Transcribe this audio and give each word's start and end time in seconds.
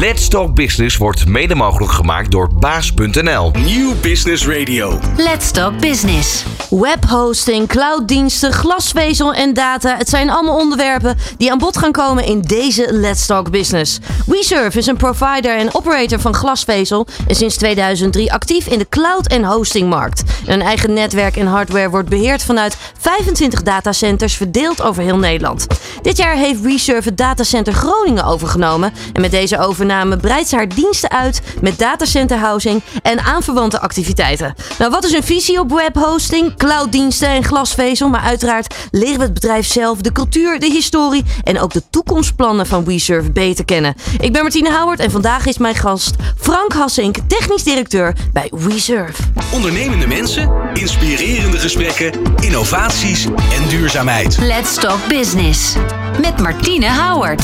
Let's 0.00 0.28
Talk 0.28 0.54
Business 0.54 0.96
wordt 0.96 1.26
mede 1.26 1.54
mogelijk 1.54 1.92
gemaakt 1.92 2.30
door 2.30 2.48
baas.nl. 2.54 3.50
Nieuw 3.50 3.94
Business 4.00 4.46
Radio. 4.46 4.98
Let's 5.16 5.50
Talk 5.50 5.80
Business. 5.80 6.44
Webhosting, 6.70 7.68
clouddiensten, 7.68 8.52
glasvezel 8.52 9.34
en 9.34 9.54
data. 9.54 9.96
Het 9.96 10.08
zijn 10.08 10.30
allemaal 10.30 10.58
onderwerpen 10.58 11.16
die 11.36 11.50
aan 11.52 11.58
bod 11.58 11.76
gaan 11.76 11.92
komen 11.92 12.24
in 12.24 12.40
deze 12.40 12.92
Let's 12.92 13.26
Talk 13.26 13.50
Business. 13.50 13.98
WeServe 14.26 14.78
is 14.78 14.86
een 14.86 14.96
provider 14.96 15.56
en 15.56 15.74
operator 15.74 16.20
van 16.20 16.34
glasvezel 16.34 17.06
en 17.26 17.34
sinds 17.34 17.56
2003 17.56 18.32
actief 18.32 18.66
in 18.66 18.78
de 18.78 18.88
cloud- 18.88 19.26
en 19.26 19.44
hostingmarkt. 19.44 20.22
Een 20.46 20.62
eigen 20.62 20.92
netwerk 20.92 21.36
en 21.36 21.46
hardware 21.46 21.90
wordt 21.90 22.08
beheerd 22.08 22.44
vanuit 22.44 22.76
25 22.98 23.62
datacenters 23.62 24.34
verdeeld 24.34 24.82
over 24.82 25.02
heel 25.02 25.18
Nederland. 25.18 25.66
Dit 26.02 26.16
jaar 26.16 26.36
heeft 26.36 26.60
WeServe 26.60 27.08
het 27.08 27.18
datacenter 27.18 27.72
Groningen 27.72 28.24
overgenomen 28.24 28.92
en 29.12 29.20
met 29.20 29.30
deze 29.30 29.58
overname 29.82 30.16
breidt 30.16 30.48
ze 30.48 30.56
haar 30.56 30.68
diensten 30.68 31.10
uit 31.10 31.42
met 31.60 31.78
datacenter 31.78 32.38
housing 32.38 32.82
en 33.02 33.20
aanverwante 33.20 33.80
activiteiten. 33.80 34.54
Nou, 34.78 34.90
wat 34.90 35.04
is 35.04 35.12
hun 35.12 35.22
visie 35.22 35.60
op 35.60 35.70
webhosting, 35.70 36.56
clouddiensten 36.56 37.28
en 37.28 37.44
glasvezel? 37.44 38.08
Maar 38.08 38.20
uiteraard 38.20 38.74
leren 38.90 39.18
we 39.18 39.24
het 39.24 39.34
bedrijf 39.34 39.66
zelf, 39.66 40.00
de 40.00 40.12
cultuur, 40.12 40.60
de 40.60 40.66
historie 40.66 41.24
en 41.44 41.60
ook 41.60 41.72
de 41.72 41.82
toekomstplannen 41.90 42.66
van 42.66 42.84
WeServe 42.84 43.30
beter 43.30 43.64
kennen. 43.64 43.94
Ik 44.20 44.32
ben 44.32 44.42
Martine 44.42 44.72
Howard 44.72 45.00
en 45.00 45.10
vandaag 45.10 45.46
is 45.46 45.58
mijn 45.58 45.74
gast 45.74 46.14
Frank 46.36 46.72
Hassink, 46.72 47.16
technisch 47.26 47.62
directeur 47.62 48.14
bij 48.32 48.50
WeServe. 48.54 49.22
Ondernemende 49.52 50.06
mensen, 50.06 50.52
inspirerende 50.74 51.58
gesprekken, 51.58 52.12
innovaties 52.40 53.24
en 53.24 53.68
duurzaamheid. 53.68 54.38
Let's 54.38 54.74
Talk 54.74 55.08
Business. 55.08 55.74
Met 56.20 56.40
Martine 56.40 56.90
Howard. 56.90 57.42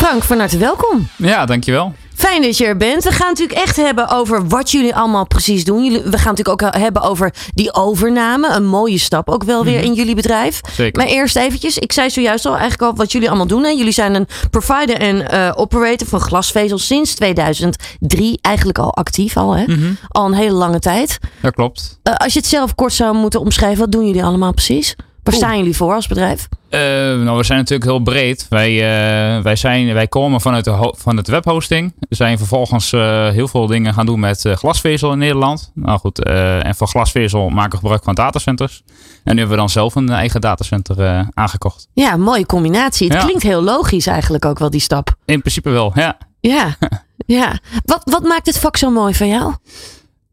Frank, 0.00 0.22
van 0.22 0.38
harte 0.38 0.58
welkom. 0.58 1.08
Ja, 1.16 1.46
dankjewel. 1.60 1.94
Fijn 2.14 2.42
dat 2.42 2.56
je 2.56 2.66
er 2.66 2.76
bent. 2.76 3.04
We 3.04 3.10
gaan 3.10 3.28
natuurlijk 3.28 3.58
echt 3.58 3.76
hebben 3.76 4.08
over 4.08 4.48
wat 4.48 4.70
jullie 4.70 4.94
allemaal 4.94 5.26
precies 5.26 5.64
doen. 5.64 5.84
Jullie, 5.84 6.02
we 6.02 6.18
gaan 6.18 6.34
natuurlijk 6.34 6.62
ook 6.62 6.74
hebben 6.74 7.02
over 7.02 7.34
die 7.54 7.74
overname. 7.74 8.48
Een 8.48 8.66
mooie 8.66 8.98
stap 8.98 9.28
ook 9.28 9.44
wel 9.44 9.64
weer 9.64 9.80
in 9.80 9.94
jullie 9.94 10.14
bedrijf. 10.14 10.60
Zeker. 10.72 11.00
Maar 11.00 11.10
eerst 11.10 11.36
eventjes, 11.36 11.78
ik 11.78 11.92
zei 11.92 12.10
zojuist 12.10 12.46
al 12.46 12.52
eigenlijk 12.52 12.82
al 12.82 12.94
wat 12.94 13.12
jullie 13.12 13.28
allemaal 13.28 13.46
doen. 13.46 13.62
Hè. 13.62 13.68
Jullie 13.68 13.92
zijn 13.92 14.14
een 14.14 14.26
provider 14.50 14.96
en 14.96 15.30
eh, 15.30 15.52
operator 15.54 16.06
van 16.06 16.20
glasvezel 16.20 16.78
sinds 16.78 17.14
2003. 17.14 18.38
Eigenlijk 18.40 18.78
al 18.78 18.94
actief 18.94 19.36
al, 19.36 19.52
hè? 19.56 19.64
Al 20.08 20.26
een 20.26 20.34
hele 20.34 20.54
lange 20.54 20.78
tijd. 20.78 21.18
Dat 21.40 21.54
klopt. 21.54 21.98
Eh, 22.02 22.14
als 22.14 22.32
je 22.32 22.38
het 22.38 22.48
zelf 22.48 22.74
kort 22.74 22.92
zou 22.92 23.16
moeten 23.16 23.40
omschrijven, 23.40 23.78
wat 23.78 23.92
doen 23.92 24.06
jullie 24.06 24.24
allemaal 24.24 24.52
precies? 24.52 24.96
Waar 25.22 25.34
staan 25.34 25.58
jullie 25.58 25.76
voor 25.76 25.94
als 25.94 26.06
bedrijf? 26.06 26.48
Eh, 26.68 26.80
nou, 26.80 27.36
we 27.36 27.44
zijn 27.44 27.58
natuurlijk 27.58 27.90
heel 27.90 27.98
breed. 28.00 28.46
Wij, 28.48 28.70
eh, 28.70 29.42
wij, 29.42 29.56
zijn, 29.56 29.92
wij 29.94 30.06
komen 30.06 30.40
vanuit 30.40 30.64
de 30.64 30.94
van 30.98 31.16
het 31.16 31.28
webhosting. 31.28 31.94
We 31.98 32.14
zijn 32.14 32.38
vervolgens 32.38 32.92
eh, 32.92 33.28
heel 33.28 33.48
veel 33.48 33.66
dingen 33.66 33.94
gaan 33.94 34.06
doen 34.06 34.20
met 34.20 34.44
glasvezel 34.54 35.12
in 35.12 35.18
Nederland. 35.18 35.70
Nou 35.74 35.98
goed, 35.98 36.24
en 36.24 36.74
voor 36.74 36.88
glasvezel 36.88 37.48
maken 37.48 37.70
we 37.70 37.76
gebruik 37.78 38.02
van 38.04 38.14
datacenters. 38.14 38.82
En 39.24 39.32
nu 39.34 39.38
hebben 39.38 39.48
we 39.48 39.56
dan 39.56 39.68
zelf 39.70 39.94
een 39.94 40.10
eigen 40.10 40.40
datacenter 40.40 41.26
aangekocht. 41.34 41.88
Ja, 41.92 42.16
mooie 42.16 42.46
combinatie. 42.46 43.06
Het 43.08 43.16
Ja. 43.16 43.22
klinkt 43.24 43.42
heel 43.42 43.62
logisch 43.62 44.06
eigenlijk 44.06 44.44
ook 44.44 44.58
wel, 44.58 44.70
die 44.70 44.80
stap. 44.80 45.14
In 45.24 45.40
principe 45.40 45.70
wel, 45.70 45.92
ja. 45.94 46.16
Ja, 46.40 46.76
ja. 47.26 47.58
Wat, 47.84 48.00
wat 48.04 48.22
maakt 48.22 48.46
het 48.46 48.58
vak 48.58 48.76
zo 48.76 48.90
mooi 48.90 49.14
van 49.14 49.28
jou? 49.28 49.54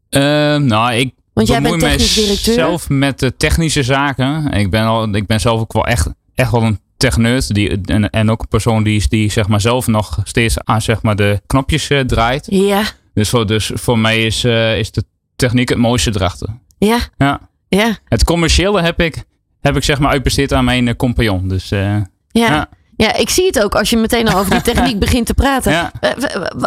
Eh, 0.10 0.22
nou, 0.56 0.94
ik 0.94 1.14
Want 1.38 1.50
jij 1.50 1.62
bent 1.62 1.80
technisch 1.80 2.14
directeur. 2.14 2.54
zelf 2.54 2.90
met 2.90 3.20
de 3.20 3.36
technische 3.36 3.84
zaken. 3.84 4.52
Ik 4.52 4.70
ben, 4.70 4.84
al, 4.84 5.16
ik 5.16 5.26
ben 5.26 5.40
zelf 5.40 5.60
ook 5.60 5.74
wel 5.74 5.86
echt, 5.86 6.10
echt 6.36 6.52
wel 6.52 6.64
een 6.64 6.80
techneut. 6.98 7.54
Die, 7.54 7.82
en, 7.86 8.10
en 8.10 8.32
ook 8.32 8.42
een 8.42 8.48
persoon 8.48 8.84
die, 8.84 9.08
die 9.10 9.32
zeg 9.32 9.48
maar 9.48 9.62
zelf 9.62 9.88
nog 9.88 10.20
steeds 10.24 10.56
aan 10.64 10.82
zeg 10.82 11.02
maar, 11.02 11.16
de 11.16 11.42
knopjes 11.48 11.90
eh, 11.90 12.00
draait. 12.00 12.48
Ja, 12.50 12.84
Dus 13.14 13.30
voor, 13.30 13.48
dus 13.48 13.72
voor 13.74 14.00
mij 14.00 14.26
is, 14.26 14.44
eh, 14.44 14.78
is 14.78 14.92
de 14.92 15.04
techniek 15.36 15.70
het 15.70 15.78
mooiste 15.78 16.12
erachter. 16.16 16.50
ja, 16.78 17.00
Ja. 17.18 17.50
ja, 17.68 17.98
Het 18.06 18.24
commerciële 18.24 18.82
heb 18.82 19.02
ik, 19.02 19.24
heb 19.62 19.76
ik 19.76 19.84
zeg 19.84 20.00
maar 20.00 20.12
uitbesteed 20.12 20.54
aan 20.54 20.66
mijn 20.66 20.88
eh, 20.88 20.96
compagnon. 20.96 21.48
Dus 21.48 21.70
ja. 21.70 22.10
Ja. 22.32 22.70
Ja, 22.98 23.16
ik 23.16 23.30
zie 23.30 23.46
het 23.46 23.64
ook 23.64 23.76
als 23.76 23.90
je 23.90 23.98
meteen 23.98 24.28
al 24.28 24.40
over 24.40 24.52
die 24.52 24.62
techniek 24.74 25.00
begint 25.00 25.26
te 25.26 25.34
praten. 25.34 25.72
Ja. 25.72 25.92
Eh, 26.00 26.12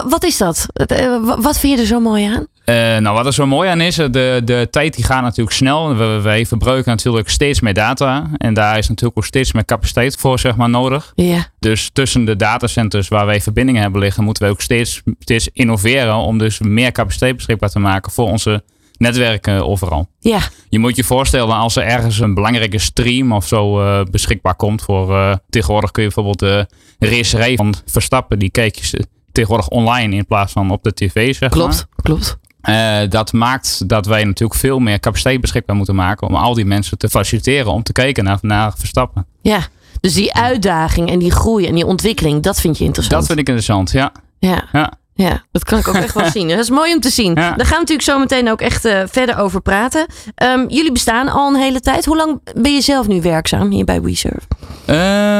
wat 0.09 0.25
is 0.25 0.37
dat? 0.37 0.67
Eh, 0.73 0.97
w- 1.23 1.43
wat 1.43 1.59
vind 1.59 1.75
je 1.75 1.81
er 1.81 1.87
zo 1.87 2.01
mooi 2.01 2.25
aan? 2.25 2.47
Eh, 2.65 2.75
nou, 2.97 3.17
wat 3.17 3.27
er 3.27 3.33
zo 3.35 3.47
mooi 3.47 3.69
aan 3.69 3.81
is, 3.81 3.99
eh, 3.99 4.07
de, 4.11 4.41
de 4.45 4.69
tijd 4.71 4.95
die 4.97 5.05
gaat 5.05 5.23
natuurlijk 5.23 5.57
snel. 5.57 5.97
We, 5.97 6.21
wij 6.23 6.47
verbruiken 6.47 6.91
natuurlijk 6.91 7.29
steeds 7.29 7.61
meer 7.61 7.75
data. 7.75 8.27
En 8.37 8.55
daar 8.55 8.79
is 8.79 8.89
natuurlijk 8.89 9.19
ook 9.19 9.25
steeds 9.25 9.53
meer 9.53 9.65
capaciteit 9.65 10.17
voor 10.17 10.39
zeg 10.39 10.57
maar, 10.57 10.69
nodig. 10.71 11.13
Ja, 11.15 11.47
Dus 11.59 11.91
tussen 11.93 12.25
de 12.25 12.37
datacenters 12.37 13.09
waar 13.09 13.27
wij 13.27 13.41
verbindingen 13.41 13.83
hebben 13.83 14.01
liggen, 14.01 14.25
moeten 14.25 14.43
wij 14.43 14.53
ook 14.53 14.61
steeds, 14.61 15.03
steeds 15.19 15.49
innoveren 15.53 16.15
om 16.15 16.39
dus 16.39 16.59
meer 16.59 16.93
capaciteit 16.93 17.37
beschikbaar 17.37 17.71
te 17.71 17.79
maken 17.79 18.13
voor 18.13 18.27
onze 18.29 18.63
netwerken 19.01 19.67
overal. 19.67 20.09
ja, 20.19 20.41
Je 20.69 20.79
moet 20.79 20.97
je 20.97 21.05
voorstellen 21.05 21.57
als 21.57 21.77
er 21.77 21.83
ergens 21.83 22.19
een 22.19 22.35
belangrijke 22.35 22.79
stream 22.79 23.33
of 23.33 23.47
zo 23.47 23.81
eh, 23.81 24.05
beschikbaar 24.11 24.55
komt 24.55 24.83
voor 24.83 25.15
eh, 25.15 25.35
tegenwoordig 25.51 25.91
kun 25.91 26.03
je 26.03 26.09
bijvoorbeeld 26.15 26.39
de 26.39 26.67
racerij 26.99 27.57
van 27.57 27.75
Verstappen, 27.87 28.39
die 28.39 28.51
kijk 28.51 28.75
je 28.75 29.07
tegenwoordig 29.33 29.69
online 29.69 30.17
in 30.17 30.27
plaats 30.27 30.53
van 30.53 30.71
op 30.71 30.83
de 30.83 30.95
tv 30.95 31.35
zeg 31.35 31.51
klopt, 31.51 31.87
klopt. 32.03 32.39
maar. 32.61 33.03
Eh, 33.03 33.11
dat 33.11 33.33
maakt 33.33 33.89
dat 33.89 34.07
wij 34.07 34.25
natuurlijk 34.25 34.61
veel 34.61 34.79
meer 34.79 35.01
capaciteit 35.01 35.41
beschikbaar 35.41 35.77
moeten 35.77 35.95
maken 35.95 36.27
om 36.27 36.35
al 36.35 36.55
die 36.55 36.65
mensen 36.65 36.99
te 36.99 37.09
faciliteren 37.09 37.73
om 37.73 37.83
te 37.83 37.93
kijken 37.93 38.25
naar, 38.25 38.39
naar 38.41 38.73
Verstappen. 38.77 39.27
Ja, 39.43 39.67
dus 40.01 40.15
die 40.15 40.35
uitdaging 40.35 41.11
en 41.11 41.19
die 41.19 41.31
groei 41.31 41.67
en 41.67 41.75
die 41.75 41.87
ontwikkeling, 41.87 42.43
dat 42.43 42.61
vind 42.61 42.79
je 42.79 42.85
interessant. 42.85 43.19
Dat 43.19 43.27
vind 43.27 43.39
ik 43.39 43.47
interessant, 43.49 43.91
ja. 43.91 44.13
Ja, 44.39 44.69
ja. 44.73 44.93
Ja, 45.21 45.45
dat 45.53 45.65
kan 45.65 45.79
ik 45.79 45.89
ook 45.89 45.95
echt 45.95 46.15
wel 46.15 46.31
zien. 46.37 46.49
Dat 46.49 46.59
is 46.59 46.71
mooi 46.71 46.95
om 46.95 47.01
te 47.01 47.11
zien. 47.11 47.33
Ja. 47.35 47.35
Daar 47.35 47.67
gaan 47.67 47.75
we 47.75 47.81
natuurlijk 47.81 48.03
zo 48.03 48.19
meteen 48.19 48.51
ook 48.51 48.61
echt 48.61 48.85
eh, 48.85 49.03
verder 49.07 49.39
over 49.39 49.61
praten. 49.61 50.07
Ehm, 50.35 50.65
jullie 50.69 50.93
bestaan 50.93 51.29
al 51.29 51.49
een 51.49 51.61
hele 51.61 51.81
tijd. 51.81 52.05
Hoe 52.05 52.17
lang 52.17 52.41
ben 52.55 52.75
je 52.75 52.81
zelf 52.81 53.09
nu 53.09 53.21
werkzaam 53.21 53.71
hier 53.71 53.85
bij 53.85 54.03
WeServe? 54.03 54.47
Eh, 54.85 54.97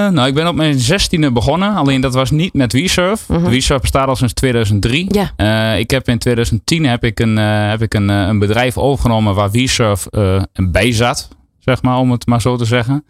nou, 0.09 0.27
ik 0.27 0.35
ben 0.35 0.49
op 0.49 0.55
mijn 0.55 0.79
zestiende 0.79 1.33
begonnen. 1.33 1.75
Alleen 1.75 2.01
dat 2.01 2.15
was 2.15 2.31
niet 2.31 2.55
met 2.55 2.73
WeSurf. 2.73 3.29
Mhm. 3.29 3.51
WeSurf 3.51 3.81
bestaat 3.81 4.09
al 4.09 4.17
sinds 4.17 4.33
2003. 4.33 5.07
Ja. 5.09 5.31
Eh, 5.37 5.79
ik 5.79 5.91
heb 5.91 6.09
in 6.09 6.19
2010 6.19 6.85
heb 6.85 7.05
ik 7.05 7.21
een, 7.21 7.37
heb 7.37 7.83
ik 7.83 7.95
een, 7.95 8.09
een 8.09 8.39
bedrijf 8.39 8.79
overgenomen 8.79 9.35
waar 9.35 9.51
WeSurf 9.51 10.07
bij 10.53 10.93
zat. 10.93 11.29
Zeg 11.59 11.83
maar, 11.83 11.97
om 11.97 12.11
het 12.11 12.27
maar 12.27 12.41
zo 12.41 12.57
te 12.57 12.65
zeggen. 12.65 13.05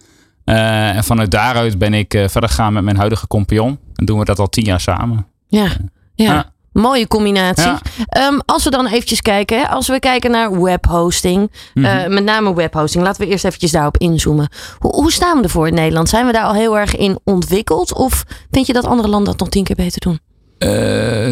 En 0.45 1.05
vanuit 1.05 1.31
daaruit 1.31 1.79
ben 1.79 1.95
ik 1.95 2.11
verder 2.11 2.49
gegaan 2.49 2.73
met 2.73 2.85
mijn 2.85 2.97
huidige 2.97 3.27
compagnon. 3.27 3.79
En 3.95 4.05
doen 4.05 4.19
we 4.19 4.25
dat 4.25 4.39
al 4.39 4.49
tien 4.49 4.65
jaar 4.65 4.81
samen. 4.81 5.27
Ja, 5.49 5.69
ja. 6.15 6.53
Mooie 6.81 7.09
combinatie. 7.09 7.65
Ja. 7.65 7.81
Ehm, 8.07 8.39
als 8.47 8.65
we 8.65 8.71
dan 8.71 8.87
eventjes 8.87 9.21
kijken, 9.23 9.59
hè, 9.61 9.69
als 9.69 9.89
we 9.89 9.99
kijken 9.99 10.31
naar 10.31 10.63
webhosting, 10.63 11.51
Mhm. 11.75 11.87
eh, 11.87 12.07
met 12.09 12.25
name 12.25 12.55
webhosting, 12.55 13.05
laten 13.05 13.23
we 13.23 13.29
eerst 13.31 13.45
eventjes 13.45 13.71
daarop 13.71 13.97
inzoomen. 13.97 14.49
Hoe, 14.79 14.95
hoe 14.95 15.13
staan 15.13 15.37
we 15.37 15.43
ervoor 15.43 15.67
in 15.69 15.75
Nederland? 15.75 16.09
Zijn 16.09 16.27
we 16.27 16.33
daar 16.33 16.45
al 16.45 16.55
heel 16.55 16.79
erg 16.79 16.97
in 16.97 17.19
ontwikkeld? 17.25 17.95
Of 17.95 18.25
vind 18.51 18.67
je 18.67 18.73
dat 18.73 18.85
andere 18.85 19.09
landen 19.09 19.31
dat 19.31 19.41
nog 19.41 19.49
tien 19.49 19.65
keer 19.65 19.77
beter 19.77 20.01
doen? 20.01 20.19
Eh, 20.59 21.31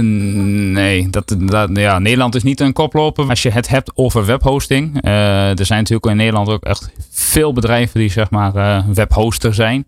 nee, 0.73 1.11
dat, 1.11 1.35
dat, 1.39 1.71
ja, 1.73 1.99
Nederland 1.99 2.35
is 2.35 2.43
niet 2.43 2.61
een 2.61 2.73
koploper. 2.73 3.29
Als 3.29 3.43
je 3.43 3.51
het 3.51 3.69
hebt 3.69 3.91
over 3.95 4.27
webhosting. 4.27 5.03
eh, 5.03 5.59
er 5.59 5.67
zijn 5.67 5.79
natuurlijk 5.79 6.07
in 6.07 6.17
Nederland 6.17 6.49
ook 6.49 6.63
echt 6.65 6.91
veel 7.11 7.53
bedrijven 7.53 8.01
die 8.01 8.11
zeg 8.11 8.31
maar 8.31 8.85
webhoster 8.95 9.55
zijn. 9.55 9.87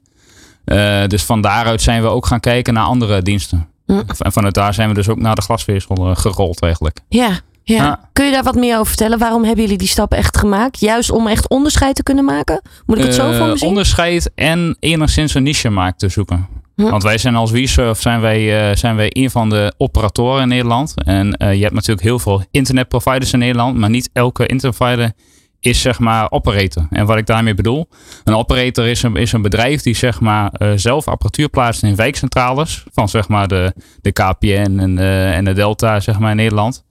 Dus 1.07 1.23
van 1.23 1.41
daaruit 1.41 1.83
zijn 1.83 2.03
we 2.03 2.09
ook 2.09 2.27
gaan 2.27 2.41
kijken 2.41 2.75
naar 2.75 2.85
andere 2.85 3.23
diensten. 3.23 3.69
En 4.19 4.33
vanuit 4.33 4.55
daar 4.55 4.75
zijn 4.75 4.89
we 4.89 4.95
dus 4.95 5.09
ook 5.09 5.19
naar 5.19 5.35
de 5.35 5.43
glasvezel 5.43 5.97
eh, 5.97 6.17
gerold 6.17 6.61
eigenlijk. 6.63 6.99
Ja, 7.09 7.31
ja. 7.63 8.09
Kun 8.13 8.25
je 8.25 8.33
daar 8.33 8.43
wat 8.43 8.55
meer 8.55 8.75
over 8.75 8.87
vertellen? 8.87 9.19
Waarom 9.19 9.45
hebben 9.45 9.63
jullie 9.63 9.79
die 9.79 9.89
stap 9.89 10.13
echt 10.13 10.37
gemaakt? 10.39 10.81
Juist 10.81 11.11
om 11.11 11.27
echt 11.27 11.49
onderscheid 11.49 11.95
te 11.95 12.03
kunnen 12.03 12.25
maken? 12.25 12.63
Moet 12.87 12.99
ik 12.99 13.05
het 13.05 13.15
zo 13.15 13.31
Eh, 13.31 13.39
voor 13.39 13.47
me 13.47 13.57
zien? 13.57 13.69
onderscheid 13.69 14.31
en 14.35 14.77
enigszins 14.81 15.35
een 15.35 15.43
niche-markt 15.43 15.99
te 15.99 16.09
zoeken. 16.09 16.49
Hm. 16.77 16.91
Want 16.91 17.03
wij 17.03 17.19
zijn 17.19 17.35
als 17.37 17.51
WeSurf 17.51 18.01
zijn 18.01 18.21
wij, 18.21 18.71
eh, 18.71 18.77
zijn 18.77 18.97
wij 18.97 19.11
een 19.13 19.31
van 19.31 19.49
de 19.51 19.75
operatoren 19.77 20.43
in 20.43 20.49
Nederland. 20.49 20.95
En 21.05 21.27
je 21.39 21.63
hebt 21.63 21.75
natuurlijk 21.75 22.03
heel 22.07 22.19
veel 22.19 22.45
internetproviders 22.51 23.33
in 23.33 23.39
Nederland, 23.39 23.77
maar 23.77 23.91
niet 23.91 24.11
elke 24.13 24.47
internetprovider 24.47 25.13
is 25.61 25.81
zeg 25.81 25.99
maar 25.99 26.31
operator. 26.31 26.87
En 26.91 27.07
wat 27.07 27.17
ik 27.17 27.27
daarmee 27.27 27.55
bedoel, 27.55 27.89
een 28.25 28.35
operator 28.35 28.87
is 28.87 29.03
een, 29.03 29.17
is 29.17 29.33
een 29.33 29.43
bedrijf 29.43 29.83
die 29.83 29.95
zeg 29.95 30.21
maar 30.21 30.51
eh, 30.53 30.73
zelf 30.75 31.09
apparatuur 31.09 31.49
plaatst 31.49 31.83
in 31.83 31.97
wijkcentrales 31.97 32.85
van 32.93 33.09
zeg 33.09 33.29
maar 33.29 33.49
de, 33.49 33.75
de 34.01 34.13
KPN 34.13 34.79
en, 34.79 34.99
eh, 34.99 35.37
en 35.37 35.45
de 35.45 35.53
Delta 35.53 36.01
zeg 36.01 36.19
maar 36.19 36.31
in 36.31 36.37
Nederland. 36.37 36.85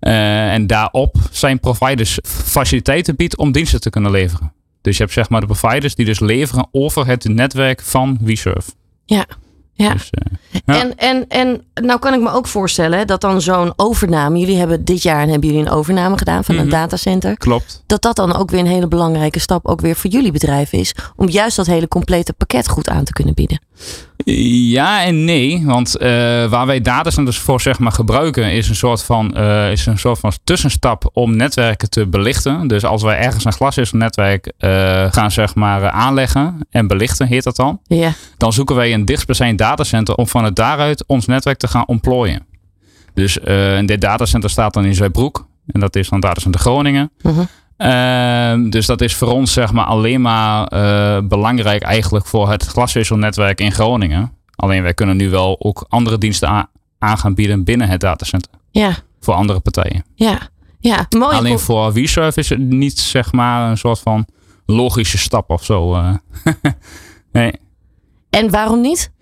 Eh, 0.00 0.52
en 0.52 0.66
daarop 0.66 1.16
zijn 1.30 1.60
providers 1.60 2.18
faciliteiten 2.22 3.16
biedt 3.16 3.36
om 3.36 3.52
diensten 3.52 3.80
te 3.80 3.90
kunnen 3.90 4.10
leveren. 4.10 4.52
Dus 4.80 4.96
je 4.96 5.02
hebt 5.02 5.14
zeg 5.14 5.28
maar 5.28 5.40
de 5.40 5.46
providers 5.46 5.94
die 5.94 6.06
dus 6.06 6.20
leveren 6.20 6.68
over 6.72 7.06
het 7.06 7.24
netwerk 7.24 7.82
van 7.82 8.18
WeServe. 8.20 8.70
Ja. 9.04 9.26
Ja. 9.74 9.92
Dus, 9.92 10.10
eh, 10.10 10.60
ja. 10.66 10.80
En, 10.80 10.96
en, 10.96 11.24
en 11.28 11.62
nou 11.74 11.98
kan 11.98 12.14
ik 12.14 12.20
me 12.20 12.30
ook 12.30 12.46
voorstellen 12.46 12.98
hè, 12.98 13.04
dat 13.04 13.20
dan 13.20 13.40
zo'n 13.40 13.72
overname, 13.76 14.38
jullie 14.38 14.56
hebben 14.56 14.84
dit 14.84 15.02
jaar 15.02 15.26
hebben 15.28 15.48
jullie 15.48 15.64
een 15.64 15.70
overname 15.72 16.18
gedaan 16.18 16.44
van 16.44 16.54
een 16.54 16.60
Mhm. 16.66 16.70
datacenter, 16.70 17.36
Klopt. 17.36 17.82
dat 17.86 18.02
dat 18.02 18.16
dan 18.16 18.36
ook 18.36 18.50
weer 18.50 18.60
een 18.60 18.66
hele 18.66 18.88
belangrijke 18.88 19.38
stap 19.38 19.66
ook 19.66 19.80
weer 19.80 19.96
voor 19.96 20.10
jullie 20.10 20.32
bedrijf 20.32 20.72
is, 20.72 20.94
om 21.16 21.28
juist 21.28 21.56
dat 21.56 21.66
hele 21.66 21.88
complete 21.88 22.32
pakket 22.32 22.68
goed 22.68 22.88
aan 22.88 23.04
te 23.04 23.12
kunnen 23.12 23.34
bieden. 23.34 23.60
Ja 24.24 25.04
en 25.04 25.24
nee, 25.24 25.62
want 25.64 25.96
uh, 25.96 26.08
waar 26.50 26.66
wij 26.66 26.80
datacenters 26.80 27.38
voor 27.38 27.60
zeg 27.60 27.78
maar, 27.78 27.92
gebruiken 27.92 28.52
is 28.52 28.68
een, 28.68 28.74
soort 28.74 29.02
van, 29.02 29.34
uh, 29.36 29.70
is 29.70 29.86
een 29.86 29.98
soort 29.98 30.18
van 30.18 30.32
tussenstap 30.44 31.10
om 31.12 31.36
netwerken 31.36 31.90
te 31.90 32.06
belichten. 32.06 32.66
Dus 32.66 32.84
als 32.84 33.02
wij 33.02 33.18
ergens 33.18 33.44
een 33.44 33.52
glasvezelnetwerk 33.52 34.52
uh, 34.58 35.12
gaan 35.12 35.30
zeg 35.30 35.54
maar, 35.54 35.90
aanleggen 35.90 36.58
en 36.70 36.86
belichten, 36.86 37.26
heet 37.26 37.44
dat 37.44 37.56
dan. 37.56 37.80
Ja. 37.84 38.12
Dan 38.36 38.52
zoeken 38.52 38.76
wij 38.76 38.92
een 38.92 39.04
dichtstbijzijnd 39.04 39.58
datacenter 39.58 40.14
om 40.14 40.26
van 40.26 40.44
het 40.44 40.56
daaruit 40.56 41.04
ons 41.06 41.26
netwerk 41.26 41.58
te 41.58 41.68
gaan 41.68 41.86
ontplooien. 41.86 42.46
Dus 43.14 43.38
dit 43.84 44.00
datacenter 44.00 44.50
staat 44.50 44.74
dan 44.74 44.84
in 44.84 44.94
Zuidbroek 44.94 45.46
en 45.66 45.80
dat 45.80 45.96
is 45.96 46.08
dan 46.08 46.20
datacenter 46.20 46.60
Groningen. 46.60 47.10
Mhm. 47.22 47.42
Uh, 47.82 48.70
dus 48.70 48.86
dat 48.86 49.00
is 49.00 49.14
voor 49.14 49.28
ons 49.28 49.52
zeg 49.52 49.72
maar 49.72 49.84
alleen 49.84 50.20
maar 50.20 50.72
uh, 50.72 51.18
belangrijk 51.28 51.82
eigenlijk 51.82 52.26
voor 52.26 52.50
het 52.50 52.66
glasvezelnetwerk 52.66 53.60
in 53.60 53.72
Groningen. 53.72 54.32
Alleen 54.56 54.82
wij 54.82 54.94
kunnen 54.94 55.16
nu 55.16 55.30
wel 55.30 55.56
ook 55.58 55.86
andere 55.88 56.18
diensten 56.18 56.48
aan, 56.48 56.66
aan 56.98 57.18
gaan 57.18 57.34
bieden 57.34 57.64
binnen 57.64 57.88
het 57.88 58.00
datacenter. 58.00 58.52
Ja. 58.70 58.94
Voor 59.20 59.34
andere 59.34 59.60
partijen. 59.60 60.04
Ja, 60.14 60.38
ja. 60.80 61.06
Mooi. 61.16 61.36
Alleen 61.36 61.58
voor 61.58 61.92
WeServe 61.92 62.40
is 62.40 62.48
het 62.48 62.58
niet 62.58 62.98
zeg 62.98 63.32
maar 63.32 63.70
een 63.70 63.78
soort 63.78 63.98
van 63.98 64.26
logische 64.66 65.18
stap 65.18 65.50
of 65.50 65.64
zo. 65.64 65.94
Uh, 65.94 66.14
nee. 67.32 67.52
En 68.30 68.50
waarom 68.50 68.80
niet? 68.80 69.12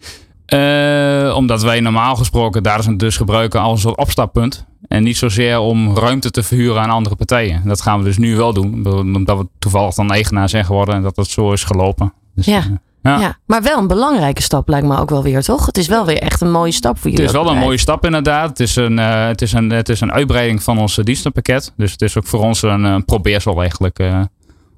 Uh, 0.55 1.37
omdat 1.37 1.63
wij 1.63 1.81
normaal 1.81 2.17
gesproken 2.17 2.63
datacenter 2.63 3.07
dus 3.07 3.17
gebruiken 3.17 3.61
als 3.61 3.73
een 3.73 3.89
soort 3.89 3.97
opstappunt. 3.97 4.67
En 4.91 5.03
niet 5.03 5.17
zozeer 5.17 5.59
om 5.59 5.97
ruimte 5.97 6.31
te 6.31 6.43
verhuren 6.43 6.83
aan 6.83 6.91
andere 6.91 7.17
partijen. 7.17 7.63
Dat 7.65 7.81
gaan 7.81 7.99
we 7.99 8.05
dus 8.05 8.19
nu 8.19 8.37
wel 8.37 8.53
doen. 8.53 8.87
Omdat 8.87 9.39
we 9.39 9.49
toevallig 9.59 9.95
dan 9.95 10.13
eigenaar 10.13 10.49
zijn 10.49 10.65
geworden 10.65 10.95
en 10.95 11.03
dat 11.03 11.17
het 11.17 11.27
zo 11.27 11.53
is 11.53 11.65
gelopen. 11.65 12.13
Dus, 12.35 12.47
ja. 12.47 12.59
uh, 12.59 12.71
ja. 13.03 13.21
ja. 13.21 13.39
maar 13.47 13.63
wel 13.63 13.79
een 13.79 13.87
belangrijke 13.87 14.43
stap 14.43 14.69
lijkt 14.69 14.87
me 14.87 14.99
ook 14.99 15.11
wel 15.11 15.23
weer, 15.23 15.43
toch? 15.43 15.67
Het 15.67 15.79
is 15.79 15.89
wel 15.89 16.07
weer 16.07 16.19
echt 16.19 16.41
een 16.41 16.51
mooie 16.51 16.73
stap 16.73 16.99
voor 16.99 17.11
jullie. 17.11 17.27
Het 17.27 17.35
is 17.35 17.43
wel 17.43 17.53
een 17.53 17.59
mooie 17.59 17.79
stap 17.79 18.05
inderdaad. 18.05 18.49
Het 18.49 18.61
is 18.61 18.77
een, 18.77 18.99
uh, 18.99 19.27
het 19.27 19.43
is 19.43 19.53
een, 19.53 19.71
het 19.71 19.89
is 19.89 20.01
een 20.01 20.13
uitbreiding 20.13 20.63
van 20.63 20.79
ons 20.79 20.97
dienstenpakket. 20.97 21.73
Dus 21.77 21.93
het 21.93 22.03
is 22.03 22.19
ook 22.19 22.27
voor 22.27 22.41
ons 22.41 22.63
een, 22.63 22.85
een 22.85 23.05
probeersel 23.05 23.61
eigenlijk. 23.61 23.99
Uh, 23.99 24.21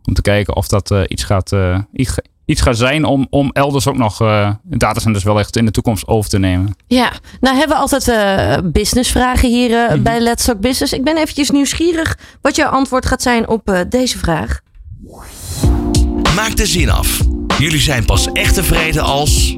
om 0.05 0.15
te 0.15 0.23
kijken 0.23 0.57
of 0.57 0.69
dat 0.69 0.95
iets, 1.07 1.25
gaat, 1.25 1.53
iets, 1.93 2.19
iets 2.53 2.61
gaat 2.61 2.77
zijn 2.77 3.05
om, 3.05 3.27
om 3.31 3.51
elders 3.53 3.87
ook 3.87 3.97
nog 3.97 4.23
uh, 4.23 4.51
datacenters 4.63 5.25
wel 5.25 5.39
echt 5.39 5.57
in 5.57 5.65
de 5.65 5.71
toekomst 5.71 6.07
over 6.07 6.31
te 6.31 6.39
nemen. 6.39 6.77
Ja, 6.87 7.13
nou 7.41 7.57
hebben 7.57 7.77
we 7.77 7.83
altijd 7.83 8.09
uh, 8.09 8.71
businessvragen 8.71 9.49
hier 9.49 9.71
uh, 9.71 9.83
mm 9.83 9.89
-hmm. 9.89 10.03
bij 10.03 10.21
Let's 10.21 10.45
Talk 10.45 10.61
Business. 10.61 10.93
Ik 10.93 11.05
ben 11.05 11.17
eventjes 11.17 11.51
nieuwsgierig 11.51 12.19
wat 12.41 12.57
jouw 12.57 12.71
antwoord 12.71 13.07
gaat 13.07 13.23
zijn 13.23 13.49
op 13.49 13.85
deze 13.89 14.19
vraag. 14.19 14.61
Maak 16.35 16.57
de 16.57 16.67
zin 16.67 16.91
af. 16.91 17.21
Jullie 17.59 17.81
zijn 17.81 18.05
pas 18.05 18.33
echt 18.33 18.55
tevreden 18.55 19.03
als... 19.03 19.57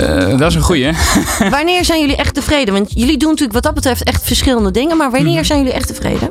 Uh, 0.00 0.38
dat 0.38 0.50
is 0.50 0.54
een 0.54 0.62
goeie. 0.62 0.92
wanneer 1.50 1.84
zijn 1.84 2.00
jullie 2.00 2.16
echt 2.16 2.34
tevreden? 2.34 2.74
Want 2.74 2.92
jullie 2.92 3.16
doen 3.16 3.28
natuurlijk 3.28 3.54
wat 3.54 3.62
dat 3.62 3.74
betreft 3.74 4.02
echt 4.02 4.24
verschillende 4.24 4.70
dingen. 4.70 4.96
Maar 4.96 5.10
wanneer 5.10 5.28
mm 5.28 5.36
-hmm. 5.36 5.44
zijn 5.44 5.58
jullie 5.58 5.74
echt 5.74 5.86
tevreden? 5.86 6.30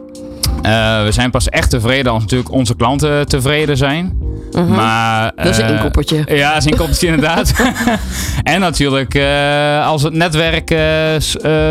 Uh, 0.65 1.03
we 1.03 1.11
zijn 1.11 1.31
pas 1.31 1.49
echt 1.49 1.69
tevreden 1.69 2.11
als 2.11 2.21
natuurlijk 2.21 2.51
onze 2.51 2.75
klanten 2.75 3.27
tevreden 3.27 3.77
zijn. 3.77 4.17
-hmm. 4.63 4.75
maar, 4.75 5.31
dat 5.35 5.45
is 5.45 5.57
een 5.57 5.69
inkoppertje. 5.69 6.23
Uh, 6.27 6.37
ja, 6.37 6.49
dat 6.49 6.57
is 6.57 6.65
een 6.65 6.71
inkoppertje 6.71 7.07
inderdaad. 7.13 7.53
en 8.43 8.59
natuurlijk 8.59 9.13
uh, 9.15 9.87
als 9.87 10.03
het 10.03 10.13
netwerk 10.13 10.69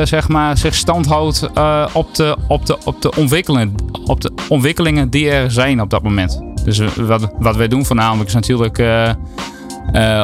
zeg 0.05 0.29
maar, 0.29 0.57
zich 0.57 0.75
standhoudt 0.75 1.51
op, 1.93 2.15
de, 2.15 2.37
op, 2.49 2.67
de, 2.67 2.79
op, 2.85 3.03
de 3.03 3.15
ontwikkelingen, 3.17 3.75
op 4.05 4.21
de 4.21 4.33
ontwikkelingen 4.49 5.11
die 5.11 5.31
er 5.31 5.51
zijn 5.51 5.81
op 5.81 5.91
dat 5.91 6.03
moment. 6.03 6.41
Dus 6.65 6.81
wat, 6.97 7.33
wat 7.39 7.57
wij 7.57 7.69
doen 7.69 7.85
voornamelijk 7.85 8.29
is 8.29 8.35
natuurlijk 8.35 8.83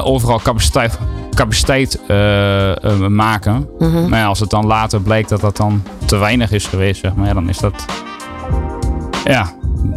overal 0.05 0.41
capaciteit, 0.43 0.99
capaciteit 1.35 2.01
maken. 3.09 3.69
-hmm. 3.79 4.09
Maar 4.09 4.19
ja, 4.19 4.27
als 4.27 4.41
het 4.41 4.51
dan 4.51 4.67
later 4.67 5.01
blijkt 5.01 5.29
dat 5.29 5.41
dat 5.41 5.56
dan 5.56 5.83
te 6.05 6.17
weinig 6.17 6.53
is 6.53 6.67
geweest, 6.67 7.01
zeg 7.01 7.15
maar, 7.15 7.35
dan 7.35 7.49
is 7.49 7.59
dat 7.59 7.85
ja, 9.25 9.53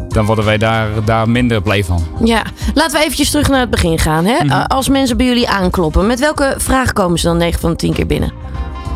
dan 0.08 0.26
worden 0.26 0.46
wij 0.46 0.58
daar, 0.58 0.90
daar 1.06 1.30
minder 1.30 1.62
blij 1.62 1.84
van. 1.84 2.08
Ja, 2.24 2.44
laten 2.74 2.98
we 2.98 3.04
eventjes 3.04 3.30
terug 3.30 3.50
naar 3.50 3.60
het 3.60 3.70
begin 3.70 4.00
gaan. 4.00 4.26
Hè? 4.26 4.44
Mhm. 4.44 4.62
Als 4.62 4.90
mensen 4.90 5.18
bij 5.18 5.26
jullie 5.26 5.50
aankloppen, 5.50 6.08
met 6.08 6.20
welke 6.20 6.56
vraag 6.58 6.94
komen 6.94 7.20
ze 7.20 7.28
dan 7.28 7.38
9 7.38 7.60
van 7.60 7.70
de 7.70 7.76
10 7.76 7.94
keer 7.94 8.08
binnen? 8.08 8.32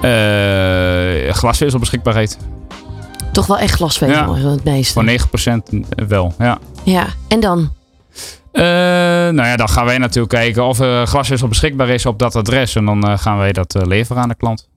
Uh, 0.04 1.34
glasvezelbeschikbaarheid. 1.34 2.38
Toch 3.32 3.46
wel 3.46 3.58
echt 3.58 3.74
glasvezel, 3.74 4.36
ja. 4.36 4.50
het 4.50 4.64
meeste. 4.64 4.94
Voor 4.94 5.06
9% 6.04 6.08
wel, 6.08 6.34
ja. 6.40 6.58
Ja, 6.84 7.06
en 7.28 7.40
dan? 7.40 7.60
Uh, 8.54 8.64
nou 8.64 9.44
ja, 9.44 9.56
dan 9.56 9.70
gaan 9.70 9.86
wij 9.86 9.98
natuurlijk 9.98 10.34
kijken 10.34 10.66
of 10.66 10.80
er 10.80 11.08
glasvezel 11.08 11.48
beschikbaar 11.48 11.90
is 11.90 12.06
op 12.06 12.20
dat 12.20 12.36
adres. 12.36 12.76
En 12.76 12.86
dan 12.86 13.10
uh, 13.10 13.18
gaan 13.18 13.38
wij 13.38 13.52
dat 13.52 13.76
leveren 13.86 14.22
aan 14.22 14.30
de 14.30 14.36
klant. 14.36 14.70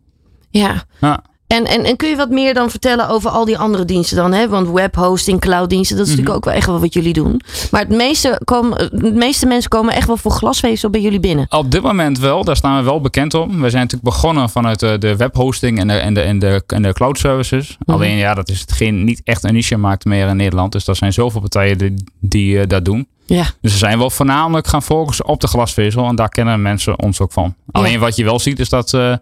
Ja. 0.50 0.84
ja. 1.00 1.22
En, 1.50 1.64
en, 1.66 1.84
en 1.84 1.96
kun 1.96 2.08
je 2.08 2.16
wat 2.16 2.30
meer 2.30 2.54
dan 2.54 2.70
vertellen 2.70 3.08
over 3.08 3.30
al 3.30 3.44
die 3.44 3.58
andere 3.58 3.84
diensten 3.84 4.16
dan? 4.16 4.32
Hè? 4.32 4.48
Want 4.48 4.68
webhosting, 4.70 5.40
clouddiensten, 5.40 5.96
dat 5.96 6.06
is 6.06 6.12
Mhm. 6.12 6.20
natuurlijk 6.20 6.36
ook 6.46 6.52
wel 6.52 6.60
echt 6.60 6.66
wel 6.70 6.80
wat 6.80 6.92
jullie 6.94 7.12
doen. 7.12 7.40
Maar 7.70 7.80
het 7.80 7.88
meeste, 7.88 8.40
komen, 8.44 8.90
de 8.92 9.12
meeste 9.12 9.46
mensen 9.46 9.70
komen 9.70 9.94
echt 9.94 10.06
wel 10.06 10.16
voor 10.16 10.30
glasvezel 10.30 10.90
bij 10.90 11.00
jullie 11.00 11.20
binnen. 11.20 11.46
Op 11.50 11.70
dit 11.70 11.82
moment 11.82 12.18
wel, 12.18 12.44
daar 12.44 12.56
staan 12.56 12.76
we 12.76 12.82
wel 12.84 13.00
bekend 13.00 13.34
om. 13.34 13.48
We 13.60 13.70
zijn 13.70 13.82
natuurlijk 13.82 14.12
begonnen 14.14 14.50
vanuit 14.50 14.80
de, 14.80 14.98
de 14.98 15.16
webhosting 15.16 15.78
en 15.78 15.88
de, 15.88 15.94
en, 15.94 16.14
de, 16.14 16.20
en, 16.20 16.38
de, 16.38 16.62
en 16.66 16.82
de 16.82 16.92
cloud 16.92 17.18
services. 17.18 17.76
Mhm. 17.84 17.96
Alleen 17.96 18.16
ja, 18.16 18.34
dat 18.34 18.48
is 18.48 18.60
hetgeen 18.60 19.04
niet 19.04 19.20
echt 19.24 19.44
een 19.44 19.52
niche-markt 19.54 20.04
meer 20.04 20.28
in 20.28 20.36
Nederland. 20.36 20.72
Dus 20.72 20.86
er 20.86 20.96
zijn 20.96 21.12
zoveel 21.12 21.40
partijen 21.40 21.78
die, 21.78 21.94
die 22.20 22.54
uh, 22.54 22.62
dat 22.66 22.84
doen. 22.84 23.06
Ja. 23.26 23.44
Dus 23.60 23.72
we 23.72 23.78
zijn 23.78 23.98
wel 23.98 24.10
voornamelijk 24.10 24.66
gaan 24.66 24.82
focussen 24.82 25.26
op 25.26 25.40
de 25.40 25.46
glasvezel. 25.46 26.06
En 26.06 26.14
daar 26.16 26.28
kennen 26.28 26.62
mensen 26.62 27.02
ons 27.02 27.20
ook 27.20 27.32
van. 27.32 27.54
Alleen 27.70 27.92
Ja. 27.92 27.98
wat 27.98 28.16
je 28.16 28.24
wel 28.24 28.38
ziet 28.38 28.58
is 28.58 28.68
dat 28.68 28.92
uh, 28.92 29.14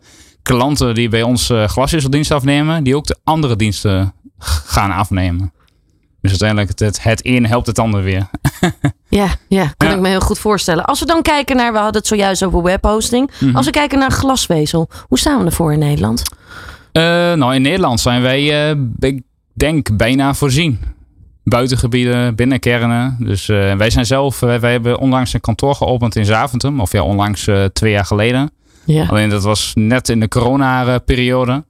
klanten 0.48 0.94
die 0.94 1.08
bij 1.08 1.22
ons 1.22 1.50
uh, 1.50 1.64
glasvezeldienst 1.64 2.30
afnemen, 2.30 2.84
die 2.84 2.96
ook 2.96 3.06
de 3.06 3.16
andere 3.24 3.56
diensten 3.56 4.12
gaan 4.64 4.90
afnemen. 4.90 5.52
Dus 6.20 6.30
uiteindelijk 6.30 6.68
het, 6.78 7.02
het, 7.02 7.20
een 7.26 7.46
helpt 7.46 7.66
het 7.66 7.78
ander 7.78 8.02
weer. 8.02 8.26
Ja, 9.10 9.28
ja, 9.48 9.72
kan 9.76 9.88
Ja. 9.88 9.94
ik 9.94 10.00
me 10.00 10.08
heel 10.08 10.20
goed 10.20 10.38
voorstellen. 10.38 10.84
Als 10.84 11.00
we 11.00 11.06
dan 11.06 11.22
kijken 11.22 11.56
naar, 11.56 11.72
we 11.72 11.78
hadden 11.78 11.96
het 11.96 12.06
zojuist 12.06 12.44
over 12.44 12.62
webhosting. 12.62 13.30
Mhm. 13.40 13.56
Als 13.56 13.66
we 13.66 13.72
kijken 13.72 13.98
naar 13.98 14.10
glasvezel, 14.10 14.88
hoe 15.08 15.18
staan 15.18 15.38
we 15.38 15.44
ervoor 15.44 15.72
in 15.72 15.78
Nederland? 15.78 16.22
Uh, 16.92 17.02
nou, 17.32 17.54
in 17.54 17.62
Nederland 17.62 18.00
zijn 18.00 18.22
wij, 18.22 18.70
uh, 18.70 18.80
ik 18.98 19.22
denk, 19.52 19.96
bijna 19.96 20.34
voorzien. 20.34 20.78
Buitengebieden, 21.44 22.34
binnenkernen. 22.34 23.16
Dus 23.20 23.48
uh, 23.48 23.74
wij 23.74 23.90
zijn 23.90 24.06
zelf, 24.06 24.40
wij 24.40 24.70
hebben 24.72 24.98
onlangs 24.98 25.32
een 25.32 25.40
kantoor 25.40 25.74
geopend 25.74 26.16
in 26.16 26.24
Zaventem. 26.24 26.80
Of 26.80 26.92
ja, 26.92 27.02
onlangs 27.02 27.48
twee 27.72 27.92
jaar 27.92 28.04
geleden. 28.04 28.50
Ja. 28.92 29.06
Alleen 29.06 29.28
dat 29.28 29.42
was 29.42 29.72
net 29.74 30.08
in 30.08 30.20
de 30.20 30.28
corona-periode. 30.28 31.64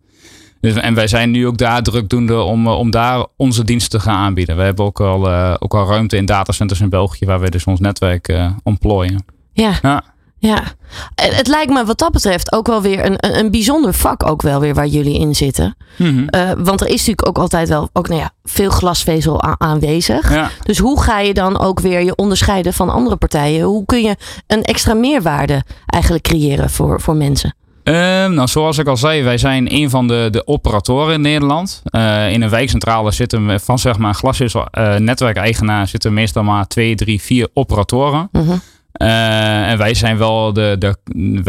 Dus, 0.61 0.75
en 0.75 0.94
wij 0.94 1.06
zijn 1.06 1.31
nu 1.31 1.46
ook 1.46 1.58
daar 1.58 1.82
drukdoende 1.82 2.41
om, 2.41 2.67
uh, 2.67 2.79
om 2.79 2.91
daar 2.91 3.27
onze 3.37 3.65
diensten 3.65 3.98
te 3.98 4.05
gaan 4.05 4.17
aanbieden. 4.17 4.56
We 4.56 4.63
hebben 4.63 4.84
ook 4.84 5.01
al, 5.01 5.29
uh, 5.29 5.55
ook 5.58 5.75
al 5.75 5.89
ruimte 5.89 6.17
in 6.17 6.27
datacenters 6.27 6.81
in 6.81 6.89
België 6.89 7.27
waar 7.27 7.41
we 7.41 7.51
dus 7.51 7.65
ons 7.65 7.81
netwerk 7.81 8.29
uh, 8.29 8.51
ontplooien. 8.63 9.25
Ja. 9.53 9.72
Ja. 9.82 10.05
Ja, 10.41 10.63
het 11.15 11.47
lijkt 11.47 11.73
me 11.73 11.85
wat 11.85 11.99
dat 11.99 12.13
betreft 12.13 12.53
ook 12.53 12.67
wel 12.67 12.83
weer 12.83 13.05
een, 13.05 13.15
een, 13.19 13.39
een 13.39 13.51
bijzonder 13.51 13.95
vak 13.95 14.27
ook 14.27 14.43
wel 14.43 14.61
weer 14.61 14.75
waar 14.75 14.87
jullie 14.87 15.19
in 15.19 15.35
zitten. 15.35 15.77
Mhm. 15.97 16.27
Uh, 16.31 16.51
want 16.59 16.81
er 16.81 16.87
is 16.87 16.99
natuurlijk 16.99 17.29
ook 17.29 17.39
altijd 17.39 17.69
wel 17.69 17.89
ook, 17.93 18.09
nou 18.09 18.21
ja, 18.21 18.31
veel 18.45 18.71
glasvezel 18.71 19.43
aanwezig. 19.43 20.33
Ja. 20.33 20.51
Dus 20.63 20.79
hoe 20.79 21.03
ga 21.03 21.21
je 21.21 21.35
dan 21.35 21.59
ook 21.61 21.81
weer 21.81 22.03
je 22.03 22.17
onderscheiden 22.17 22.73
van 22.73 22.91
andere 22.91 23.17
partijen? 23.17 23.65
Hoe 23.65 23.85
kun 23.85 24.03
je 24.03 24.17
een 24.47 24.63
extra 24.63 24.95
meerwaarde 24.95 25.63
eigenlijk 25.87 26.25
creëren 26.25 26.71
voor, 26.71 27.01
voor 27.01 27.17
mensen? 27.17 27.55
Uh, 27.85 27.95
nou, 28.27 28.49
zoals 28.49 28.79
ik 28.79 28.87
al 28.87 28.97
zei, 28.97 29.23
wij 29.23 29.39
zijn 29.39 29.75
een 29.75 29.91
van 29.91 30.09
de, 30.09 30.29
de 30.31 30.47
operatoren 30.47 31.15
in 31.15 31.21
Nederland. 31.21 31.83
Uh, 31.91 32.33
in 32.33 32.43
een 32.43 32.51
wijkcentrale 32.51 33.11
zitten 33.11 33.61
van 33.61 33.79
zeg 33.79 33.99
maar 33.99 34.15
glasvezel 34.15 34.67
uh, 34.79 34.97
netwerkeigenaar 34.97 35.89
zitten 35.89 36.13
meestal 36.13 36.43
maar 36.43 36.67
twee, 36.67 36.95
drie, 36.95 37.23
vier 37.23 37.49
operatoren. 37.55 38.29
-huh. 38.33 38.53
Uh, 38.98 39.70
en 39.70 39.78
wij 39.78 39.94
zijn 39.94 40.19
wel 40.19 40.52
de, 40.52 40.76
de, 40.78 40.96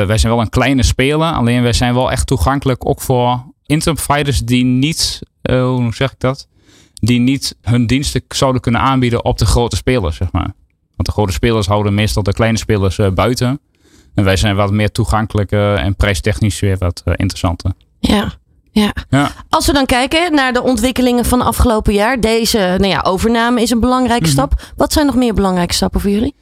wij 0.06 0.18
zijn 0.18 0.34
wel 0.34 0.42
een 0.42 0.50
kleine 0.50 0.84
speler. 0.84 1.32
Alleen 1.32 1.62
wij 1.62 1.74
zijn 1.74 1.94
wel 1.94 2.12
echt 2.12 2.28
toegankelijk 2.28 2.90
ook 2.90 3.02
voor 3.02 3.44
internetproviders 3.66 4.40
die 4.40 4.64
niet, 4.66 5.20
uh, 5.44 5.64
hoe 5.64 5.94
zeg 5.94 6.12
ik 6.12 6.20
dat? 6.20 6.48
Die 6.94 7.20
niet 7.20 7.56
hun 7.62 7.88
diensten 7.88 8.22
zouden 8.28 8.62
kunnen 8.62 8.82
aanbieden 8.82 9.26
op 9.26 9.38
de 9.38 9.46
grote 9.46 9.76
spelers, 9.76 10.16
zeg 10.16 10.32
maar. 10.32 10.54
Want 10.96 11.06
de 11.06 11.12
grote 11.12 11.32
spelers 11.32 11.68
houden 11.68 11.94
meestal 11.94 12.24
de 12.24 12.34
kleine 12.34 12.58
spelers 12.58 12.98
uh, 12.98 13.10
buiten. 13.10 13.60
En 14.16 14.24
wij 14.24 14.38
zijn 14.38 14.56
wat 14.56 14.72
meer 14.72 14.92
toegankelijker 14.92 15.76
en 15.76 15.96
prijstechnisch 15.96 16.60
weer 16.60 16.78
wat 16.78 17.04
interessanter. 17.06 17.72
Ja. 18.00 18.34
Ja. 18.72 18.94
ja. 19.10 19.32
Als 19.50 19.66
we 19.66 19.74
dan 19.74 19.86
kijken 19.86 20.34
naar 20.34 20.54
de 20.54 20.62
ontwikkelingen 20.62 21.26
van 21.26 21.42
afgelopen 21.42 21.94
jaar. 21.94 22.20
Deze 22.20 22.58
nou 22.58 22.88
ja, 22.88 23.02
overname 23.02 23.62
is 23.62 23.70
een 23.70 23.80
belangrijke 23.80 24.28
Mhm. 24.28 24.36
mm 24.36 24.40
-hmm. 24.40 24.50
stap. 24.58 24.74
Wat 24.76 24.94
zijn 24.94 25.06
nog 25.06 25.16
meer 25.16 25.34
belangrijke 25.34 25.74
stappen 25.74 26.02
voor 26.02 26.10
jullie? 26.10 26.36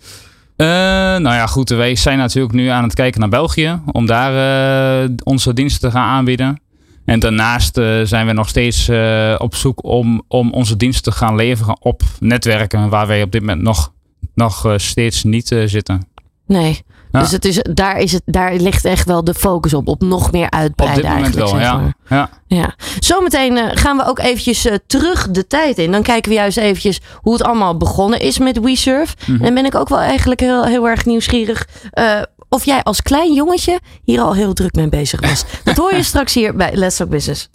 Uh, 0.57 0.67
nou 0.67 1.23
ja, 1.35 1.47
goed. 1.47 1.69
Wij 1.69 1.95
zijn 1.95 2.17
natuurlijk 2.17 2.53
nu 2.53 2.67
aan 2.67 2.83
het 2.83 2.93
kijken 2.93 3.19
naar 3.19 3.29
België. 3.29 3.79
Om 3.91 4.05
daar 4.05 5.03
uh, 5.03 5.09
onze 5.23 5.53
diensten 5.53 5.89
te 5.89 5.95
gaan 5.95 6.09
aanbieden. 6.09 6.61
En 7.05 7.19
daarnaast 7.19 7.77
uh, 7.77 8.01
zijn 8.03 8.27
we 8.27 8.33
nog 8.33 8.49
steeds 8.49 8.89
op 9.37 9.55
zoek 9.55 9.83
om, 9.83 10.23
om 10.27 10.51
onze 10.51 10.77
diensten 10.77 11.11
te 11.11 11.17
gaan 11.17 11.35
leveren 11.35 11.81
op 11.81 12.01
netwerken 12.19 12.89
waar 12.89 13.07
wij 13.07 13.21
op 13.21 13.31
dit 13.31 13.41
moment 13.41 13.61
nog, 13.61 13.93
nog 14.33 14.73
steeds 14.75 15.23
niet 15.23 15.47
zitten. 15.65 16.07
Nee. 16.47 16.81
Ja. 17.11 17.19
Dus 17.19 17.31
het 17.31 17.45
is, 17.45 17.59
daar, 17.71 17.97
is 17.99 18.11
het, 18.11 18.21
daar 18.25 18.53
ligt 18.53 18.85
echt 18.85 19.05
wel 19.07 19.23
de 19.23 19.33
focus 19.33 19.73
op. 19.73 19.87
Op 19.87 20.01
nog 20.01 20.31
meer 20.31 20.45
Op 20.45 20.53
uitbreiden 20.53 21.01
dit 21.01 21.11
moment 21.11 21.35
eigenlijk. 21.37 21.51
wel, 21.51 21.61
zeg 21.61 21.69
ja. 21.69 21.77
maar. 21.77 21.93
ja. 22.19 22.29
Ja. 22.47 22.75
Zometeen 22.99 23.57
eh, 23.57 23.65
gaan 23.73 23.97
we 23.97 24.05
ook 24.05 24.19
eventjes 24.19 24.65
eh, 24.65 24.75
terug 24.87 25.31
de 25.31 25.47
tijd 25.47 25.77
in. 25.77 25.91
Dan 25.91 26.01
kijken 26.01 26.31
we 26.31 26.37
juist 26.37 26.57
eventjes 26.57 27.01
hoe 27.21 27.33
het 27.33 27.43
allemaal 27.43 27.77
begonnen 27.77 28.19
is 28.19 28.37
met 28.37 28.59
WeSurf. 28.59 29.13
Mhm. 29.25 29.45
En 29.45 29.53
ben 29.53 29.65
ik 29.65 29.75
ook 29.75 29.89
wel 29.89 29.99
eigenlijk 29.99 30.39
heel, 30.39 30.65
heel 30.65 30.87
erg 30.87 31.05
nieuwsgierig... 31.05 31.67
eh, 31.91 32.21
of 32.49 32.65
jij 32.65 32.83
als 32.83 33.01
klein 33.01 33.33
jongetje 33.33 33.79
hier 34.03 34.21
al 34.21 34.33
heel 34.33 34.53
druk 34.53 34.73
mee 34.75 34.89
bezig 34.89 35.21
was. 35.21 35.43
Dat 35.63 35.77
hoor 35.77 35.95
je 35.95 36.03
straks 36.03 36.33
hier 36.33 36.55
bij 36.55 36.71
Let's 36.73 36.95
Talk 36.95 37.09
Business. 37.09 37.49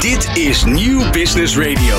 Dit 0.00 0.28
is 0.34 0.64
Nieuw 0.64 1.10
Business 1.10 1.56
Radio. 1.56 1.98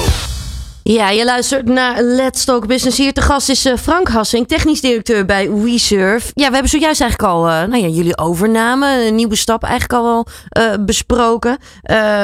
Ja, 0.84 1.10
je 1.10 1.26
luistert 1.26 1.66
naar 1.66 2.02
Let's 2.02 2.46
Talk 2.46 2.68
Business. 2.68 2.98
Hier 2.98 3.14
te 3.14 3.22
gast 3.22 3.50
is 3.50 3.66
eh, 3.66 3.78
Frank 3.78 4.08
Hassing, 4.08 4.48
technisch 4.48 4.82
directeur 4.82 5.26
bij 5.26 5.52
WeSurf. 5.52 6.32
Ja, 6.34 6.48
we 6.48 6.54
hebben 6.54 6.70
zojuist 6.70 7.02
eigenlijk 7.02 7.32
al 7.32 7.48
eh, 7.48 7.64
nou 7.64 7.82
ja, 7.82 7.88
jullie 7.88 8.18
overname, 8.18 9.08
een 9.08 9.16
nieuwe 9.16 9.36
stap 9.36 9.64
eigenlijk 9.64 9.94
al 9.94 10.04
wel 10.04 10.28
eh, 10.50 10.84
besproken. 10.86 11.58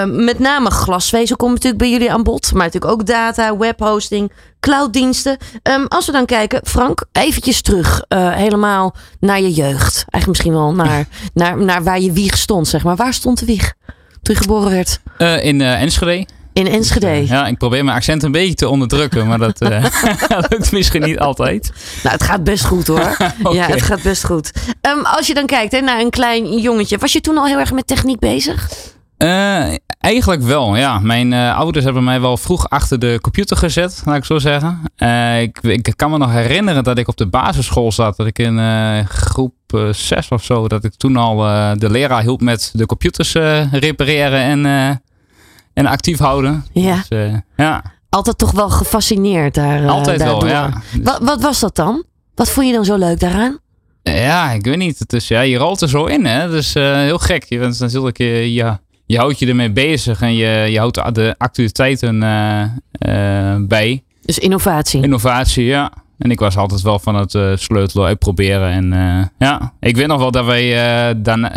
Met 0.05 0.39
name 0.39 0.71
glasvezel 0.71 1.35
komt 1.35 1.53
natuurlijk 1.53 1.81
bij 1.81 1.91
jullie 1.91 2.11
aan 2.11 2.23
bod. 2.23 2.53
Maar 2.53 2.65
natuurlijk 2.65 2.91
ook 2.91 3.05
data, 3.05 3.57
webhosting, 3.57 4.31
clouddiensten. 4.59 5.37
Ehm, 5.63 5.85
als 5.85 6.05
we 6.05 6.11
dan 6.11 6.25
kijken, 6.25 6.61
Frank, 6.63 7.05
eventjes 7.11 7.61
terug. 7.61 8.03
helemaal 8.17 8.95
naar 9.19 9.41
je 9.41 9.53
jeugd. 9.53 9.93
Eigenlijk 9.93 10.27
misschien 10.27 10.53
wel 10.53 10.73
naar, 10.73 11.07
naar, 11.33 11.57
naar 11.57 11.83
waar 11.83 11.99
je 11.99 12.11
wieg 12.11 12.37
stond, 12.37 12.67
zeg 12.67 12.83
maar. 12.83 12.95
Waar 12.95 13.13
stond 13.13 13.39
de 13.39 13.45
wieg 13.45 13.73
toen 14.21 14.35
je 14.35 14.41
geboren 14.41 14.71
werd? 14.71 14.99
In 15.43 15.61
Enschede. 15.61 16.25
In 16.55 16.67
Enschede. 16.67 17.27
Ja, 17.27 17.47
ik 17.47 17.57
probeer 17.57 17.83
mijn 17.83 17.97
accent 17.97 18.23
een 18.23 18.31
beetje 18.31 18.53
te 18.53 18.69
onderdrukken, 18.69 19.27
maar 19.27 19.37
dat 19.37 19.61
eh, 19.61 19.85
lukt 20.49 20.71
misschien 20.71 21.01
niet 21.01 21.19
altijd. 21.19 21.71
Nou, 22.03 22.15
het 22.15 22.23
gaat 22.23 22.43
best 22.43 22.65
goed 22.65 22.87
hoor. 22.87 23.17
Ja, 23.51 23.65
het 23.67 23.81
gaat 23.81 24.01
best 24.01 24.25
goed. 24.25 24.51
Ehm, 24.81 24.99
als 25.03 25.27
je 25.27 25.33
dan 25.33 25.45
kijkt 25.45 25.71
hè, 25.71 25.79
naar 25.79 25.99
een 25.99 26.09
klein 26.09 26.57
jongetje, 26.59 26.97
was 26.97 27.13
je 27.13 27.21
toen 27.21 27.37
al 27.37 27.45
heel 27.45 27.59
erg 27.59 27.71
met 27.73 27.87
techniek 27.87 28.19
bezig? 28.19 28.69
Eh, 29.17 29.73
eigenlijk 29.99 30.41
wel, 30.41 30.75
ja. 30.75 30.99
Mijn 30.99 31.33
eh, 31.33 31.57
ouders 31.57 31.85
hebben 31.85 32.03
mij 32.03 32.21
wel 32.21 32.37
vroeg 32.37 32.69
achter 32.69 32.99
de 32.99 33.17
computer 33.21 33.57
gezet, 33.57 34.01
laat 34.05 34.17
ik 34.17 34.25
zo 34.25 34.39
zeggen. 34.39 34.81
Eh, 34.95 35.41
ik, 35.41 35.57
ik 35.61 35.93
kan 35.95 36.11
me 36.11 36.17
nog 36.17 36.31
herinneren 36.31 36.83
dat 36.83 36.97
ik 36.97 37.07
op 37.07 37.17
de 37.17 37.27
basisschool 37.27 37.91
zat, 37.91 38.17
dat 38.17 38.27
ik 38.27 38.39
in 38.39 38.59
eh, 38.59 39.05
groep 39.07 39.53
6 39.91 40.27
of 40.29 40.43
zo, 40.43 40.67
dat 40.67 40.83
ik 40.83 40.93
toen 40.95 41.15
al 41.15 41.45
eh, 41.45 41.71
de 41.77 41.89
leraar 41.89 42.21
hielp 42.21 42.41
met 42.41 42.69
de 42.73 42.85
computers 42.85 43.35
eh, 43.35 43.73
repareren 43.73 44.39
en, 44.39 44.65
eh, 44.65 44.95
en 45.75 45.85
actief 45.85 46.17
houden. 46.17 46.65
Ja. 46.73 46.95
Dus, 46.95 47.07
eh, 47.07 47.33
ja, 47.57 47.83
Altijd 48.09 48.37
toch 48.37 48.51
wel 48.51 48.69
gefascineerd 48.69 49.53
daar, 49.53 49.83
eh, 49.83 49.89
altijd 49.89 50.17
wel, 50.23 50.39
daardoor. 50.39 50.49
ja. 50.49 50.81
Dus- 50.93 51.03
Wat, 51.03 51.19
wat 51.21 51.41
was 51.41 51.59
dat 51.59 51.75
dan? 51.75 52.03
Wat 52.35 52.49
vond 52.49 52.67
je 52.67 52.73
dan 52.73 52.85
zo 52.85 52.95
leuk 52.95 53.19
daaraan? 53.19 53.59
Ja, 54.03 54.51
ik 54.51 54.65
weet 54.65 54.77
niet. 54.77 54.99
Het 54.99 55.13
is, 55.13 55.27
ja, 55.27 55.41
je 55.41 55.57
rolt 55.57 55.81
er 55.81 55.89
zo 55.89 56.05
in, 56.05 56.25
hè. 56.25 56.47
Dat 56.47 56.55
is 56.57 56.75
eh, 56.75 56.93
heel 56.95 57.17
gek. 57.17 57.43
Je 57.43 57.59
bent 57.59 57.79
natuurlijk, 57.79 58.19
eh, 58.19 58.47
ja, 58.47 58.79
je 59.05 59.17
houdt 59.17 59.39
je 59.39 59.47
ermee 59.47 59.71
bezig 59.71 60.21
en 60.21 60.33
je, 60.35 60.67
je 60.71 60.77
houdt 60.79 61.15
de- 61.15 61.35
actualiteiten 61.37 62.23
eh, 62.23 63.55
bij. 63.59 64.03
Dus 64.21 64.39
innovatie. 64.39 65.01
Innovatie, 65.03 65.65
ja. 65.65 65.91
En 66.17 66.31
ik 66.31 66.39
was 66.39 66.57
altijd 66.57 66.81
wel 66.81 66.99
van 66.99 67.15
het 67.15 67.35
eh, 67.35 67.51
sleutelen, 67.55 68.07
uitproberen. 68.07 68.69
En 68.69 68.93
eh, 68.93 69.25
ja, 69.39 69.73
ik 69.79 69.95
weet 69.95 70.07
nog 70.07 70.19
wel 70.19 70.31
dat 70.31 70.45
wij 70.45 71.07
eh, 71.09 71.15
dan 71.17 71.51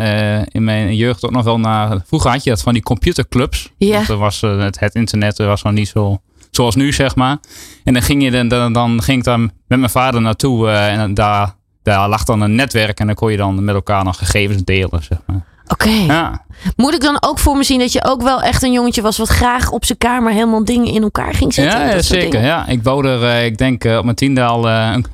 in 0.45 0.65
mijn 0.65 0.97
jeugd 0.97 1.25
ook 1.25 1.31
nog 1.31 1.45
wel 1.45 1.59
naar... 1.59 2.03
Vroeger 2.07 2.31
had 2.31 2.45
je 2.45 2.50
dat 2.50 2.62
van 2.62 2.73
die 2.73 2.83
computerclubs. 2.83 3.73
Ja. 3.77 3.95
Want 3.95 4.09
er 4.09 4.17
was, 4.17 4.41
het, 4.41 4.81
het 4.81 4.95
internet 4.95 5.38
was 5.38 5.62
nog 5.62 5.73
niet 5.73 5.88
zo 5.88 6.21
zoals 6.50 6.75
nu, 6.75 6.93
zeg 6.93 7.17
maar. 7.17 7.38
En 7.85 7.93
dan 7.93 8.03
ging, 8.03 8.23
je, 8.23 8.31
dan, 8.31 8.49
dan, 8.49 8.73
dan 8.73 9.03
ging 9.03 9.19
ik 9.19 9.25
dan 9.25 9.41
met 9.41 9.79
mijn 9.79 9.91
vader 9.91 10.21
naartoe. 10.21 10.71
en 10.71 11.15
daar, 11.15 11.55
daar 11.83 12.09
lag 12.09 12.25
dan 12.25 12.41
een 12.41 12.55
netwerk. 12.55 13.00
En 13.00 13.07
dan 13.07 13.15
kon 13.15 13.31
je 13.31 13.37
dan 13.37 13.65
met 13.65 13.75
elkaar 13.75 14.05
nog 14.05 14.19
gegevens 14.19 14.65
delen, 14.65 15.03
zeg 15.03 15.19
maar. 15.27 15.45
Oké. 15.68 15.88
Ja, 15.88 16.44
Moet 16.76 16.94
ik 16.94 17.00
dan 17.00 17.16
ook 17.20 17.38
voor 17.38 17.56
me 17.56 17.64
zien 17.64 17.78
dat 17.78 17.92
je 17.92 18.04
ook 18.04 18.22
wel 18.22 18.42
echt 18.42 18.62
een 18.62 18.72
jongetje 18.72 19.02
was 19.02 19.18
wat 19.18 19.28
graag 19.28 19.70
op 19.70 19.84
zijn 19.84 19.98
kamer 19.98 20.32
helemaal 20.32 20.64
dingen 20.64 20.92
in 20.92 21.02
elkaar 21.02 21.34
ging 21.34 21.54
zetten? 21.54 21.80
ja, 21.80 21.90
ja, 21.90 22.02
zeker. 22.02 22.30
dingen? 22.30 22.46
Ja. 22.46 22.66
Ik 22.66 22.82
bouwde 22.82 23.08
er, 23.08 23.22
eh, 23.25 23.44
ik 23.44 23.58
denk, 23.58 23.84
eh, 23.84 23.96
op 23.96 24.04
mijn 24.04 24.16
tiende 24.16 24.44
al 24.44 24.68
eh, 24.68 24.90
een, 24.94 25.04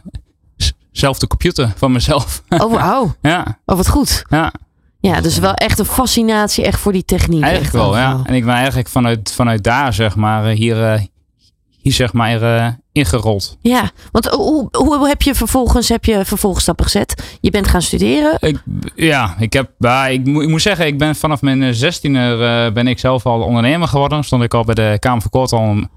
zelf 0.92 1.18
de 1.18 1.26
computer 1.26 1.72
van 1.76 1.92
mezelf. 1.92 2.42
Oh, 2.62 2.72
wauw. 2.72 3.14
ja, 3.22 3.58
Oh, 3.66 3.76
wat 3.76 3.88
goed. 3.88 4.24
ja. 4.28 4.52
Ja, 5.00 5.20
dus 5.20 5.38
wel 5.38 5.54
echt 5.54 5.78
een 5.78 5.84
fascinatie 5.84 6.64
echt 6.64 6.80
voor 6.80 6.92
die 6.92 7.04
techniek. 7.04 7.42
Eigenlijk 7.42 7.74
echt 7.74 7.82
wel, 7.84 7.96
ja. 7.96 8.20
En 8.24 8.34
ik 8.34 8.44
ben 8.44 8.54
eigenlijk 8.54 8.88
vanuit, 8.88 9.32
vanuit 9.34 9.64
daar, 9.64 9.92
zeg 9.92 10.16
maar, 10.16 10.44
hier, 10.44 11.06
hier 11.80 11.92
zeg 11.92 12.12
maar, 12.12 12.76
ingerold. 12.94 13.56
Ja, 13.60 13.90
want 14.12 14.26
hoe, 14.26 14.68
hoe 14.72 15.08
heb 15.08 15.22
je 15.22 15.34
vervolgens 15.34 15.88
heb 15.88 16.04
je 16.04 16.24
vervolgstappen 16.24 16.84
gezet? 16.84 17.36
Je 17.40 17.50
bent 17.50 17.68
gaan 17.68 17.82
studeren. 17.82 18.36
Ik, 18.40 18.62
ja, 18.94 19.34
ik 19.38 19.52
heb, 19.52 19.70
ja, 19.78 20.06
ik, 20.06 20.26
moet, 20.26 20.42
ik 20.42 20.48
moet 20.48 20.62
zeggen, 20.62 20.86
ik 20.86 20.98
ben 20.98 21.14
vanaf 21.16 21.42
mijn 21.42 21.74
zestiende 21.74 22.18
eh 22.66 22.72
ben 22.74 22.86
ik 22.86 22.98
zelf 22.98 23.26
al 23.26 23.40
ondernemer 23.42 23.88
geworden. 23.88 24.24
Stond 24.24 24.42
ik 24.42 24.54
al 24.54 24.64
bij 24.64 24.74
de 24.74 24.96
Kamer 24.98 25.20
van 25.20 25.30
Koort 25.30 25.52
al 25.52 25.58
om- 25.60 25.88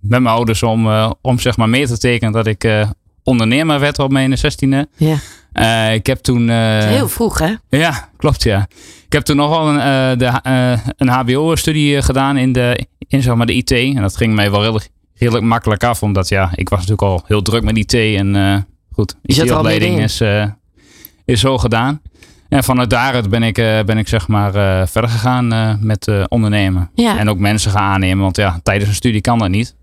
met 0.00 0.20
mijn 0.20 0.34
ouders 0.34 0.62
om, 0.62 0.86
eh, 0.86 1.10
om 1.20 1.38
zeg 1.38 1.56
maar 1.56 1.68
mee 1.68 1.86
te 1.86 1.98
tekenen 1.98 2.32
dat 2.32 2.46
ik 2.46 2.64
eh, 2.64 2.88
ondernemer 3.22 3.80
werd 3.80 3.98
op 3.98 4.10
mijn 4.10 4.38
zestiende. 4.38 4.88
Ja. 4.96 5.16
Eh, 5.52 5.94
ik 5.94 6.06
heb 6.06 6.18
toen... 6.18 6.48
eh, 6.48 6.78
Heel 6.78 7.08
vroeg, 7.08 7.38
hè? 7.38 7.54
Ja, 7.68 8.08
klopt 8.16 8.42
ja. 8.42 8.66
Ik 9.06 9.12
heb 9.12 9.22
toen 9.22 9.36
nog 9.36 9.48
wel 9.50 9.68
een, 9.68 9.78
eh, 9.80 10.18
de, 10.18 10.40
eh, 10.42 10.86
een 10.96 11.08
HBO-studie 11.08 12.02
gedaan 12.02 12.36
in, 12.36 12.52
de, 12.52 12.86
in 13.08 13.22
zeg 13.22 13.34
maar, 13.34 13.46
de 13.46 13.54
IT. 13.54 13.70
En 13.70 13.94
dat 14.02 14.16
ging 14.16 14.34
mij 14.34 14.50
wel 14.50 14.60
redelijk, 14.60 14.88
redelijk 15.14 15.44
makkelijk 15.44 15.84
af, 15.84 16.02
omdat 16.02 16.28
ja, 16.28 16.50
ik 16.54 16.68
was 16.68 16.78
natuurlijk 16.78 17.08
al 17.08 17.22
heel 17.26 17.42
druk 17.42 17.62
met 17.62 17.76
IT. 17.76 17.94
En 17.94 18.36
eh, 18.36 18.56
goed, 18.92 19.16
IT-opleiding 19.22 20.00
is, 20.00 20.20
eh, 20.20 20.46
is 21.24 21.40
zo 21.40 21.58
gedaan. 21.58 22.00
En 22.48 22.64
vanuit 22.64 22.90
daaruit 22.90 23.30
ben 23.30 23.42
ik, 23.42 23.58
eh, 23.58 23.82
ben 23.84 23.98
ik 23.98 24.08
zeg 24.08 24.28
maar 24.28 24.52
verder 24.88 25.10
gegaan 25.10 25.78
met 25.80 26.10
ondernemen. 26.28 26.90
Ja. 26.94 27.18
En 27.18 27.28
ook 27.28 27.38
mensen 27.38 27.70
gaan 27.70 27.92
aannemen, 27.92 28.22
want 28.22 28.36
ja, 28.36 28.60
tijdens 28.62 28.88
een 28.88 28.96
studie 28.96 29.20
kan 29.20 29.38
dat 29.38 29.48
niet. 29.48 29.76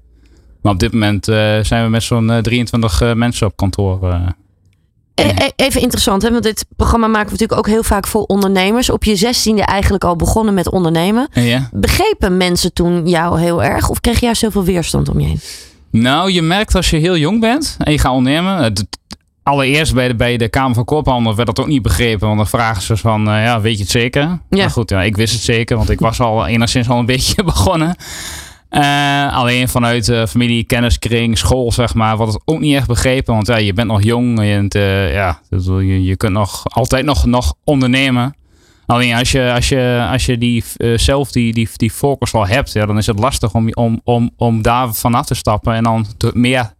Maar 0.61 0.73
op 0.73 0.79
dit 0.79 0.93
moment 0.93 1.25
zijn 1.61 1.83
we 1.83 1.89
met 1.89 2.03
zo'n 2.03 2.31
eh, 2.31 2.38
23 2.38 3.01
eh, 3.01 3.13
mensen 3.13 3.47
op 3.47 3.55
kantoor. 3.55 4.00
Eh. 5.22 5.46
E- 5.46 5.46
e- 5.46 5.66
Even 5.66 5.82
interessant, 5.82 6.22
hè? 6.22 6.32
want 6.32 6.44
dit 6.44 6.66
programma 6.75 7.08
maken 7.08 7.25
we 7.25 7.32
natuurlijk 7.32 7.60
ook 7.60 7.68
heel 7.68 7.84
vaak 7.84 8.08
voor 8.08 8.24
ondernemers. 8.24 8.90
Op 8.90 9.04
je 9.04 9.16
zestiende 9.16 9.62
eigenlijk 9.62 10.04
al 10.04 10.16
begonnen 10.16 10.54
met 10.54 10.70
ondernemen. 10.72 11.28
Ja? 11.34 11.70
Begrepen 11.72 12.38
mensen 12.38 12.74
toen 12.74 13.08
jou 13.08 13.40
heel 13.40 13.63
erg? 13.63 13.90
Of 13.90 14.00
kreeg 14.00 14.20
je 14.20 14.25
juist 14.25 14.42
heel 14.42 14.51
veel 14.51 14.63
weerstand 14.63 15.10
om 15.10 15.20
je 15.20 15.28
heen? 15.28 15.40
Nou, 15.92 16.32
je 16.32 16.42
merkt 16.42 16.75
als 16.75 16.90
je 16.90 16.98
heel 16.98 17.18
jong 17.18 17.40
bent 17.40 17.75
en 17.80 17.92
je 17.92 18.00
gaat 18.00 18.13
ondernemen. 18.13 18.74
Allereerst 19.44 19.94
bij 19.94 20.08
de, 20.08 20.16
bij 20.16 20.38
de 20.38 20.50
Kamer 20.50 20.75
van 20.75 20.86
Koophandel 20.86 21.36
werd 21.36 21.48
dat 21.48 21.60
ook 21.60 21.68
niet 21.68 21.82
begrepen. 21.82 22.25
Want 22.28 22.38
dan 22.38 22.48
vragen 22.48 22.82
ze 22.82 22.98
van, 22.98 23.28
eh, 23.30 23.44
ja, 23.44 23.62
weet 23.62 23.75
je 23.75 23.82
het 23.82 23.92
zeker? 23.92 24.22
Ja. 24.22 24.40
Maar 24.50 24.70
goed, 24.70 24.90
ja, 24.90 25.04
ik 25.04 25.16
wist 25.16 25.34
het 25.34 25.42
zeker, 25.42 25.78
want 25.78 25.90
ik 25.90 26.00
was 26.00 26.20
al 26.20 26.46
enigszins 26.48 26.90
al 26.90 27.00
een 27.00 27.06
beetje 27.16 27.44
begonnen. 27.44 27.96
Eh, 28.72 29.36
alleen 29.36 29.70
vanuit 29.70 30.10
eh, 30.10 30.25
familie, 30.25 30.63
kenniskring, 30.63 31.38
school, 31.38 31.72
zeg 31.72 31.94
maar, 31.94 32.18
wordt 32.18 32.34
het 32.34 32.42
ook 32.46 32.60
niet 32.60 32.75
echt 32.75 32.88
begrepen. 32.88 33.34
Want 33.34 33.48
ja, 33.48 33.58
je 33.58 33.74
bent 33.74 33.88
nog 33.88 34.04
jong 34.04 34.40
en 34.40 34.68
eh, 34.70 35.13
ja, 35.13 35.40
je, 35.50 36.04
je 36.04 36.18
kunt 36.18 36.34
nog 36.34 36.63
altijd 36.70 37.06
nog, 37.06 37.25
nog 37.25 37.54
ondernemen. 37.63 38.36
Alleen 38.86 39.16
als 39.16 39.32
je, 39.32 39.51
als 39.54 39.70
je, 39.70 40.08
als 40.12 40.25
je 40.25 40.38
die, 40.38 40.63
zelf 40.96 41.32
die, 41.32 41.54
die, 41.54 41.70
die 41.75 41.92
focus 41.92 42.34
al 42.34 42.48
hebt, 42.48 42.72
ja, 42.72 42.86
dan 42.86 42.98
is 42.98 43.06
het 43.06 43.20
lastig 43.20 43.54
om, 43.54 43.74
om, 43.74 44.01
om, 44.04 44.32
om 44.38 44.62
daar 44.62 44.94
vanaf 44.94 45.25
te 45.25 45.36
stappen 45.36 45.74
en 45.74 45.84
dan 45.84 46.06
te, 46.18 46.32
meer, 46.34 46.74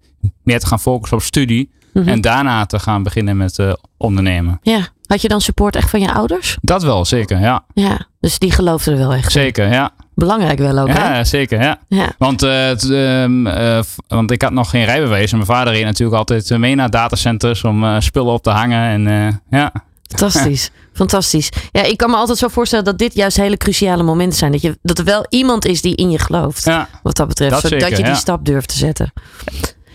meer 0.44 0.60
te 0.60 0.68
gaan 0.68 0.80
focussen 0.80 1.18
op 1.18 1.24
studie. 1.24 1.70
Mhm. 1.94 2.08
En 2.08 2.22
daarna 2.22 2.66
te 2.66 2.80
gaan 2.80 3.04
beginnen 3.04 3.38
met 3.38 3.76
ondernemen. 3.98 4.60
Ja. 4.62 4.88
Had 5.12 5.22
je 5.22 5.28
dan 5.28 5.42
support 5.42 5.76
echt 5.76 5.90
van 5.90 6.00
je 6.00 6.14
ouders? 6.14 6.58
Dat 6.62 6.84
wel, 6.84 7.06
zeker. 7.06 7.40
Ja, 7.40 7.64
Ja. 7.74 8.08
Dus 8.20 8.40
die 8.40 8.52
geloofden 8.52 8.94
er 8.94 9.00
wel 9.00 9.14
echt. 9.14 9.26
in. 9.26 9.32
zeker. 9.32 9.72
Ja, 9.72 9.92
Belangrijk 10.16 10.60
wel 10.60 10.78
ook, 10.80 10.88
hè? 10.88 11.16
ja 11.18 11.24
zeker. 11.24 11.62
Ja. 11.62 11.78
Ja. 11.88 12.10
Want, 12.18 12.42
v- 12.42 13.98
want 14.08 14.32
ik 14.32 14.42
had 14.42 14.52
nog 14.52 14.70
geen 14.70 14.86
rijbewijs. 14.86 15.32
En 15.32 15.38
mijn 15.38 15.50
vader 15.50 15.74
reed 15.74 15.84
natuurlijk 15.84 16.18
altijd 16.18 16.52
eh, 16.52 16.58
mee 16.58 16.76
naar 16.76 16.90
datacenters 16.90 17.64
om 17.64 18.02
spullen 18.02 18.34
op 18.34 18.44
te 18.44 18.50
hangen. 18.50 19.08
En 19.08 19.42
ja, 19.50 19.72
Fantastisch. 20.08 20.70
Fantastisch. 20.94 21.50
Ja, 21.72 21.84
ik 21.84 21.98
kan 21.98 22.10
me 22.10 22.16
altijd 22.16 22.38
zo 22.38 22.48
voorstellen 22.48 22.86
dat 22.86 22.98
dit 22.98 23.14
juist 23.14 23.38
hele 23.38 23.58
cruciale 23.58 24.04
momenten 24.04 24.38
zijn. 24.38 24.52
Dat, 24.52 24.62
je, 24.62 24.78
dat 24.82 24.98
er 24.98 25.04
wel 25.06 25.26
iemand 25.30 25.66
is 25.66 25.82
die 25.82 25.96
in 25.96 26.10
je 26.12 26.20
gelooft. 26.20 26.64
ja, 26.66 26.88
Wat 27.04 27.16
dat 27.16 27.28
betreft. 27.28 27.52
Dat 27.52 27.62
zodat 27.62 27.80
zeker, 27.80 27.98
je 27.98 28.04
die 28.04 28.14
ja. 28.14 28.20
stap 28.20 28.46
durft 28.46 28.68
te 28.68 28.78
zetten. 28.78 29.14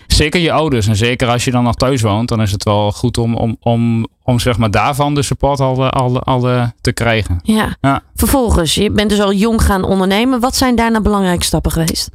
Zeker 0.07 0.41
je 0.41 0.51
ouders. 0.51 0.87
En 0.87 0.95
zeker 0.95 1.27
als 1.27 1.45
je 1.45 1.51
dan 1.51 1.63
nog 1.63 1.75
thuis 1.75 2.01
woont, 2.01 2.29
dan 2.29 2.41
is 2.41 2.51
het 2.51 2.63
wel 2.63 2.91
goed 2.91 3.17
om, 3.17 3.35
om, 3.35 3.57
om, 3.59 4.07
om 4.23 4.39
zeg 4.39 4.57
maar 4.57 4.71
daarvan 4.71 5.15
de 5.15 5.21
support 5.21 5.59
al, 5.59 5.89
al, 5.89 6.23
al 6.23 6.49
eh, 6.49 6.67
te 6.81 6.93
krijgen. 6.93 7.39
Ja. 7.43 7.77
Ja. 7.81 8.01
Vervolgens, 8.15 8.75
je 8.75 8.91
bent 8.91 9.09
dus 9.09 9.19
al 9.19 9.33
jong 9.33 9.61
gaan 9.61 9.83
ondernemen. 9.83 10.39
Wat 10.39 10.55
zijn 10.55 10.75
daarna 10.75 11.01
belangrijke 11.01 11.45
stappen 11.45 11.71
geweest? 11.71 12.09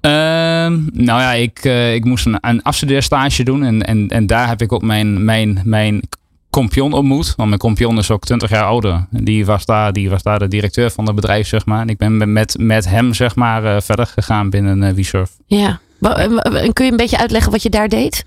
Ehm, 0.00 0.80
nou 0.92 1.20
ja, 1.20 1.32
ik, 1.32 1.58
eh, 1.58 1.94
ik 1.94 2.04
moest 2.04 2.26
een, 2.26 2.38
een 2.40 2.62
afstudeerstage 2.62 3.42
doen. 3.42 3.64
En, 3.64 3.82
en, 3.82 4.08
en 4.08 4.26
daar 4.26 4.48
heb 4.48 4.62
ik 4.62 4.72
ook 4.72 4.82
mijn, 4.82 5.24
mijn, 5.24 5.60
mijn 5.64 6.02
kompion 6.50 6.92
ontmoet. 6.92 7.34
Want 7.36 7.48
mijn 7.48 7.60
kompion 7.60 7.98
is 7.98 8.10
ook 8.10 8.24
20 8.24 8.50
jaar 8.50 8.64
ouder. 8.64 9.06
Die 9.10 9.46
was 9.46 9.64
daar, 9.64 9.92
die 9.92 10.10
was 10.10 10.22
daar 10.22 10.38
de 10.38 10.48
directeur 10.48 10.90
van 10.90 11.06
het 11.06 11.14
bedrijf, 11.14 11.46
zeg 11.46 11.66
maar. 11.66 11.80
En 11.80 11.88
ik 11.88 11.98
ben 11.98 12.32
met, 12.32 12.56
met 12.58 12.88
hem, 12.88 13.14
zeg 13.14 13.34
maar, 13.34 13.64
eh, 13.64 13.80
verder 13.80 14.06
gegaan 14.06 14.50
binnen 14.50 14.94
WeSurf. 14.94 15.30
Ja. 15.46 15.80
En- 16.00 16.72
kun 16.72 16.84
je 16.84 16.90
een 16.90 16.96
beetje 16.96 17.18
uitleggen 17.18 17.52
wat 17.52 17.62
je 17.62 17.70
daar 17.70 17.88
deed? 17.88 18.24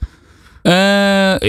Eh, 0.61 0.73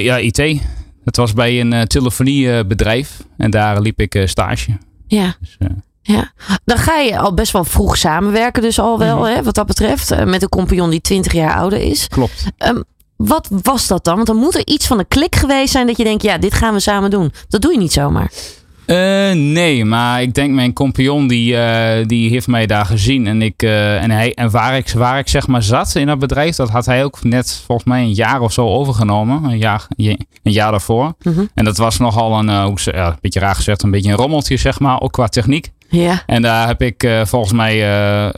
ja, 0.02 0.18
IT. 0.18 0.60
Het 1.04 1.16
was 1.16 1.32
bij 1.32 1.60
een 1.60 1.72
uh, 1.72 1.82
telefoniebedrijf 1.82 3.24
en 3.36 3.50
daar 3.50 3.80
liep 3.80 4.00
ik 4.00 4.22
stage. 4.24 4.78
Ja. 5.06 5.34
Dus, 5.40 5.56
uh, 5.58 5.68
ja, 6.02 6.32
dan 6.64 6.76
ga 6.76 6.98
je 6.98 7.18
al 7.18 7.34
best 7.34 7.52
wel 7.52 7.64
vroeg 7.64 7.96
samenwerken, 7.96 8.62
dus 8.62 8.78
al 8.78 8.98
wel, 8.98 9.16
mm 9.16 9.24
-hmm. 9.24 9.34
hè, 9.34 9.42
wat 9.42 9.54
dat 9.54 9.66
betreft. 9.66 10.24
met 10.24 10.42
een 10.42 10.48
compagnon 10.48 10.90
die 10.90 11.00
20 11.00 11.32
jaar 11.32 11.54
ouder 11.54 11.78
is. 11.78 12.08
Klopt. 12.08 12.46
Um, 12.58 12.84
wat 13.16 13.48
was 13.62 13.86
dat 13.86 14.04
dan? 14.04 14.14
Want 14.14 14.26
dan 14.26 14.36
moet 14.36 14.54
er 14.54 14.66
iets 14.66 14.86
van 14.86 14.98
een 14.98 15.08
klik 15.08 15.34
geweest 15.34 15.72
zijn 15.72 15.86
dat 15.86 15.96
je 15.96 16.04
denkt, 16.04 16.22
ja, 16.22 16.38
dit 16.38 16.54
gaan 16.54 16.74
we 16.74 16.80
samen 16.80 17.10
doen. 17.10 17.32
Dat 17.48 17.62
doe 17.62 17.72
je 17.72 17.78
niet 17.78 17.92
zomaar. 17.92 18.30
Uh, 18.90 19.32
nee, 19.32 19.84
maar 19.84 20.22
ik 20.22 20.34
denk 20.34 20.54
mijn 20.54 20.72
compagnon 20.72 21.28
die, 21.28 21.52
uh, 21.52 22.06
die 22.06 22.30
heeft 22.30 22.46
mij 22.46 22.66
daar 22.66 22.86
gezien. 22.86 23.26
En, 23.26 23.42
ik, 23.42 23.62
uh, 23.62 24.02
en, 24.02 24.10
hij, 24.10 24.34
en 24.34 24.50
waar, 24.50 24.76
ik, 24.76 24.88
waar 24.88 25.18
ik 25.18 25.28
zeg 25.28 25.46
maar 25.46 25.62
zat 25.62 25.94
in 25.94 26.06
dat 26.06 26.18
bedrijf, 26.18 26.56
dat 26.56 26.68
had 26.68 26.86
hij 26.86 27.04
ook 27.04 27.22
net 27.24 27.62
volgens 27.66 27.88
mij 27.88 28.02
een 28.02 28.12
jaar 28.12 28.40
of 28.40 28.52
zo 28.52 28.68
overgenomen. 28.68 29.44
Een 29.44 29.58
jaar, 29.58 29.86
een 29.96 30.26
jaar 30.42 30.70
daarvoor. 30.70 31.14
-hmm. 31.18 31.50
En 31.54 31.64
dat 31.64 31.76
was 31.76 31.98
nogal 31.98 32.38
een, 32.38 32.62
hoe, 32.62 32.78
ja, 32.84 33.06
een 33.06 33.18
beetje 33.20 33.40
raar 33.40 33.54
gezegd, 33.54 33.82
een 33.82 33.90
beetje 33.90 34.10
een 34.10 34.16
rommeltje 34.16 34.56
zeg 34.56 34.80
maar, 34.80 35.00
ook 35.00 35.12
qua 35.12 35.26
techniek. 35.26 35.70
Ja. 35.88 36.22
En 36.26 36.42
daar 36.42 36.66
heb 36.66 36.82
ik 36.82 37.10
volgens 37.22 37.52
mij 37.52 38.32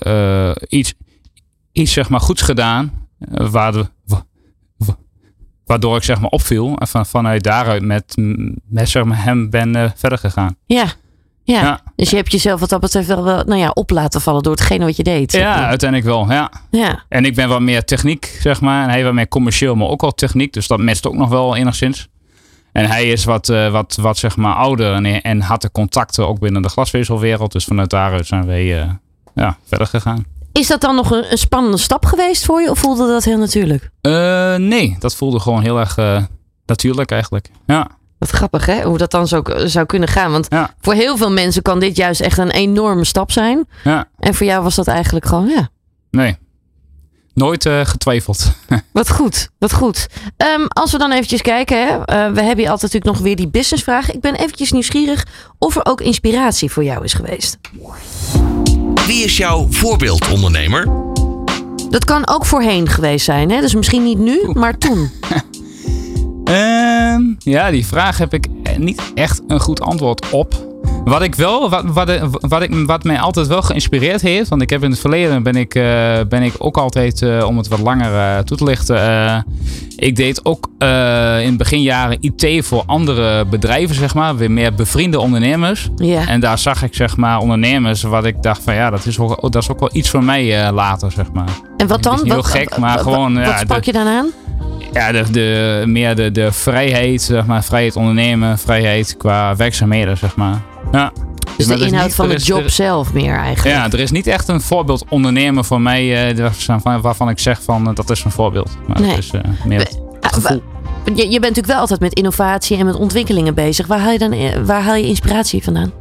iets, 0.69 0.95
iets 1.73 1.93
zeg 1.93 2.09
maar 2.09 2.21
goeds 2.21 2.43
gedaan. 2.43 2.93
waar 3.29 3.73
de, 3.73 3.87
Waardoor 5.67 5.97
ik 5.97 6.03
zeg 6.03 6.21
maar 6.21 6.31
opviel 6.31 6.77
en 6.77 6.89
van, 6.89 7.07
vanuit 7.07 7.43
daaruit 7.43 7.83
met, 7.83 8.15
met 8.69 8.89
zeg 8.89 9.05
maar, 9.05 9.25
hem 9.25 9.51
ben 9.51 9.77
uh, 9.77 9.91
verder 9.95 10.19
gegaan. 10.19 10.57
Ja. 10.67 10.85
ja. 11.45 11.63
Ja. 11.63 11.81
dus 11.97 12.11
je 12.11 12.17
hebt 12.17 12.33
jezelf 12.33 12.61
wat 12.61 12.69
dat 12.69 12.81
betreft 12.81 13.07
wel, 13.07 13.25
wel 13.25 13.45
nou 13.45 13.61
ja, 13.61 13.71
op 13.71 13.91
laten 13.91 14.21
vallen 14.21 14.43
door 14.43 14.53
hetgene 14.53 14.85
wat 14.85 14.97
je 14.97 15.03
deed. 15.03 15.33
Ja, 15.33 15.67
uiteindelijk 15.67 16.11
wel, 16.11 16.31
ja. 16.31 16.51
ja. 16.71 17.05
En 17.09 17.25
ik 17.25 17.35
ben 17.35 17.49
wat 17.49 17.61
meer 17.61 17.85
techniek, 17.85 18.37
zeg 18.41 18.61
maar. 18.61 18.83
En 18.83 18.91
hij 18.91 19.05
wat 19.05 19.13
meer 19.13 19.29
commercieel, 19.29 19.75
maar 19.75 19.89
ook 19.89 20.01
wel 20.01 20.15
techniek. 20.15 20.53
Dus 20.53 20.67
dat 20.67 20.79
matcht 20.79 21.07
ook 21.07 21.15
nog 21.15 21.29
wel 21.29 21.57
enigszins. 21.57 22.09
En 22.73 22.87
hij 22.87 23.09
is 23.09 23.25
wat, 23.25 23.49
uh, 23.49 23.71
wat, 23.71 23.99
wat 24.01 24.19
zeg 24.19 24.37
maar 24.37 24.55
ouder 24.55 24.95
en, 24.95 25.23
en 25.23 25.41
had 25.41 25.63
de 25.63 25.71
contacten 25.71 26.29
ook 26.29 26.39
binnen 26.39 26.63
de 26.63 26.69
glasvezelwereld. 26.69 27.53
Dus 27.53 27.65
vanuit 27.65 27.91
daaruit 27.91 28.27
zijn 28.27 28.47
wij 28.47 28.83
uh, 28.83 28.91
ja, 29.35 29.57
verder 29.65 29.87
gegaan. 29.87 30.25
Is 30.53 30.67
dat 30.67 30.81
dan 30.81 30.95
nog 30.95 31.11
een, 31.11 31.33
een, 31.33 31.39
spannende 31.39 31.77
stap 31.77 32.05
geweest 32.05 32.45
voor 32.45 32.61
je 32.61 32.71
of 32.71 32.79
voelde 32.79 33.07
dat 33.07 33.25
heel 33.25 33.39
natuurlijk? 33.39 33.91
Uh, 34.03 34.55
nee, 34.55 34.97
dat 34.99 35.15
voelde 35.15 35.41
gewoon 35.41 35.63
heel 35.63 35.79
erg 35.79 35.99
uh, 35.99 36.23
natuurlijk 36.67 37.11
eigenlijk. 37.11 37.49
Ja. 37.67 37.89
Wat 38.19 38.31
grappig 38.31 38.67
hè, 38.67 38.83
hoe 38.83 38.99
dat 38.99 39.11
dan 39.11 39.29
zo 39.29 39.43
zou 39.65 39.87
kunnen 39.87 40.09
gaan. 40.09 40.33
Want 40.33 40.47
ja. 40.49 40.75
voor 40.81 40.95
heel 40.95 41.17
veel 41.17 41.31
mensen 41.31 41.63
kan 41.63 41.81
dit 41.81 41.97
juist 41.97 42.21
echt 42.21 42.39
een 42.39 42.51
enorme 42.51 43.05
stap 43.05 43.31
zijn. 43.31 43.67
Ja. 43.85 44.09
En 44.19 44.35
voor 44.35 44.47
jou 44.47 44.63
was 44.63 44.75
dat 44.75 44.87
eigenlijk 44.87 45.27
gewoon, 45.27 45.49
ja. 45.49 45.69
Nee, 46.11 46.37
nooit 47.35 47.65
uh, 47.65 47.85
getwijfeld. 47.85 48.53
wat 48.93 49.11
goed, 49.11 49.49
wat 49.59 49.73
goed. 49.73 50.07
Um, 50.37 50.67
als 50.69 50.93
we 50.93 50.99
dan 50.99 51.13
eventjes 51.13 51.43
kijken, 51.43 51.87
hè. 51.87 51.99
we 52.33 52.41
hebben 52.41 52.59
hier 52.59 52.71
altijd 52.71 52.93
natuurlijk 52.93 53.05
nog 53.05 53.19
weer 53.19 53.37
die 53.37 53.49
businessvraag. 53.49 54.13
Ik 54.13 54.21
ben 54.21 54.35
eventjes 54.35 54.73
nieuwsgierig 54.73 55.27
of 55.59 55.77
er 55.77 55.87
ook 55.87 56.01
inspiratie 56.01 56.71
voor 56.71 56.85
jou 56.85 57.05
is 57.05 57.15
geweest. 57.15 57.59
Wie 59.07 59.25
is 59.25 59.37
jouw 59.37 59.67
voorbeeldondernemer? 59.71 60.89
Dat 61.91 62.05
kan 62.05 62.29
ook 62.29 62.47
voorheen 62.47 62.89
geweest 62.89 63.25
zijn, 63.25 63.51
hè? 63.51 63.61
Dus 63.61 63.75
misschien 63.75 64.03
niet 64.03 64.19
nu, 64.19 64.51
maar 64.53 64.79
toen. 64.79 65.11
uh, 66.45 67.17
ja, 67.55 67.71
die 67.71 67.87
vraag 67.87 68.19
heb 68.19 68.35
ik 68.35 68.47
niet 68.79 69.03
echt 69.15 69.41
een 69.47 69.61
goed 69.61 69.81
antwoord 69.81 70.31
op. 70.31 70.72
Wat 71.05 71.23
ik 71.23 71.35
wel, 71.35 71.71
wat, 71.71 71.85
wat, 71.85 72.11
wat, 72.41 72.63
ik, 72.63 72.87
wat 72.87 73.05
mij 73.05 73.21
altijd 73.21 73.47
wel 73.47 73.63
geïnspireerd 73.63 74.21
heeft, 74.21 74.49
want 74.49 74.63
ik 74.63 74.71
heb 74.71 74.83
in 74.83 74.91
het 74.91 75.01
verleden 75.01 75.43
ben 75.43 75.57
ik, 75.57 75.75
uh, 75.75 75.85
ben 76.29 76.43
ik 76.43 76.55
ook 76.59 76.77
altijd, 76.77 77.21
uh, 77.21 77.45
om 77.47 77.57
het 77.57 77.69
wat 77.69 77.79
langer 77.79 78.13
uh, 78.13 78.39
toe 78.39 78.57
te 78.57 78.65
lichten, 78.65 79.47
ik 79.97 80.17
deed 80.17 80.45
ook 80.45 80.69
in 81.43 81.57
beginjaren 81.57 82.17
IT 82.21 82.67
voor 82.67 82.83
andere 82.87 83.45
bedrijven, 83.45 83.95
zeg 83.95 84.15
maar, 84.15 84.37
weer 84.37 84.51
meer 84.51 84.75
bevriende 84.75 85.21
ondernemers. 85.21 85.89
Ja. 85.97 86.27
En 86.27 86.41
daar 86.41 86.59
zag 86.59 86.83
ik, 86.83 86.95
zeg 86.95 87.17
maar, 87.17 87.39
ondernemers 87.39 88.03
wat 88.03 88.25
ik 88.25 88.43
dacht 88.43 88.63
van 88.63 88.75
ja, 88.75 88.91
dat 88.91 89.07
is, 89.07 89.19
ook, 89.19 89.53
dat 89.53 89.63
is 89.63 89.71
ook 89.71 89.81
wel 89.81 89.91
iets 89.93 90.11
voor 90.11 90.25
mij 90.25 90.73
later, 90.73 91.13
zeg 91.13 91.33
maar. 91.33 91.51
En 91.77 91.87
wat 91.87 92.03
dan? 92.03 92.17
Wat, 92.17 92.27
heel 92.27 92.43
gek, 92.43 92.77
maar 92.79 92.99
gewoon. 92.99 93.35
Wat 93.35 93.45
ja, 93.45 93.59
sprak 93.59 93.85
de, 93.85 93.87
je 93.87 93.93
dan 93.93 94.07
aan? 94.07 94.27
Ja, 94.93 95.13
de, 95.13 95.31
de, 95.31 95.83
meer 95.87 96.17
de, 96.17 96.31
de 96.31 96.53
vrijheid, 96.53 97.23
zeg 97.23 97.47
maar, 97.47 97.65
vrijheid 97.65 97.97
ondernemen, 97.97 98.59
vrijheid 98.59 99.17
qua 99.17 99.57
werkzaamheden, 99.57 100.17
zeg 100.17 100.37
maar. 100.37 100.63
Ja. 100.93 101.13
Dus 101.57 101.67
de 101.67 101.87
inhoud 101.87 102.05
niet, 102.05 102.15
van 102.15 102.29
de 102.29 102.37
job 102.37 102.65
er, 102.65 102.71
zelf 102.71 103.13
meer 103.13 103.37
eigenlijk. 103.37 103.77
Ja, 103.77 103.91
er 103.91 104.01
is 104.01 104.11
niet 104.11 104.27
echt 104.27 104.49
een 104.49 104.61
voorbeeld 104.61 105.05
ondernemer 105.09 105.65
voor 105.65 105.81
mij 105.81 106.35
uh, 106.37 106.51
waarvan 107.01 107.29
ik 107.29 107.39
zeg 107.39 107.63
van 107.63 107.89
uh, 107.89 107.95
dat 107.95 108.11
is 108.11 108.25
een 108.25 108.31
voorbeeld. 108.31 108.71
Maar 108.87 109.01
nee. 109.01 109.17
is 109.17 109.33
uh, 109.33 109.41
meer 109.65 109.79
het 109.79 109.99
gevoel. 110.21 110.63
Je, 111.05 111.15
je 111.15 111.29
bent 111.29 111.41
natuurlijk 111.41 111.67
wel 111.67 111.79
altijd 111.79 112.01
met 112.01 112.15
innovatie 112.15 112.77
en 112.77 112.87
met 112.87 112.95
ontwikkelingen 112.95 113.55
bezig. 113.55 113.87
Waar 113.87 113.99
haal 113.99 114.13
je, 114.13 114.19
dan, 114.19 114.65
waar 114.65 114.83
haal 114.83 114.95
je 114.95 115.07
inspiratie 115.07 115.63
vandaan? 115.63 115.93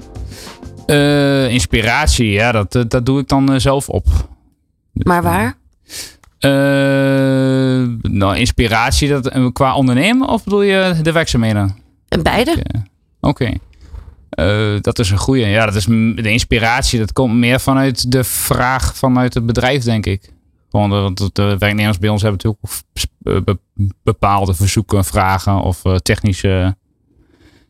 inspiratie, 1.49 2.31
ja, 2.31 2.51
dat, 2.51 2.85
dat 2.87 3.05
doe 3.05 3.19
ik 3.19 3.27
dan 3.27 3.61
zelf 3.61 3.89
op. 3.89 4.07
Maar 4.93 5.23
waar? 5.23 5.57
nou, 8.01 8.37
inspiratie 8.37 9.09
dat, 9.09 9.51
qua 9.53 9.75
ondernemen 9.75 10.27
of 10.27 10.43
bedoel 10.43 10.61
je 10.61 10.95
de 11.01 11.11
werkzaamheden? 11.11 11.75
Beide. 12.21 12.51
Oké. 12.51 12.87
Okay. 13.19 13.59
Uh, 14.39 14.77
dat 14.81 14.99
is 14.99 15.09
een 15.09 15.17
goede. 15.17 15.45
Ja, 15.45 15.65
dat 15.65 15.75
is 15.75 15.85
de 15.85 16.31
inspiratie. 16.31 16.99
Dat 16.99 17.13
komt 17.13 17.33
meer 17.33 17.59
vanuit 17.59 18.11
de 18.11 18.23
vraag 18.23 18.95
vanuit 18.97 19.33
het 19.33 19.45
bedrijf, 19.45 19.83
denk 19.83 20.05
ik. 20.05 20.33
Want 20.69 21.17
de, 21.17 21.29
de 21.33 21.55
werknemers 21.57 21.99
bij 21.99 22.09
ons 22.09 22.21
hebben 22.21 22.39
natuurlijk 22.43 23.59
bepaalde 24.03 24.53
verzoeken, 24.53 25.05
vragen 25.05 25.61
of 25.61 25.85
uh, 25.85 25.95
technische 25.95 26.75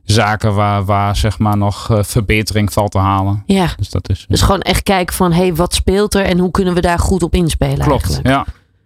zaken 0.04 0.54
waar, 0.56 0.86
waar 0.86 1.16
zeg 1.16 1.40
maar 1.40 1.58
nog 1.58 1.90
verbetering 2.02 2.74
valt 2.74 2.92
te 2.92 2.98
halen. 2.98 3.44
Ja. 3.46 3.74
Dus 3.78 3.90
dat 3.90 4.10
is. 4.10 4.26
Dus 4.28 4.42
gewoon 4.42 4.62
echt 4.62 4.84
kijken 4.84 5.16
van, 5.16 5.32
hé, 5.32 5.42
hey, 5.42 5.56
wat 5.56 5.74
speelt 5.74 6.16
er 6.16 6.26
en 6.26 6.40
hoe 6.40 6.52
kunnen 6.52 6.74
we 6.74 6.82
daar 6.82 7.00
goed 7.00 7.24
op 7.24 7.34
inspelen? 7.36 7.86
Klopt. 7.86 8.04
Eigenlijk. 8.04 8.28
Ja. 8.28 8.46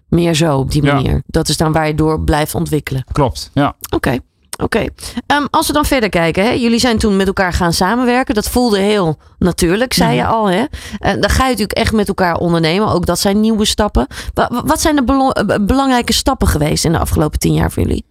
Meer 0.10 0.34
zo 0.34 0.58
op 0.58 0.72
die 0.72 0.84
Ja. 0.84 0.94
manier. 0.94 1.24
Dat 1.28 1.50
is 1.50 1.58
dan 1.58 1.72
waar 1.72 1.88
je 1.88 1.96
door 1.96 2.22
blijft 2.22 2.56
ontwikkelen. 2.56 3.04
Klopt. 3.12 3.52
Ja. 3.54 3.76
Oké. 3.90 4.18
Oké, 4.58 4.86
Ehm, 5.28 5.46
als 5.52 5.68
we 5.68 5.74
dan 5.74 5.86
verder 5.86 6.10
kijken, 6.10 6.44
hè? 6.44 6.50
jullie 6.50 6.80
zijn 6.80 6.98
toen 6.98 7.16
met 7.16 7.28
elkaar 7.28 7.54
gaan 7.54 7.74
samenwerken. 7.74 8.36
Dat 8.36 8.50
voelde 8.50 8.80
heel 8.80 9.18
natuurlijk, 9.40 9.94
zei 9.94 10.16
je 10.16 10.26
al. 10.26 10.50
Hè? 10.50 10.64
En 11.00 11.22
dan 11.22 11.30
ga 11.30 11.44
je 11.44 11.50
natuurlijk 11.50 11.78
echt 11.80 11.94
met 11.94 12.08
elkaar 12.08 12.36
ondernemen. 12.38 12.88
Ook 12.88 13.06
dat 13.06 13.20
zijn 13.20 13.40
nieuwe 13.40 13.66
stappen. 13.66 14.08
Wa- 14.34 14.50
Wat 14.66 14.82
zijn 14.82 14.96
de 14.96 15.04
belo- 15.04 15.30
eh, 15.32 15.58
belangrijke 15.62 16.14
stappen 16.14 16.48
geweest 16.48 16.86
in 16.86 16.92
de 16.92 17.00
afgelopen 17.00 17.40
tien 17.40 17.54
jaar 17.54 17.72
voor 17.72 17.84
jullie? 17.84 18.06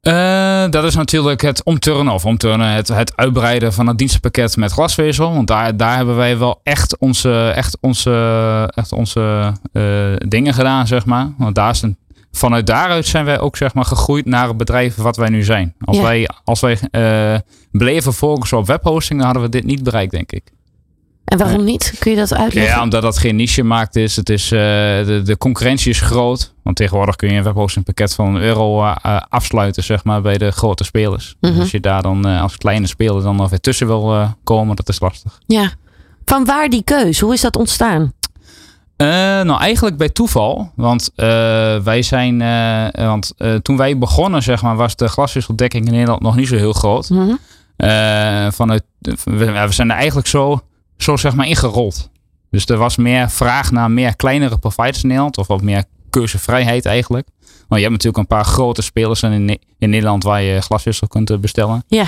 Eh, 0.00 0.64
dat 0.70 0.84
is 0.84 0.94
natuurlijk 0.94 1.40
het 1.40 1.64
omturnen 1.64 2.12
of 2.14 2.24
omturnen, 2.26 2.68
het, 2.68 2.88
het 2.88 3.16
uitbreiden 3.16 3.72
van 3.72 3.86
het 3.86 3.98
dienstenpakket 3.98 4.56
met 4.56 4.72
glasvezel. 4.72 5.32
Want 5.34 5.46
daar, 5.46 5.76
daar 5.76 5.96
hebben 5.96 6.16
wij 6.16 6.38
wel 6.38 6.60
echt 6.62 6.98
onze, 6.98 7.52
echt 7.54 7.76
onze, 7.80 8.10
echt 8.74 8.92
onze 8.92 9.52
eh, 9.72 9.82
dingen 10.28 10.54
gedaan, 10.54 10.86
zeg 10.86 11.06
maar. 11.06 11.32
Want 11.38 11.54
daar 11.54 11.70
is 11.70 11.82
een, 11.82 11.96
vanuit 12.32 12.66
daaruit 12.66 13.06
zijn 13.06 13.24
wij 13.24 13.40
ook 13.40 13.56
zeg 13.56 13.74
maar, 13.74 13.84
gegroeid 13.84 14.24
naar 14.26 14.48
het 14.48 14.56
bedrijf 14.56 14.96
wat 14.96 15.16
wij 15.16 15.28
nu 15.28 15.42
zijn. 15.42 15.74
Als 15.84 15.96
Ja. 15.96 16.02
wij, 16.02 16.28
als 16.44 16.60
wij 16.60 16.78
eh, 16.90 17.38
bleven 17.70 18.12
focussen 18.12 18.58
op 18.58 18.66
webhosting, 18.66 19.18
dan 19.18 19.28
hadden 19.28 19.44
we 19.44 19.50
dit 19.50 19.64
niet 19.64 19.82
bereikt, 19.82 20.12
denk 20.12 20.32
ik. 20.32 20.42
En 21.24 21.38
waarom 21.38 21.64
niet? 21.64 21.94
Kun 21.98 22.10
je 22.10 22.16
dat 22.16 22.34
uitleggen? 22.34 22.72
Ja, 22.72 22.82
omdat 22.82 23.02
dat 23.02 23.18
geen 23.18 23.36
niche-markt 23.36 23.96
is. 23.96 24.16
Het 24.16 24.28
is 24.28 24.44
eh, 24.44 24.58
de, 24.58 25.20
de 25.24 25.36
concurrentie 25.38 25.90
is 25.90 26.00
groot. 26.00 26.54
Want 26.62 26.76
tegenwoordig 26.76 27.16
kun 27.16 27.30
je 27.30 27.36
een 27.36 27.42
webhostingpakket 27.42 28.14
van 28.14 28.34
een 28.34 28.42
euro 28.42 28.84
eh, 28.84 29.20
afsluiten 29.28 29.84
zeg 29.84 30.04
maar, 30.04 30.22
bij 30.22 30.38
de 30.38 30.50
grote 30.50 30.84
spelers. 30.84 31.36
Mhm. 31.40 31.52
Dus 31.52 31.60
als 31.60 31.70
je 31.70 31.80
daar 31.80 32.02
dan 32.02 32.24
als 32.24 32.56
kleine 32.56 32.86
speler 32.86 33.22
dan 33.22 33.36
nog 33.36 33.50
weer 33.50 33.60
tussen 33.60 33.86
wil 33.86 34.28
komen, 34.44 34.76
dat 34.76 34.88
is 34.88 35.00
lastig. 35.00 35.38
Ja. 35.46 35.70
Van 36.24 36.44
waar 36.44 36.68
die 36.68 36.82
keus? 36.84 37.20
Hoe 37.20 37.32
is 37.32 37.40
dat 37.40 37.56
ontstaan? 37.56 38.12
Eh, 39.02 39.08
nou, 39.42 39.60
eigenlijk 39.60 39.96
bij 39.96 40.08
toeval. 40.08 40.72
Want 40.76 41.10
eh, 41.14 41.26
wij 41.78 42.02
zijn. 42.02 42.42
eh, 42.42 43.06
want 43.06 43.34
toen 43.62 43.76
wij 43.76 43.98
begonnen, 43.98 44.42
zeg 44.42 44.62
maar, 44.62 44.76
was 44.76 44.96
de 44.96 45.08
glasvezeldekking 45.08 45.86
in 45.86 45.92
Nederland 45.92 46.22
nog 46.22 46.36
niet 46.36 46.48
zo 46.48 46.56
heel 46.56 46.72
groot. 46.72 47.10
Mhm. 47.10 47.34
Vanuit, 48.50 48.82
we, 49.00 49.52
we 49.52 49.66
zijn 49.68 49.90
er 49.90 49.96
eigenlijk 49.96 50.26
zo, 50.26 50.60
zo 50.96 51.16
zeg 51.16 51.34
maar 51.34 51.46
ingerold. 51.46 52.10
Dus 52.50 52.66
er 52.66 52.76
was 52.76 52.96
meer 52.96 53.30
vraag 53.30 53.70
naar 53.70 53.90
meer 53.90 54.16
kleinere 54.16 54.58
providers 54.58 55.02
in 55.02 55.08
Nederland. 55.08 55.38
Of 55.38 55.46
wat 55.46 55.62
meer 55.62 55.84
keuzevrijheid 56.10 56.86
eigenlijk. 56.86 57.28
Want 57.40 57.80
je 57.80 57.88
hebt 57.88 58.02
natuurlijk 58.02 58.16
een 58.16 58.36
paar 58.36 58.44
grote 58.44 58.82
spelers 58.82 59.22
in, 59.22 59.58
in 59.78 59.90
Nederland 59.90 60.22
waar 60.24 60.42
je 60.42 60.60
glaswissel 60.60 61.08
kunt 61.08 61.40
bestellen. 61.40 61.84
Ja. 61.86 62.06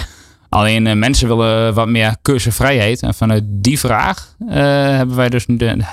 Alleen 0.49 0.99
mensen 0.99 1.29
willen 1.29 1.75
wat 1.75 1.89
meer 1.89 2.17
keuzevrijheid. 2.23 3.03
En 3.03 3.15
vanuit 3.15 3.43
die 3.47 3.79
vraag 3.79 4.35
hebben 4.47 5.17
wij 5.17 5.29
dus 5.29 5.45
de, 5.49 5.85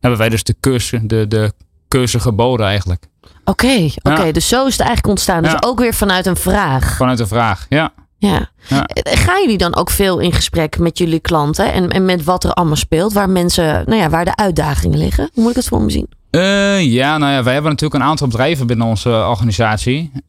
hebben 0.00 0.18
wij 0.18 0.28
dus 0.28 0.42
de 0.42 0.54
keuze, 0.60 1.06
de, 1.06 1.28
de 1.28 1.52
keuze 1.88 2.20
geboden 2.20 2.66
eigenlijk. 2.66 3.06
Oké, 3.44 3.88
oké. 4.02 4.22
Ja. 4.24 4.32
Dus 4.32 4.48
zo 4.48 4.66
is 4.66 4.72
het 4.72 4.80
eigenlijk 4.80 5.08
ontstaan. 5.08 5.42
Dus 5.42 5.52
Ja. 5.52 5.58
ook 5.60 5.78
weer 5.78 5.94
vanuit 5.94 6.26
een 6.26 6.36
vraag. 6.36 6.96
Vanuit 6.96 7.18
de 7.18 7.26
vraag, 7.26 7.66
ja. 7.68 7.92
Ja. 8.18 8.50
Ja. 8.68 8.88
Gaan 8.94 9.40
jullie 9.42 9.58
dan 9.58 9.76
ook 9.76 9.90
veel 9.90 10.18
in 10.18 10.32
gesprek 10.32 10.78
met 10.78 10.98
jullie 10.98 11.20
klanten 11.20 11.72
en, 11.72 11.88
en 11.90 12.04
met 12.04 12.24
wat 12.24 12.44
er 12.44 12.52
allemaal 12.52 12.76
speelt, 12.76 13.12
waar 13.12 13.30
mensen, 13.30 13.64
nou 13.86 14.00
ja, 14.00 14.08
waar 14.10 14.24
de 14.24 14.36
uitdagingen 14.36 14.98
liggen? 14.98 15.30
Hoe 15.34 15.42
moet 15.42 15.50
ik 15.50 15.56
het 15.56 15.68
voor 15.68 15.82
me 15.82 15.90
zien? 15.90 16.08
Uh, 16.30 16.82
ja, 16.82 17.18
nou 17.18 17.32
ja, 17.32 17.42
wij 17.42 17.52
hebben 17.52 17.70
natuurlijk 17.70 18.02
een 18.02 18.08
aantal 18.08 18.26
bedrijven 18.26 18.66
binnen 18.66 18.86
onze 18.86 19.08
organisatie. 19.08 20.10
Uh, 20.14 20.20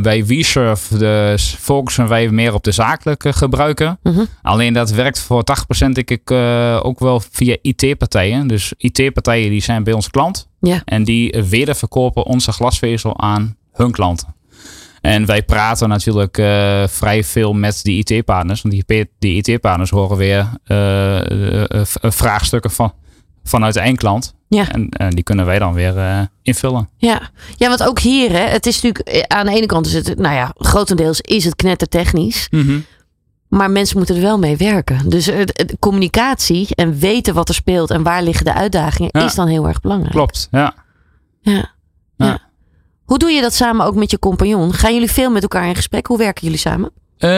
bij 0.00 0.24
WeSurf 0.26 0.88
dus 0.88 1.56
focussen 1.58 2.08
wij 2.08 2.30
meer 2.30 2.54
op 2.54 2.62
de 2.62 2.72
zakelijke 2.72 3.32
gebruiken. 3.32 3.98
Mhm. 4.02 4.24
Alleen 4.42 4.72
dat 4.72 4.90
werkt 4.90 5.20
voor 5.20 5.44
80% 5.86 5.88
denk 5.90 6.10
ik 6.10 6.30
uh, 6.30 6.80
ook 6.82 6.98
wel 6.98 7.22
via 7.30 7.56
IT-partijen. 7.62 8.46
Dus 8.46 8.72
IT-partijen 8.76 9.50
die 9.50 9.62
zijn 9.62 9.84
bij 9.84 9.92
ons 9.92 10.10
klant. 10.10 10.48
Ja. 10.60 10.82
En 10.84 11.04
die 11.04 11.44
wederverkopen 11.48 12.24
onze 12.24 12.52
glasvezel 12.52 13.20
aan 13.20 13.56
hun 13.72 13.90
klanten. 13.90 14.34
En 15.00 15.26
wij 15.26 15.42
praten 15.42 15.88
natuurlijk 15.88 16.38
uh, 16.38 16.86
vrij 16.86 17.24
veel 17.24 17.52
met 17.52 17.80
die 17.82 18.04
IT-partners. 18.04 18.62
Want 18.62 18.74
die, 18.74 19.10
die 19.18 19.42
IT-partners 19.42 19.90
horen 19.90 20.16
weer 20.16 20.48
uh, 20.66 21.20
vraagstukken 22.02 22.70
van, 22.70 22.92
vanuit 23.44 23.74
de 23.74 23.80
eindklant. 23.80 24.34
Ja. 24.54 24.68
En, 24.68 24.88
en 24.88 25.10
die 25.10 25.24
kunnen 25.24 25.46
wij 25.46 25.58
dan 25.58 25.74
weer 25.74 26.28
invullen. 26.42 26.88
Ja. 26.96 27.30
ja, 27.56 27.68
want 27.68 27.82
ook 27.82 27.98
hier, 27.98 28.30
hè, 28.30 28.38
het 28.48 28.66
is 28.66 28.80
natuurlijk 28.80 29.26
aan 29.26 29.46
de 29.46 29.52
ene 29.52 29.66
kant 29.66 29.86
is 29.86 29.92
het, 29.92 30.18
nou 30.18 30.34
ja, 30.34 30.54
grotendeels 30.58 31.20
is 31.20 31.44
het 31.44 31.56
knettertechnisch. 31.56 32.46
Mm 32.50 32.66
-hmm. 32.66 32.84
Maar 33.48 33.70
mensen 33.70 33.96
moeten 33.96 34.16
er 34.16 34.22
wel 34.22 34.38
mee 34.38 34.56
werken. 34.56 35.08
Dus 35.08 35.30
communicatie 35.78 36.68
en 36.74 36.98
weten 36.98 37.34
wat 37.34 37.48
er 37.48 37.54
speelt 37.54 37.90
en 37.90 38.02
waar 38.02 38.22
liggen 38.22 38.44
de 38.44 38.54
uitdagingen 38.54 39.10
Ja. 39.12 39.24
is 39.24 39.34
dan 39.34 39.48
heel 39.48 39.68
erg 39.68 39.80
belangrijk. 39.80 40.12
Klopt, 40.12 40.48
ja. 40.50 40.74
Ja. 41.40 41.52
Ja. 41.52 42.26
ja. 42.26 42.38
Hoe 43.04 43.18
doe 43.18 43.30
je 43.30 43.40
dat 43.40 43.54
samen 43.54 43.86
ook 43.86 43.94
met 43.94 44.10
je 44.10 44.18
compagnon? 44.18 44.72
Gaan 44.72 44.92
jullie 44.92 45.10
veel 45.10 45.30
met 45.30 45.42
elkaar 45.42 45.68
in 45.68 45.74
gesprek? 45.74 46.06
Hoe 46.06 46.18
werken 46.18 46.42
jullie 46.42 46.58
samen? 46.58 46.90
Uh, 47.24 47.30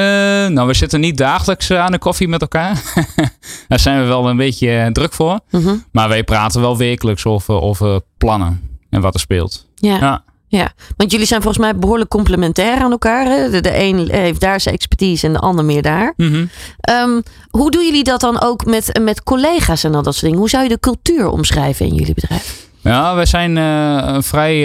nou, 0.47 0.67
we 0.67 0.75
zitten 0.75 1.01
niet 1.01 1.17
dagelijks 1.17 1.71
aan 1.71 1.93
de 1.93 1.99
koffie 1.99 2.29
met 2.29 2.41
elkaar. 2.41 2.83
Daar 3.69 3.79
zijn 3.79 4.01
we 4.01 4.07
wel 4.07 4.29
een 4.29 4.37
beetje 4.37 4.91
druk 4.93 5.13
voor. 5.13 5.41
Mm 5.51 5.63
-hmm. 5.63 5.85
Maar 5.93 6.09
wij 6.09 6.25
praten 6.25 6.61
wel 6.61 6.77
wekelijks 6.77 7.27
over, 7.27 7.61
over 7.61 8.01
plannen 8.19 8.79
en 8.91 9.01
wat 9.01 9.15
er 9.15 9.21
speelt. 9.21 9.67
Ja. 9.75 9.99
ja. 9.99 10.25
Ja, 10.49 10.73
want 10.97 11.11
jullie 11.11 11.27
zijn 11.27 11.43
volgens 11.43 11.63
mij 11.65 11.77
behoorlijk 11.77 12.11
complementair 12.11 12.81
aan 12.81 12.91
elkaar. 12.91 13.27
Hè? 13.27 13.51
De, 13.51 13.61
de 13.61 13.79
een 13.79 14.11
heeft 14.11 14.41
daar 14.41 14.61
zijn 14.61 14.75
expertise 14.75 15.27
en 15.27 15.33
de 15.33 15.39
ander 15.39 15.65
meer 15.65 15.83
daar. 15.83 16.13
Mm 16.17 16.33
-hmm. 16.33 16.51
um, 16.91 17.23
hoe 17.51 17.71
doen 17.71 17.85
jullie 17.85 18.05
dat 18.05 18.21
dan 18.21 18.41
ook 18.41 18.65
met, 18.65 19.01
met 19.03 19.23
collega's 19.23 19.85
en 19.85 19.95
al 19.95 20.03
dat 20.03 20.13
soort 20.13 20.25
dingen? 20.25 20.39
Hoe 20.39 20.49
zou 20.49 20.63
je 20.63 20.69
de 20.69 20.81
cultuur 20.81 21.29
omschrijven 21.29 21.87
in 21.87 21.95
jullie 21.95 22.15
bedrijf? 22.15 22.66
Ja, 22.87 23.15
wij 23.15 23.27
zijn 23.27 23.57
uh, 23.57 24.03
een 24.05 24.23
vrij, 24.23 24.57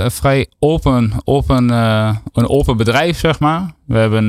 uh, 0.00 0.08
vrij 0.08 0.46
open, 0.58 1.12
open, 1.24 1.70
uh, 1.70 2.16
een 2.32 2.48
open 2.48 2.76
bedrijf, 2.76 3.18
zeg 3.18 3.38
maar. 3.38 3.72
We 3.86 3.98
hebben, 3.98 4.26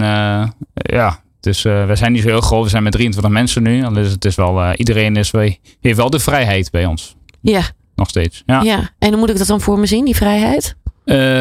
ja, 0.73 1.19
dus 1.39 1.61
we 1.61 1.91
zijn 1.93 2.11
niet 2.11 2.21
zo 2.21 2.27
heel 2.27 2.41
groot. 2.41 2.63
We 2.63 2.69
zijn 2.69 2.83
met 2.83 2.91
23 2.91 3.31
mensen 3.31 3.63
nu. 3.63 3.93
Dus 3.93 4.11
het 4.11 4.25
is 4.25 4.35
wel, 4.35 4.73
iedereen 4.73 5.15
is, 5.15 5.31
heeft 5.81 5.97
wel 5.97 6.09
de 6.09 6.19
vrijheid 6.19 6.71
bij 6.71 6.85
ons. 6.85 7.15
Ja. 7.41 7.61
Nog 7.95 8.09
steeds. 8.09 8.43
Ja. 8.45 8.61
ja. 8.61 8.89
En 8.99 9.09
hoe 9.09 9.17
moet 9.17 9.29
ik 9.29 9.37
dat 9.37 9.47
dan 9.47 9.61
voor 9.61 9.79
me 9.79 9.85
zien, 9.85 10.05
die 10.05 10.15
vrijheid? 10.15 10.75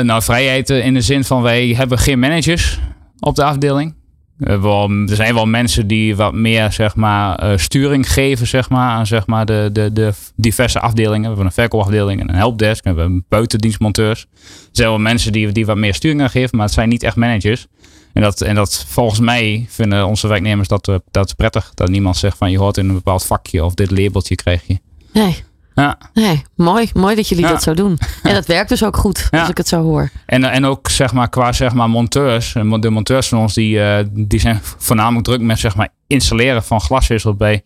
nou, 0.03 0.23
vrijheid 0.23 0.71
in 0.71 0.95
de 0.95 1.01
zin 1.01 1.25
van 1.25 1.43
wij 1.43 1.67
hebben 1.69 1.99
geen 1.99 2.19
managers 2.19 2.79
op 3.21 3.35
de 3.35 3.45
afdeling. 3.45 3.95
Wel, 4.39 4.91
er 4.91 5.17
zijn 5.17 5.35
wel 5.35 5.47
mensen 5.47 5.87
die 5.87 6.17
wat 6.17 6.35
meer 6.35 6.73
zeg 6.73 6.97
maar, 6.97 7.45
uh, 7.45 7.57
sturing 7.57 8.13
geven 8.13 8.47
zeg 8.47 8.71
maar, 8.71 8.91
aan 8.91 9.07
zeg 9.07 9.27
maar, 9.27 9.47
de, 9.47 9.71
de, 9.73 9.93
de 9.93 10.13
diverse 10.35 10.81
afdelingen. 10.81 11.21
We 11.21 11.27
hebben 11.27 11.47
een 11.47 11.53
verkoopafdeling 11.53 12.21
en 12.21 12.29
een 12.29 12.35
helpdesk. 12.35 12.85
We 12.85 12.89
hebben 12.89 13.25
buitendienstmonteurs. 13.29 14.21
Er 14.21 14.49
zijn 14.73 14.89
wel 14.89 14.99
mensen 14.99 15.33
die, 15.33 15.53
die 15.53 15.67
wat 15.67 15.77
meer 15.77 15.95
sturing 15.95 16.23
aan 16.23 16.31
geven, 16.31 16.57
maar 16.57 16.67
het 16.67 16.75
zijn 16.75 16.89
niet 16.89 17.03
echt 17.03 17.17
managers. 17.17 17.67
En 18.13 18.23
dat, 18.23 18.41
en 18.41 18.55
dat 18.55 18.85
volgens 18.89 19.21
mij 19.21 19.67
vinden 19.69 20.07
onze 20.07 20.29
werknemers 20.29 20.69
dat, 20.69 21.01
dat 21.11 21.37
prettig. 21.37 21.71
Dat 21.75 21.89
niemand 21.89 22.17
zegt 22.17 22.37
van 22.37 22.51
je 22.51 22.59
hoort 22.59 22.77
in 22.77 22.89
een 22.89 22.95
bepaald 22.95 23.25
vakje 23.25 23.65
of 23.65 23.75
dit 23.75 23.91
labeltje 23.91 24.35
krijg 24.35 24.67
je. 24.67 24.79
Nee. 25.13 25.45
Ja. 25.77 25.99
Nee, 26.15 26.43
mooi. 26.55 26.91
Mooi 26.95 27.15
dat 27.17 27.29
jullie 27.29 27.45
Ja. 27.45 27.51
dat 27.51 27.63
zo 27.63 27.75
doen. 27.75 27.99
En 28.23 28.35
dat 28.35 28.47
werkt 28.47 28.69
dus 28.69 28.85
ook 28.85 28.97
goed, 28.97 29.29
Ja. 29.31 29.41
als 29.41 29.49
ik 29.49 29.57
het 29.57 29.69
zo 29.69 29.83
hoor. 29.83 30.11
En, 30.27 30.45
en 30.45 30.65
ook 30.65 30.89
zeg 30.91 31.13
maar, 31.13 31.29
qua 31.29 31.53
zeg 31.53 31.73
maar, 31.75 31.91
monteurs. 31.91 32.53
De 32.53 32.91
monteurs 32.91 33.29
van 33.29 33.39
ons 33.39 33.55
die, 33.55 33.77
uh, 33.77 33.99
die 34.11 34.41
zijn 34.41 34.61
voornamelijk 34.63 35.25
druk 35.25 35.41
met 35.41 35.59
zeg 35.59 35.77
maar, 35.77 35.89
installeren 36.07 36.63
van 36.65 36.81
glasvezel 36.81 37.35
bij, 37.35 37.63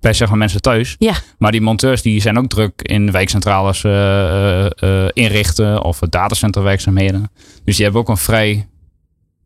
bij 0.00 0.12
zeg 0.12 0.28
maar, 0.28 0.38
mensen 0.38 0.60
thuis. 0.60 0.96
Ja. 0.98 1.12
Maar 1.38 1.50
die 1.52 1.60
monteurs 1.60 2.02
die 2.02 2.20
zijn 2.20 2.38
ook 2.38 2.48
druk 2.48 2.82
in 2.82 3.10
wijkcentrales 3.12 3.82
uh, 3.84 4.64
uh, 4.80 5.04
inrichten 5.12 5.82
of 5.82 5.98
datacenterwerkzaamheden. 5.98 7.30
Dus 7.64 7.74
die 7.76 7.84
hebben 7.84 8.02
ook 8.02 8.08
een 8.08 8.16
vrij 8.16 8.68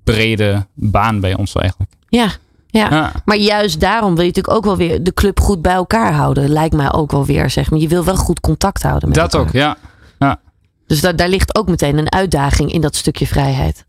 brede 0.05 0.67
baan 0.75 1.21
bij 1.21 1.35
ons 1.37 1.55
eigenlijk. 1.55 1.91
Ja. 2.09 2.29
Ja. 2.73 2.87
Ja. 2.91 3.13
maar 3.25 3.37
juist 3.37 3.81
daarom 3.81 4.15
wil 4.15 4.25
je 4.25 4.29
natuurlijk 4.29 4.57
ook 4.57 4.65
wel 4.65 4.77
weer 4.77 5.03
de 5.03 5.15
club 5.15 5.41
goed 5.41 5.63
bij 5.63 5.73
elkaar 5.73 6.13
houden. 6.13 6.49
Lijkt 6.49 6.75
mij 6.75 6.93
ook 6.93 7.11
wel 7.11 7.27
weer, 7.27 7.51
zeg 7.51 7.71
maar. 7.71 7.81
Je 7.81 7.89
wil 7.89 8.05
wel 8.05 8.17
goed 8.17 8.41
contact 8.41 8.83
houden 8.83 9.09
met 9.09 9.19
Dat 9.19 9.35
elkaar. 9.35 9.49
ook, 9.49 9.55
ja. 9.55 9.77
ja. 10.19 10.41
Dus 10.87 11.01
daar, 11.01 11.17
daar 11.17 11.29
ligt 11.29 11.57
ook 11.57 11.69
meteen 11.69 11.99
een 11.99 12.13
uitdaging 12.13 12.73
in 12.73 12.81
dat 12.81 12.95
stukje 12.97 13.27
vrijheid. 13.27 13.85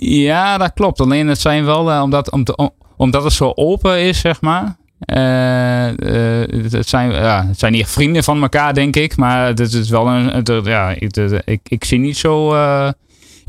Ja, 0.00 0.58
dat 0.58 0.72
klopt. 0.74 1.00
Alleen 1.00 1.28
het 1.28 1.40
zijn 1.40 1.64
wel, 1.64 1.90
uh, 1.90 2.00
omdat, 2.02 2.30
om 2.30 2.44
te, 2.44 2.56
om, 2.56 2.70
omdat 2.96 3.24
het 3.24 3.32
zo 3.32 3.52
open 3.54 4.00
is, 4.00 4.20
zeg 4.20 4.40
maar. 4.40 4.76
Uh, 5.14 5.92
uh, 5.92 6.70
het, 6.72 6.88
zijn, 6.88 7.10
ja, 7.10 7.46
het 7.46 7.58
zijn 7.58 7.72
niet 7.72 7.86
vrienden 7.86 8.24
van 8.24 8.42
elkaar, 8.42 8.74
denk 8.74 8.96
ik. 8.96 9.16
Maar 9.16 9.46
het 9.46 9.60
is 9.60 9.90
wel 9.90 10.06
een. 10.08 10.26
Het, 10.26 10.60
ja, 10.64 10.90
ik, 10.90 11.16
ik, 11.44 11.60
ik 11.64 11.84
zie 11.84 11.98
niet 11.98 12.16
zo. 12.16 12.54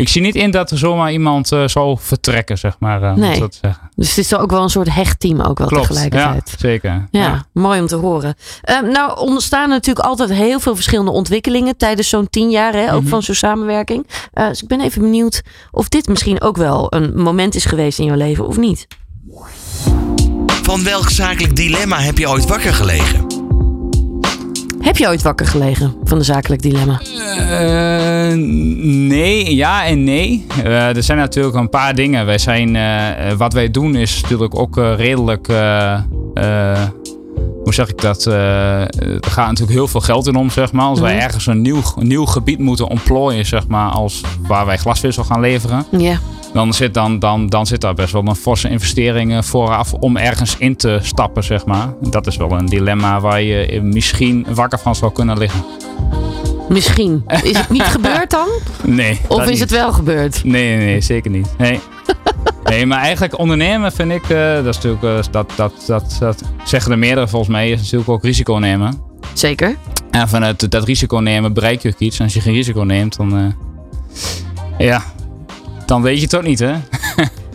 Ik 0.02 0.10
zie 0.10 0.22
niet 0.22 0.36
in 0.36 0.52
dat 0.52 0.72
er 0.72 0.78
zomaar 0.78 1.12
iemand 1.12 1.52
uh, 1.52 1.68
zou 1.68 1.98
vertrekken, 2.00 2.58
zeg 2.58 2.76
maar. 2.80 3.02
Uh, 3.04 3.14
nee. 3.14 3.36
Zeggen. 3.36 3.90
Dus 3.96 4.08
het 4.10 4.18
is 4.18 4.36
ook 4.36 4.52
wel 4.52 4.64
een 4.64 4.70
soort 4.70 4.94
hechtteam 4.94 5.40
ook 5.42 5.58
wel 5.58 5.68
Klopt, 5.68 5.88
tegelijkertijd. 5.88 6.50
Ja, 6.52 6.58
zeker. 6.58 7.08
Ja, 7.12 7.22
Ja. 7.22 7.46
mooi 7.54 7.80
om 7.82 7.88
te 7.88 7.96
horen. 7.96 8.36
Uh, 8.70 8.82
nou, 8.92 9.20
ontstaan 9.20 9.70
natuurlijk 9.70 10.06
altijd 10.06 10.30
heel 10.34 10.60
veel 10.60 10.76
verschillende 10.76 11.12
ontwikkelingen 11.12 11.78
tijdens 11.78 12.10
zo'n 12.10 12.30
tien 12.30 12.50
jaar, 12.50 12.74
hè, 12.74 12.94
ook 12.94 13.02
Mhm. 13.02 13.10
van 13.10 13.24
zo'n 13.24 13.36
samenwerking. 13.36 14.08
Uh, 14.34 14.48
dus 14.48 14.62
ik 14.62 14.68
ben 14.68 14.82
even 14.82 15.02
benieuwd 15.02 15.42
of 15.72 15.90
dit 15.90 16.08
misschien 16.08 16.42
ook 16.42 16.58
wel 16.58 16.88
een 16.90 17.22
moment 17.22 17.56
is 17.56 17.66
geweest 17.66 18.00
in 18.00 18.06
jouw 18.06 18.16
leven 18.18 18.48
of 18.48 18.58
niet. 18.58 18.88
Van 20.64 20.84
welk 20.84 21.10
zakelijk 21.10 21.56
dilemma 21.56 22.00
heb 22.00 22.18
je 22.18 22.30
ooit 22.30 22.46
wakker 22.48 22.74
gelegen? 22.74 23.41
Heb 24.82 24.98
je 24.98 25.08
ooit 25.08 25.22
wakker 25.22 25.46
gelegen 25.46 25.96
van 26.04 26.18
een 26.18 26.24
zakelijk 26.24 26.62
dilemma? 26.62 27.02
Uh, 27.38 28.34
nee, 29.08 29.56
ja 29.56 29.86
en 29.86 30.04
nee. 30.04 30.46
Uh, 30.58 30.96
er 30.96 31.04
zijn 31.04 31.18
natuurlijk 31.18 31.56
een 31.56 31.70
paar 31.70 31.96
dingen. 31.96 32.26
Wij 32.26 32.38
zijn, 32.38 32.76
uh, 32.76 33.32
wat 33.38 33.54
wij 33.54 33.72
doen 33.72 33.96
is 33.96 34.22
natuurlijk 34.22 34.60
ook 34.60 34.76
redelijk. 34.78 35.48
Hoe 37.64 37.74
zeg 37.74 37.88
ik 37.90 38.02
dat? 38.02 38.26
er 38.26 38.88
gaat 39.22 39.48
natuurlijk 39.48 39.78
heel 39.78 39.88
veel 39.88 40.02
geld 40.02 40.28
in 40.28 40.36
om, 40.36 40.50
zeg 40.50 40.72
maar. 40.72 40.86
Als 40.86 41.00
Mhm. 41.00 41.08
wij 41.08 41.20
ergens 41.20 41.46
een 41.46 41.62
nieuw, 41.62 41.82
een 41.98 42.08
nieuw 42.08 42.26
gebied 42.26 42.60
moeten 42.60 42.88
ontplooien, 42.88 43.46
zeg 43.46 43.68
maar, 43.68 43.90
als 43.90 44.22
waar 44.48 44.66
wij 44.66 44.78
glasvezel 44.78 45.24
gaan 45.24 45.40
leveren. 45.40 45.86
Ja. 45.98 46.20
Dan 46.54 46.74
zit, 46.74 46.94
dan, 46.94 47.20
dan, 47.20 47.48
dan 47.48 47.66
zit 47.66 47.82
daar 47.82 47.94
best 47.94 48.14
wel 48.14 48.28
een 48.28 48.36
forse 48.36 48.70
investering 48.70 49.46
vooraf 49.46 49.94
om 49.94 50.18
ergens 50.18 50.56
in 50.58 50.76
te 50.76 51.00
stappen, 51.02 51.44
zeg 51.44 51.66
maar. 51.66 51.94
Dat 52.02 52.28
is 52.28 52.38
wel 52.38 52.52
een 52.52 52.66
dilemma 52.66 53.20
waar 53.20 53.42
je 53.42 53.82
misschien 53.82 54.46
wakker 54.54 54.80
van 54.80 54.96
zou 54.96 55.12
kunnen 55.12 55.38
liggen. 55.38 55.64
Misschien. 56.70 57.24
Is 57.44 57.58
het 57.58 57.70
niet 57.70 57.82
gebeurd 57.98 58.30
dan? 58.32 58.48
Nee. 58.84 59.20
Of 59.28 59.42
is 59.44 59.50
niet. 59.50 59.60
het 59.60 59.72
wel 59.72 59.92
gebeurd? 59.94 60.44
Nee, 60.44 60.78
nee, 60.78 60.86
nee 60.86 61.02
zeker 61.02 61.32
niet. 61.32 61.48
Nee. 61.58 61.80
Nee, 62.72 62.86
maar 62.86 63.00
eigenlijk 63.00 63.38
ondernemen 63.38 63.92
vind 63.92 64.12
ik, 64.12 64.30
uh, 64.30 64.54
dat 64.56 64.66
is 64.66 64.76
natuurlijk, 64.76 65.04
uh, 65.04 65.32
dat, 65.32 65.52
dat, 65.56 65.74
dat, 65.88 66.18
dat 66.20 66.44
zeggen 66.64 66.92
de 66.92 66.98
meerdere 66.98 67.28
volgens 67.28 67.52
mij, 67.52 67.72
is 67.72 67.82
natuurlijk 67.82 68.10
ook 68.10 68.24
risico 68.24 68.54
nemen. 68.54 69.02
Zeker. 69.34 69.76
En 70.12 70.30
vanuit 70.30 70.72
dat 70.72 70.84
risico 70.84 71.18
nemen 71.18 71.54
bereik 71.54 71.82
je 71.82 71.90
ook 71.90 72.00
iets. 72.00 72.18
En 72.18 72.24
als 72.24 72.34
je 72.34 72.42
geen 72.42 72.54
risico 72.54 72.82
neemt, 72.82 73.18
dan, 73.18 73.40
uh, 73.40 73.52
ja, 74.78 75.04
dan 75.86 76.02
weet 76.02 76.18
je 76.18 76.24
het 76.24 76.36
ook 76.36 76.44
niet, 76.44 76.60
hè? 76.60 76.74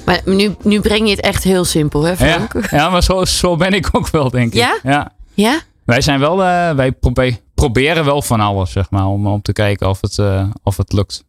Maar 0.06 0.20
nu, 0.24 0.54
nu 0.62 0.80
breng 0.80 1.04
je 1.04 1.10
het 1.10 1.20
echt 1.20 1.44
heel 1.44 1.64
simpel, 1.64 2.02
hè 2.02 2.16
Frank? 2.16 2.52
Ja, 2.52 2.60
ja 2.70 2.90
maar 2.90 3.02
zo, 3.02 3.24
zo 3.24 3.56
ben 3.56 3.72
ik 3.72 3.88
ook 3.92 4.08
wel, 4.08 4.30
denk 4.30 4.46
ik. 4.46 4.58
Ja? 4.58 4.78
Ja. 4.82 5.12
Ja? 5.34 5.60
Wij 5.84 6.00
zijn 6.00 6.20
wel, 6.20 6.36
wij 6.76 6.92
probe 6.92 7.38
proberen 7.54 8.04
wel 8.04 8.22
van 8.22 8.40
alles, 8.40 8.72
zeg 8.72 8.90
maar, 8.90 9.06
om, 9.06 9.26
om 9.26 9.42
te 9.42 9.52
kijken 9.52 9.88
of 9.88 10.00
het, 10.00 10.18
of 10.62 10.76
het 10.76 10.92
lukt. 10.92 11.24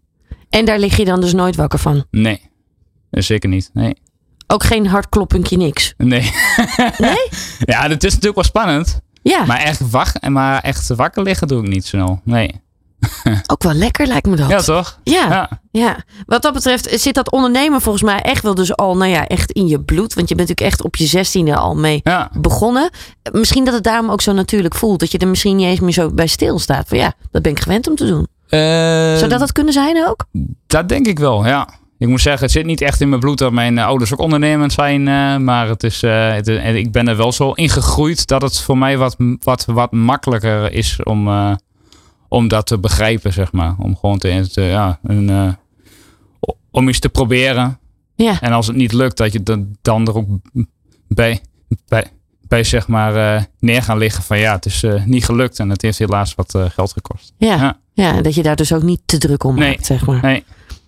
En 0.50 0.66
daar 0.66 0.80
lig 0.80 0.98
je 0.98 1.06
dan 1.06 1.22
dus 1.22 1.34
nooit 1.34 1.56
wakker 1.56 1.80
van? 1.80 2.06
Nee, 2.12 2.42
zeker 3.10 3.50
niet. 3.50 3.70
Nee. 3.74 3.96
Ook 4.48 4.64
geen 4.64 4.88
hartkloppingje, 4.88 5.58
niks? 5.58 5.94
Nee. 5.98 6.32
nee? 6.98 7.30
Ja, 7.74 7.82
het 7.90 8.04
is 8.04 8.14
natuurlijk 8.14 8.36
wel 8.36 8.44
spannend. 8.44 9.00
Ja. 9.22 9.46
Maar 9.46 9.60
echt, 9.60 9.90
wacht, 9.90 10.30
maar 10.30 10.62
echt 10.62 10.88
wakker 10.88 11.24
liggen 11.24 11.48
doe 11.48 11.64
ik 11.64 11.70
niet 11.70 11.86
snel. 11.86 12.22
Nee. 12.24 12.62
Ook 13.52 13.64
wel 13.64 13.74
lekker 13.74 14.08
lijkt 14.08 14.28
me 14.28 14.36
dat. 14.36 14.50
Ja, 14.50 14.62
toch? 14.62 15.00
Ja. 15.04 15.30
ja. 15.30 15.50
ja. 15.72 15.98
Wat 16.26 16.42
dat 16.42 16.54
betreft 16.54 17.02
zit 17.02 17.14
dat 17.14 17.32
ondernemen 17.32 17.82
volgens 17.82 18.04
mij 18.04 18.22
echt 18.22 18.44
wel 18.44 18.56
dus 18.56 18.76
al, 18.76 18.98
nou 18.98 19.12
ja, 19.12 19.28
echt 19.28 19.52
in 19.52 19.68
je 19.68 19.82
bloed. 19.82 20.14
Want 20.14 20.30
je 20.30 20.36
bent 20.36 20.48
natuurlijk 20.48 20.76
echt 20.76 20.84
op 20.84 20.96
je 20.96 21.06
zestiende 21.06 21.56
al 21.56 21.76
mee 21.76 22.00
ja. 22.04 22.30
begonnen. 22.38 22.90
Misschien 23.32 23.66
dat 23.66 23.74
het 23.74 23.84
daarom 23.84 24.10
ook 24.10 24.22
zo 24.22 24.32
natuurlijk 24.32 24.76
voelt. 24.76 25.00
Dat 25.00 25.12
je 25.12 25.18
er 25.18 25.28
misschien 25.28 25.56
niet 25.56 25.66
eens 25.66 25.80
meer 25.80 25.92
zo 25.92 26.14
bij 26.14 26.28
stilstaat. 26.28 26.88
Van 26.88 26.98
ja, 26.98 27.14
dat 27.32 27.42
ben 27.42 27.52
ik 27.52 27.60
gewend 27.60 27.88
om 27.88 27.96
te 27.96 28.06
doen. 28.06 28.28
Uh, 28.50 28.60
Zou 29.18 29.28
dat 29.28 29.40
het 29.40 29.52
kunnen 29.52 29.74
zijn 29.74 30.08
ook? 30.08 30.26
Dat 30.68 30.90
denk 30.90 31.08
ik 31.08 31.20
wel, 31.20 31.46
ja. 31.46 31.70
Ik 31.98 32.08
moet 32.08 32.22
zeggen, 32.22 32.42
het 32.44 32.52
zit 32.52 32.66
niet 32.66 32.82
echt 32.82 33.02
in 33.02 33.10
mijn 33.10 33.22
bloed 33.22 33.38
dat 33.38 33.52
mijn 33.52 33.78
ouders 33.80 34.14
ook 34.14 34.20
ondernemend 34.20 34.74
zijn. 34.74 35.08
Uh, 35.08 35.38
maar 35.38 35.68
het 35.68 35.84
is, 35.84 36.02
het, 36.02 36.48
ik 36.48 36.92
ben 36.92 37.08
er 37.08 37.18
wel 37.18 37.32
zo 37.32 37.52
ingegroeid 37.52 38.28
dat 38.28 38.42
het 38.42 38.62
voor 38.62 38.78
mij 38.78 38.98
wat, 38.98 39.16
wat, 39.40 39.66
wat 39.66 39.92
makkelijker 39.92 40.72
is 40.72 41.04
om, 41.04 41.30
om 42.28 42.48
dat 42.48 42.66
te 42.68 42.80
begrijpen, 42.80 43.34
zeg 43.34 43.52
maar. 43.52 43.76
Om 43.80 43.96
gewoon 43.98 44.18
te, 44.18 44.50
te- 44.54 44.62
ja, 44.62 45.00
een, 45.04 45.30
eh, 45.30 45.54
om 46.72 46.90
iets 46.90 47.00
te 47.00 47.10
proberen. 47.10 47.80
Ja. 48.16 48.42
En 48.42 48.52
als 48.52 48.68
het 48.68 48.76
niet 48.76 48.94
lukt, 48.94 49.18
dat 49.18 49.34
je 49.34 49.44
dan, 49.44 49.78
dan 49.82 50.08
er 50.08 50.16
ook 50.16 50.28
bij, 51.08 51.42
bij, 51.88 52.06
bij 52.48 52.64
zeg 52.64 52.88
maar 52.88 53.36
eh, 53.36 53.44
neer 53.60 53.84
gaan 53.84 53.98
liggen 53.98 54.24
van 54.24 54.38
ja, 54.40 54.56
het 54.56 54.66
is 54.66 54.84
eh, 54.84 55.04
niet 55.06 55.26
gelukt 55.26 55.60
en 55.60 55.70
het 55.70 55.82
heeft 55.82 55.98
helaas 55.98 56.36
wat 56.36 56.56
eh, 56.56 56.66
geld 56.70 56.92
gekost. 56.92 57.34
Ja. 57.38 57.78
Ja. 57.94 58.22
Dat 58.22 58.36
je 58.36 58.44
daar 58.44 58.56
dus 58.56 58.74
ook 58.74 58.84
niet 58.84 59.02
te 59.06 59.18
druk 59.18 59.44
om 59.44 59.56
Nee. 59.56 59.70
maakt, 59.70 59.86
zeg 59.86 60.06
maar. 60.06 60.22
Nee. 60.22 60.44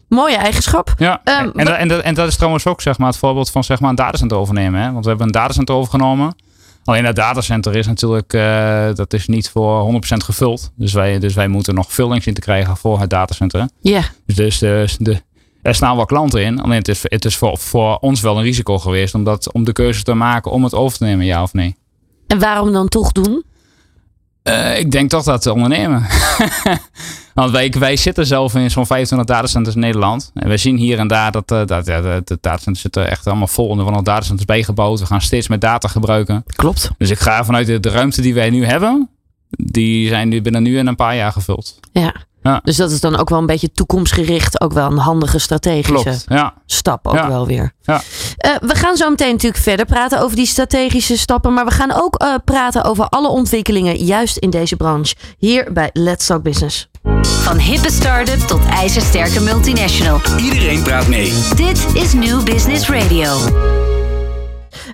Mooie 0.10 0.36
eigenschap. 0.36 0.94
Ja, 0.98 1.22
Ehm, 1.24 1.50
en, 1.56 1.66
dat, 1.66 1.76
en, 1.76 1.88
dat, 1.88 2.02
en 2.02 2.14
dat 2.14 2.28
is 2.28 2.36
trouwens 2.36 2.66
ook 2.66 2.82
zeg 2.82 2.98
maar, 2.98 3.08
het 3.08 3.18
voorbeeld 3.18 3.50
van 3.50 3.64
zeg 3.64 3.80
maar, 3.80 3.90
een 3.90 3.96
datacenter 3.96 4.38
overnemen. 4.38 4.82
Hè? 4.82 4.92
Want 4.92 5.04
we 5.04 5.10
hebben 5.10 5.28
een 5.28 5.34
datacenter 5.34 5.76
overgenomen. 5.76 6.36
Alleen 6.84 7.04
dat 7.04 7.16
datacenter 7.16 7.76
is 7.76 7.88
natuurlijk 7.88 8.34
eh, 8.34 8.88
dat 8.94 9.14
is 9.14 9.28
niet 9.28 9.50
voor 9.50 9.94
100% 9.94 9.98
gevuld. 10.18 10.72
Dus 10.76 10.94
wij, 10.94 11.20
dus 11.20 11.34
wij 11.34 11.48
moeten 11.48 11.76
nog 11.76 11.94
vulling 11.94 12.24
zien 12.24 12.34
te 12.34 12.42
krijgen 12.42 12.78
voor 12.78 13.00
het 13.00 13.10
datacenter. 13.10 13.70
Ja. 13.82 14.02
Dus, 14.26 14.36
dus 14.36 14.58
de, 14.60 14.90
de, 14.98 15.22
er 15.62 15.76
staan 15.76 15.96
wel 15.96 16.06
klanten 16.06 16.44
in. 16.44 16.62
Alleen 16.62 16.78
het 16.78 16.88
is, 16.88 17.02
het 17.04 17.26
is 17.26 17.38
voor, 17.38 17.58
voor 17.58 17.98
ons 17.98 18.22
wel 18.22 18.38
een 18.38 18.44
risico 18.44 18.78
geweest 18.80 19.14
om, 19.16 19.24
dat, 19.24 19.54
om 19.54 19.64
de 19.64 19.74
keuze 19.74 20.04
te 20.04 20.14
maken 20.14 20.52
om 20.52 20.64
het 20.64 20.74
over 20.74 20.98
te 20.98 21.04
nemen, 21.04 21.26
ja 21.26 21.42
of 21.42 21.54
nee. 21.54 21.76
En 22.28 22.40
waarom 22.40 22.72
dan 22.74 22.88
toch 22.88 23.12
doen? 23.12 23.44
Eh, 24.44 24.80
ik 24.80 24.92
denk 24.92 25.10
toch 25.10 25.24
dat 25.24 25.42
te 25.42 25.54
ondernemen. 25.54 26.06
Want 27.34 27.52
wij, 27.52 27.74
wij 27.80 27.96
zitten 27.96 28.26
zelf 28.26 28.56
in 28.56 28.72
zo'n 28.72 28.86
25 28.86 29.28
datacenters 29.28 29.76
in 29.76 29.82
Nederland. 29.82 30.32
En 30.34 30.50
we 30.50 30.58
zien 30.58 30.78
hier 30.78 31.00
en 31.00 31.08
daar 31.08 31.32
dat, 31.32 31.52
eh, 31.52 31.66
dat 31.66 31.86
ja, 31.86 32.02
de, 32.02 32.38
datacenters 32.42 32.82
zitten 32.82 33.10
echt 33.10 33.28
allemaal 33.28 33.48
vol. 33.48 33.66
En 33.66 33.78
er 33.78 33.84
worden 33.84 33.94
nog 33.94 34.04
datacenters 34.04 34.46
bijgebouwd. 34.46 35.00
We 35.00 35.06
gaan 35.06 35.22
steeds 35.22 35.48
meer 35.48 35.60
data 35.60 35.88
gebruiken. 35.88 36.44
Klopt. 36.56 36.90
Dus 36.98 37.10
ik 37.10 37.20
ga 37.20 37.46
vanuit 37.46 37.68
de, 37.68 37.80
de 37.80 37.90
ruimte 37.90 38.22
die 38.22 38.34
wij 38.34 38.50
nu 38.50 38.66
hebben. 38.66 39.10
Die 39.50 40.08
zijn 40.08 40.30
nu 40.30 40.42
binnen 40.42 40.64
nu 40.64 40.78
en 40.78 40.88
een 40.88 40.96
paar 40.96 41.16
jaar 41.16 41.32
gevuld. 41.32 41.80
Ja. 41.92 42.16
Ja. 42.42 42.60
Dus 42.64 42.76
dat 42.76 42.92
is 42.92 43.00
dan 43.00 43.18
ook 43.18 43.30
wel 43.30 43.40
een 43.40 43.46
beetje 43.46 43.72
toekomstgericht. 43.72 44.62
Ook 44.62 44.74
wel 44.74 44.92
een 44.92 44.98
handige 44.98 45.40
strategische 45.40 45.92
Klopt, 46.04 46.26
ja. 46.28 46.54
stap 46.66 47.08
ook 47.08 47.14
Ja. 47.16 47.28
wel 47.28 47.48
weer. 47.48 47.74
Ja. 47.82 48.02
Eh, 48.38 48.52
we 48.62 48.76
gaan 48.76 48.96
zo 48.96 49.10
meteen 49.10 49.32
natuurlijk 49.32 49.64
verder 49.64 49.86
praten 49.86 50.22
over 50.22 50.36
die 50.36 50.46
strategische 50.46 51.18
stappen. 51.18 51.54
Maar 51.54 51.66
we 51.66 51.72
gaan 51.72 51.92
ook 51.92 52.16
eh, 52.16 52.34
praten 52.46 52.84
over 52.84 53.06
alle 53.10 53.28
ontwikkelingen 53.28 53.96
juist 53.96 54.38
in 54.38 54.50
deze 54.50 54.76
branche. 54.76 55.16
Hier 55.38 55.74
bij 55.74 55.90
Let's 55.94 56.26
Talk 56.26 56.44
Business. 56.44 56.90
Van 57.22 57.58
hippe 57.58 57.92
start-up 57.92 58.40
tot 58.40 58.66
ijzersterke 58.66 59.40
multinational. 59.42 60.22
Iedereen 60.38 60.82
praat 60.84 61.08
mee. 61.08 61.34
Dit 61.56 61.86
is 61.94 62.14
New 62.14 62.44
Business 62.44 62.90
Radio. 62.90 63.89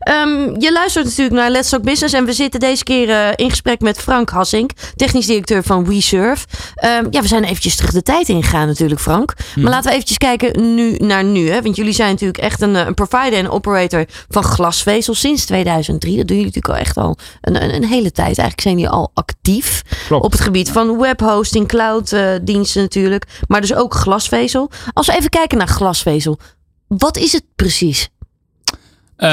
Ehm, 0.06 0.62
je 0.62 0.72
luistert 0.72 1.06
natuurlijk 1.06 1.36
naar 1.36 1.50
Let's 1.50 1.70
Talk 1.70 1.84
Business. 1.84 2.14
En 2.14 2.26
we 2.26 2.34
zitten 2.34 2.60
deze 2.60 2.84
keer 2.84 3.10
eh, 3.10 3.28
in 3.36 3.50
gesprek 3.50 3.82
met 3.82 3.98
Frank 3.98 4.30
Hassink, 4.30 4.72
technisch 4.96 5.26
directeur 5.26 5.64
van 5.64 5.86
WeSurf. 5.86 6.46
Ehm, 6.76 7.08
ja, 7.10 7.22
we 7.22 7.28
zijn 7.28 7.44
eventjes 7.44 7.76
terug 7.76 7.92
de 7.92 8.02
tijd 8.02 8.30
ingegaan 8.30 8.68
natuurlijk, 8.68 9.02
Frank. 9.02 9.34
Maar 9.56 9.72
laten 9.72 9.90
we 9.90 9.94
eventjes 9.94 10.18
kijken 10.18 10.76
nu 10.76 10.98
naar 10.98 11.24
nu. 11.24 11.50
Hè? 11.50 11.62
Want 11.62 11.76
jullie 11.76 11.94
zijn 11.94 12.10
natuurlijk 12.10 12.38
echt 12.38 12.62
een, 12.62 12.76
eh, 12.76 12.86
een 12.86 12.94
provider 12.94 13.34
en 13.34 13.50
operator 13.50 14.06
van 14.30 14.44
glasvezel 14.44 15.14
sinds 15.14 15.46
2003. 15.46 16.18
Dat 16.18 16.28
doen 16.28 16.38
jullie 16.38 16.52
natuurlijk 16.54 16.74
al 16.74 16.86
echt 16.86 16.98
al 16.98 17.18
een, 17.42 17.64
een, 17.64 17.76
een 17.76 17.86
hele 17.86 18.12
tijd. 18.12 18.38
Eigenlijk 18.38 18.62
zijn 18.62 18.76
jullie 18.76 18.90
al 18.90 19.12
actief 19.14 19.82
Klopt. 20.08 20.24
op 20.24 20.32
het 20.32 20.42
gebied 20.42 20.70
van 20.70 20.98
webhosting, 20.98 21.68
clouddiensten 21.68 22.82
natuurlijk. 22.82 23.26
Maar 23.48 23.62
dus 23.62 23.74
ook 23.74 23.94
glasvezel. 23.94 24.72
Als 24.94 25.08
we 25.08 25.16
even 25.16 25.30
kijken 25.30 25.58
naar 25.58 25.68
glasvezel. 25.68 26.40
Wat 26.88 27.18
is 27.18 27.32
het 27.32 27.44
precies? 27.56 28.10
Eh, 29.18 29.30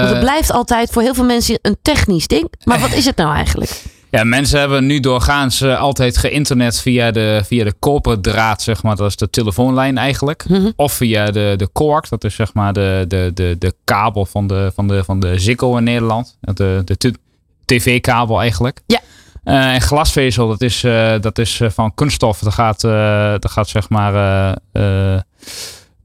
Want 0.00 0.08
het 0.10 0.20
blijft 0.20 0.52
altijd 0.52 0.90
voor 0.90 1.02
heel 1.02 1.14
veel 1.14 1.24
mensen 1.24 1.58
een 1.62 1.76
technisch 1.82 2.26
ding. 2.26 2.52
Maar 2.64 2.80
wat 2.80 2.92
is 2.92 3.04
het 3.04 3.16
nou 3.16 3.34
eigenlijk? 3.34 3.70
Ja, 4.10 4.24
mensen 4.24 4.58
hebben 4.58 4.86
nu 4.86 5.00
doorgaans 5.00 5.60
eh, 5.60 5.80
altijd 5.80 6.16
geïnternet 6.16 6.80
via 6.80 7.10
de, 7.10 7.40
via 7.44 7.64
de 7.64 7.72
koperdraad, 7.78 8.62
zeg 8.62 8.82
maar. 8.82 8.96
Dat 8.96 9.08
is 9.08 9.16
de 9.16 9.30
telefoonlijn 9.30 9.98
eigenlijk. 9.98 10.44
Mhm. 10.48 10.70
Of 10.76 10.92
via 10.92 11.30
de, 11.30 11.54
de 11.56 11.68
coax, 11.72 12.08
dat 12.08 12.24
is 12.24 12.34
zeg 12.34 12.54
maar 12.54 12.72
de, 12.72 13.04
de, 13.08 13.30
de, 13.34 13.56
de 13.58 13.74
kabel 13.84 14.26
van 14.26 14.46
de, 14.46 14.70
van 14.74 14.88
de, 14.88 15.04
van 15.04 15.20
de 15.20 15.38
Ziggo 15.38 15.76
in 15.76 15.84
Nederland. 15.84 16.36
De, 16.40 16.82
de 16.84 16.94
t- 16.96 17.18
tv-kabel 17.64 18.40
eigenlijk. 18.40 18.80
Ja. 18.86 19.00
Eh, 19.44 19.74
en 19.74 19.80
glasvezel, 19.80 20.48
dat 20.48 20.60
is, 20.60 20.84
eh, 20.84 21.14
dat 21.20 21.38
is 21.38 21.60
eh, 21.60 21.70
van 21.70 21.94
kunststof. 21.94 22.38
Daar 22.38 22.52
gaat, 22.52 22.84
eh 22.84 22.90
daar 22.90 23.50
gaat 23.50 23.68
zeg 23.68 23.88
maar 23.88 24.14
eh, 24.14 24.56
eh, 24.72 25.14
eh, 25.14 25.20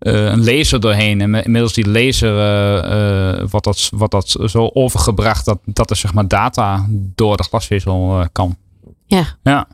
een 0.10 0.44
laser 0.44 0.80
doorheen. 0.80 1.22
En 1.22 1.30
me- 1.30 1.44
middels 1.46 1.74
die 1.74 1.90
laser 1.90 2.38
eh, 2.40 3.40
eh, 3.42 3.50
wordt, 3.50 3.66
dat, 3.66 3.90
wordt 3.92 4.12
dat 4.14 4.38
zo 4.50 4.70
overgebracht 4.74 5.46
dat, 5.46 5.60
dat 5.66 5.90
er 5.90 5.96
zeg 5.96 6.14
maar 6.14 6.28
data 6.28 6.86
door 6.90 7.38
de 7.38 7.44
glasvezel 7.44 8.20
eh, 8.20 8.26
kan. 8.32 8.56
Ja. 9.06 9.24
Ja. 9.44 9.68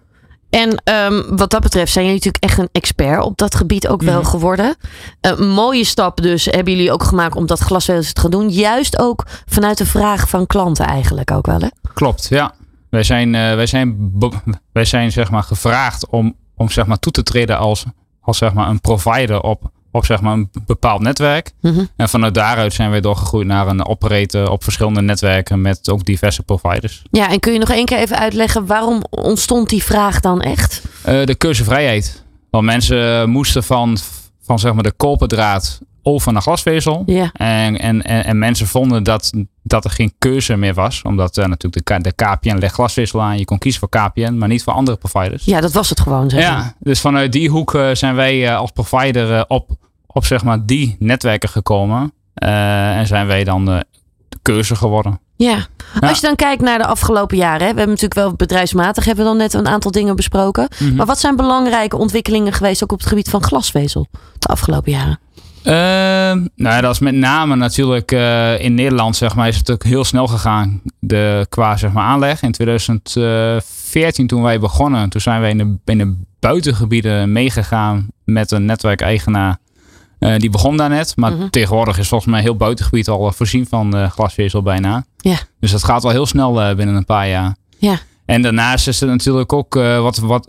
En 0.50 0.82
ehm, 0.84 1.36
wat 1.36 1.50
dat 1.50 1.62
betreft 1.62 1.92
zijn 1.92 2.06
jullie 2.06 2.20
natuurlijk 2.24 2.44
echt 2.44 2.58
een 2.58 2.70
expert 2.72 3.24
op 3.24 3.38
dat 3.38 3.56
gebied 3.56 3.88
ook 3.88 4.02
wel 4.02 4.20
Mhm. 4.22 4.30
geworden. 4.30 4.76
Een 5.22 5.50
mooie 5.50 5.84
stap 5.84 6.22
dus 6.22 6.46
hebben 6.46 6.74
jullie 6.76 6.92
ook 6.92 7.04
gemaakt 7.04 7.36
om 7.36 7.46
dat 7.46 7.60
glasvezel 7.60 8.14
te 8.14 8.22
gaan 8.22 8.32
doen. 8.32 8.50
Juist 8.50 9.00
ook 9.00 9.26
vanuit 9.46 9.78
de 9.78 9.86
vraag 9.86 10.30
van 10.30 10.46
klanten 10.48 10.86
eigenlijk 10.86 11.32
ook 11.32 11.46
wel 11.46 11.60
hè? 11.60 11.68
Klopt, 11.94 12.28
ja. 12.30 12.54
Wij 12.90 13.04
zijn, 13.04 13.36
eh, 13.36 13.56
wij 13.56 13.66
zijn, 13.66 14.12
wij 14.72 14.86
zijn 14.86 15.12
zeg 15.12 15.32
maar 15.32 15.44
gevraagd 15.44 16.08
om, 16.08 16.36
om 16.56 16.70
zeg 16.70 16.86
maar 16.86 17.00
toe 17.00 17.12
te 17.12 17.24
treden 17.24 17.58
als, 17.58 17.86
als 18.22 18.38
zeg 18.38 18.54
maar 18.54 18.70
een 18.70 18.82
provider 18.82 19.42
op, 19.42 19.72
op 19.98 20.06
zeg 20.06 20.22
maar 20.22 20.34
een 20.34 20.50
bepaald 20.66 21.02
netwerk. 21.02 21.52
Mhm. 21.62 21.86
En 21.96 22.10
vanuit 22.10 22.34
daaruit 22.34 22.74
zijn 22.74 22.90
wij 22.90 23.02
doorgegroeid 23.02 23.48
naar 23.48 23.68
een 23.68 23.86
operator 23.86 24.50
op 24.50 24.64
verschillende 24.64 25.02
netwerken 25.02 25.62
met 25.62 25.90
ook 25.90 26.06
diverse 26.06 26.44
providers. 26.44 27.04
Ja, 27.12 27.30
en 27.30 27.40
kun 27.40 27.54
je 27.54 27.60
nog 27.60 27.70
één 27.70 27.86
keer 27.86 27.98
even 27.98 28.20
uitleggen 28.20 28.66
waarom 28.66 29.04
ontstond 29.10 29.70
die 29.70 29.84
vraag 29.84 30.20
dan 30.20 30.42
echt? 30.42 30.82
Eh, 31.02 31.24
de 31.24 31.36
keuzevrijheid. 31.36 32.24
Want 32.50 32.66
mensen 32.66 33.30
moesten 33.30 33.64
van, 33.64 33.98
van 34.42 34.60
zeg 34.60 34.74
maar 34.74 34.84
de 34.84 34.92
koperdraad 34.92 35.80
over 36.08 36.34
naar 36.34 36.42
glasvezel. 36.42 37.04
Ja. 37.06 37.30
En, 37.34 37.80
en, 37.80 38.02
en, 38.02 38.26
en 38.26 38.38
mensen 38.38 38.68
vonden 38.68 39.04
dat, 39.04 39.32
dat 39.64 39.84
er 39.84 39.90
geen 39.90 40.14
keuze 40.18 40.56
meer 40.56 40.74
was. 40.74 41.02
Omdat 41.02 41.38
eh, 41.38 41.46
natuurlijk 41.46 41.88
de, 41.88 42.02
de 42.02 42.12
KPN 42.12 42.58
legt 42.58 42.74
glasvezel 42.74 43.22
aan. 43.22 43.38
Je 43.38 43.46
kon 43.46 43.58
kiezen 43.58 43.80
voor 43.80 43.90
KPN, 43.90 44.38
maar 44.38 44.48
niet 44.48 44.64
voor 44.64 44.74
andere 44.74 44.98
providers. 44.98 45.46
Ja, 45.46 45.62
dat 45.62 45.72
was 45.72 45.90
het 45.90 46.00
gewoon. 46.00 46.30
Zeg. 46.30 46.42
Ja, 46.42 46.76
dus 46.80 47.00
vanuit 47.00 47.32
die 47.32 47.50
hoek 47.50 47.76
eh, 47.76 47.90
zijn 47.94 48.16
wij 48.16 48.56
als 48.56 48.72
provider 48.72 49.46
op, 49.48 49.70
op 50.18 50.26
zeg 50.26 50.44
maar 50.44 50.66
die 50.66 50.96
netwerken 51.00 51.50
gekomen. 51.50 52.14
Eh, 52.34 52.98
en 52.98 53.08
zijn 53.08 53.28
wij 53.28 53.44
dan 53.44 53.66
de 53.66 53.86
keuze 54.42 54.76
geworden. 54.76 55.20
Ja. 55.36 55.66
Als 56.00 56.20
je 56.20 56.26
dan 56.28 56.36
kijkt 56.36 56.62
naar 56.62 56.78
de 56.78 56.86
afgelopen 56.86 57.38
jaren. 57.38 57.68
Hè, 57.68 57.74
we 57.74 57.78
hebben 57.78 57.88
natuurlijk 57.88 58.14
wel 58.14 58.34
bedrijfsmatig 58.34 59.06
hebben 59.06 59.24
we 59.24 59.30
dan 59.30 59.40
net 59.40 59.54
een 59.54 59.68
aantal 59.68 59.92
dingen 59.92 60.16
besproken. 60.16 60.68
Mhm. 60.80 60.96
Maar 60.96 61.06
wat 61.06 61.20
zijn 61.20 61.36
belangrijke 61.36 61.98
ontwikkelingen 61.98 62.54
geweest 62.54 62.84
ook 62.84 62.92
op 62.92 63.00
het 63.00 63.08
gebied 63.08 63.30
van 63.30 63.44
glasvezel 63.44 64.08
de 64.40 64.48
afgelopen 64.48 64.92
jaren? 64.92 65.20
Ehm, 65.64 66.48
nou 66.56 66.76
ja, 66.76 66.82
dat 66.82 66.92
is 66.92 67.00
met 67.00 67.16
name 67.16 67.56
natuurlijk 67.56 68.12
eh, 68.12 68.60
in 68.60 68.74
Nederland, 68.74 69.16
zeg 69.16 69.36
maar, 69.36 69.48
is 69.48 69.58
het 69.58 69.72
ook 69.72 69.84
heel 69.84 70.04
snel 70.04 70.28
gegaan 70.28 70.82
de, 71.00 71.46
qua 71.50 71.78
zeg 71.78 71.92
maar, 71.92 72.04
aanleg. 72.04 72.42
In 72.42 72.52
2014 72.52 74.28
toen 74.28 74.42
wij 74.42 74.60
begonnen, 74.60 75.10
toen 75.10 75.22
zijn 75.22 75.42
wij 75.42 75.50
in 75.50 75.58
de, 75.58 75.92
in 75.92 75.98
de 75.98 76.16
buitengebieden 76.40 77.32
meegegaan 77.32 78.08
met 78.24 78.52
een 78.52 78.66
netwerkeigenaar. 78.66 79.58
Eh, 80.20 80.38
die 80.38 80.50
begon 80.50 80.78
daar 80.78 80.90
net, 80.90 81.14
maar 81.16 81.32
Mhm. 81.34 81.50
tegenwoordig 81.50 81.98
is 81.98 82.08
volgens 82.08 82.32
mij 82.32 82.42
heel 82.42 82.56
buitengebied 82.56 83.08
al 83.10 83.28
eh, 83.28 83.34
voorzien 83.34 83.66
van 83.68 83.96
eh, 83.96 84.10
glasvezel 84.12 84.62
bijna. 84.62 85.06
Ja. 85.18 85.38
Dus 85.60 85.72
dat 85.72 85.84
gaat 85.84 86.04
wel 86.04 86.12
heel 86.12 86.26
snel 86.26 86.76
binnen 86.76 86.96
een 86.96 87.06
paar 87.06 87.28
jaar. 87.28 87.56
Ja. 87.78 88.00
En 88.26 88.42
daarnaast 88.42 88.88
is 88.88 89.02
er 89.02 89.08
natuurlijk 89.08 89.54
ook 89.54 89.74
wat, 89.74 90.18
wat 90.18 90.46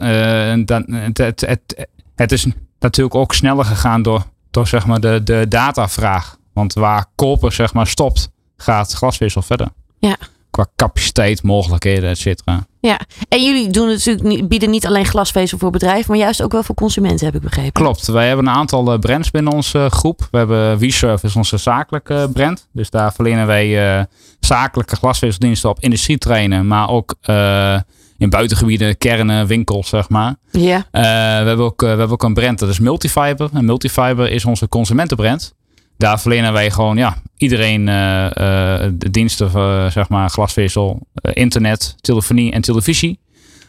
dan- 0.65 0.85
het, 0.93 1.19
het, 1.19 1.41
het, 1.41 1.87
het 2.17 2.33
is 2.33 2.47
natuurlijk 2.79 3.15
ook 3.15 3.35
sneller 3.35 3.65
gegaan 3.65 4.03
door, 4.03 4.25
door 4.51 4.67
zeg 4.67 4.87
maar 4.87 5.01
de, 5.01 5.21
de 5.25 5.47
datavraag. 5.49 6.37
Want 6.53 6.73
waar 6.75 7.07
koper 7.15 7.53
zeg 7.53 7.75
maar 7.75 7.87
stopt, 7.87 8.31
gaat 8.57 8.93
glasvezel 8.93 9.43
verder. 9.43 9.69
Ja. 9.99 10.17
Qua 10.59 10.67
capaciteit, 10.77 11.43
mogelijkheden, 11.43 12.11
et 12.11 12.19
cetera. 12.19 12.67
Ja, 12.81 13.01
en 13.29 13.45
jullie 13.45 13.71
doen 13.71 13.89
natuurlijk 13.89 14.27
niet, 14.27 14.49
bieden 14.49 14.71
niet 14.71 14.87
alleen 14.87 15.05
glasvezel 15.07 15.59
voor 15.59 15.71
bedrijven, 15.71 16.05
maar 16.11 16.19
juist 16.21 16.43
ook 16.43 16.53
wel 16.53 16.63
voor 16.63 16.75
consumenten, 16.75 17.27
heb 17.27 17.35
ik 17.35 17.41
begrepen. 17.41 17.73
Klopt, 17.73 18.07
wij 18.07 18.27
hebben 18.27 18.47
een 18.47 18.55
aantal 18.55 18.93
eh, 18.93 18.99
brands 18.99 19.31
binnen 19.31 19.53
onze 19.53 19.87
groep. 19.91 20.29
We 20.31 20.39
hebben 20.39 20.79
WeServe 20.79 21.27
is 21.27 21.37
onze 21.37 21.57
zakelijke 21.57 22.15
eh, 22.15 22.25
brand. 22.33 22.69
Dus 22.73 22.91
daar 22.91 23.13
verlenen 23.13 23.47
wij 23.47 23.99
eh, 23.99 24.05
zakelijke 24.41 24.97
glasvezeldiensten 24.97 25.71
op 25.71 25.81
industrietreinen, 25.81 26.67
maar 26.67 26.89
ook 26.89 27.15
eh, 27.21 27.79
in 28.19 28.31
buitengebieden, 28.31 28.99
kernen, 28.99 29.47
winkels, 29.47 29.89
zeg 29.89 30.09
maar. 30.09 30.35
Ja, 30.51 30.77
Eh, 30.91 31.03
we, 31.03 31.09
hebben 31.49 31.65
ook, 31.65 31.83
eh, 31.83 31.89
we 31.93 31.97
hebben 31.99 32.11
ook 32.13 32.23
een 32.23 32.35
brand, 32.35 32.59
dat 32.59 32.69
is 32.69 32.79
Multifiber. 32.79 33.51
En 33.53 33.65
Multifiber 33.65 34.31
is 34.31 34.45
onze 34.45 34.69
consumentenbrand. 34.69 35.55
Daar 35.99 36.21
verlenen 36.21 36.53
wij 36.53 36.71
gewoon 36.71 36.97
ja, 36.97 37.17
iedereen 37.37 37.89
eh, 37.89 38.27
eh, 38.27 38.93
de 38.95 39.11
diensten, 39.11 39.51
van 39.51 39.91
zeg 39.91 40.09
maar 40.09 40.31
glasvezel, 40.31 41.07
eh, 41.15 41.33
internet, 41.35 41.97
telefonie 42.01 42.53
en 42.53 42.61
televisie. 42.61 43.21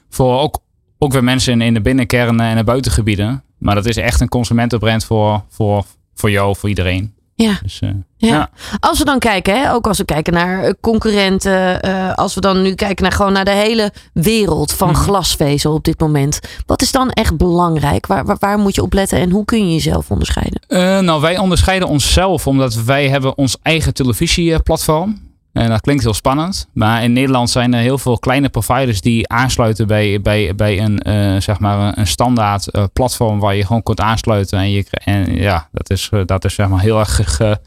Voor 0.10 0.39
ook, 0.39 0.60
ook 0.98 1.12
weer 1.12 1.24
mensen 1.24 1.54
in, 1.54 1.62
in 1.62 1.74
de 1.74 1.82
binnenkernen 1.82 2.46
en 2.46 2.58
de 2.58 2.63
buitengebieden. 2.63 3.44
Maar 3.58 3.76
dat 3.76 3.86
is 3.86 3.98
echt 3.98 4.22
een 4.22 4.30
consumentenbrand 4.30 5.06
voor, 5.06 5.44
voor, 5.50 5.86
voor 6.13 6.32
jou, 6.32 6.56
voor 6.56 6.70
iedereen. 6.70 7.13
Ja. 7.43 7.60
Dus, 7.63 7.80
eh, 7.80 7.89
Ja. 8.17 8.28
ja. 8.28 8.49
Als 8.80 8.97
we 8.99 9.06
dan 9.06 9.19
kijken, 9.19 9.62
hè, 9.62 9.73
ook 9.73 9.88
als 9.88 9.97
we 9.97 10.06
kijken 10.06 10.34
naar 10.34 10.63
eh, 10.63 10.73
concurrenten, 10.82 11.82
eh, 11.82 12.13
als 12.13 12.36
we 12.36 12.41
dan 12.41 12.62
nu 12.62 12.73
kijken 12.75 13.04
naar 13.04 13.12
gewoon 13.13 13.34
naar 13.34 13.45
de 13.45 13.52
hele 13.52 13.91
wereld 14.13 14.73
van 14.73 14.89
Mhm. 14.89 14.97
glasvezel 14.97 15.73
op 15.73 15.84
dit 15.84 15.99
moment. 15.99 16.39
Wat 16.65 16.82
is 16.82 16.91
dan 16.91 17.10
echt 17.10 17.38
belangrijk? 17.38 18.06
Waar, 18.08 18.25
waar, 18.25 18.38
waar 18.39 18.58
moet 18.60 18.75
je 18.75 18.82
op 18.82 18.93
letten 18.93 19.19
en 19.19 19.30
hoe 19.32 19.45
kun 19.45 19.67
je 19.67 19.73
jezelf 19.73 20.12
onderscheiden? 20.12 20.62
Nou, 21.06 21.21
wij 21.21 21.38
onderscheiden 21.38 21.88
onszelf 21.88 22.47
omdat 22.47 22.73
wij 22.75 23.10
hebben 23.10 23.38
ons 23.38 23.58
eigen 23.62 23.93
televisieplatform. 23.93 25.29
En 25.53 25.69
dat 25.69 25.81
klinkt 25.81 26.03
heel 26.03 26.13
spannend. 26.13 26.67
Maar 26.73 27.03
in 27.03 27.13
Nederland 27.13 27.49
zijn 27.49 27.73
er 27.73 27.79
heel 27.81 27.97
veel 27.97 28.19
kleine 28.19 28.49
providers 28.49 29.01
die 29.01 29.29
aansluiten 29.29 29.88
bij, 29.88 30.21
bij, 30.21 30.55
bij 30.55 30.79
een, 30.81 30.99
eh, 30.99 31.41
zeg 31.41 31.59
maar 31.59 31.97
een- 31.97 32.07
standaard 32.07 32.67
eh, 32.67 32.83
platform 32.93 33.39
waar 33.39 33.55
je 33.55 33.65
gewoon 33.65 33.83
kunt 33.83 33.99
aansluiten. 33.99 34.59
En, 34.59 34.71
je, 34.71 34.85
en 35.03 35.33
ja, 35.35 35.69
dat 35.71 35.89
is, 35.89 36.09
eh, 36.12 36.21
dat 36.25 36.45
is 36.45 36.53
zeg 36.53 36.67
maar 36.67 36.79
heel 36.81 36.99
erg 36.99 37.15
ge- 37.15 37.23
ge- 37.25 37.59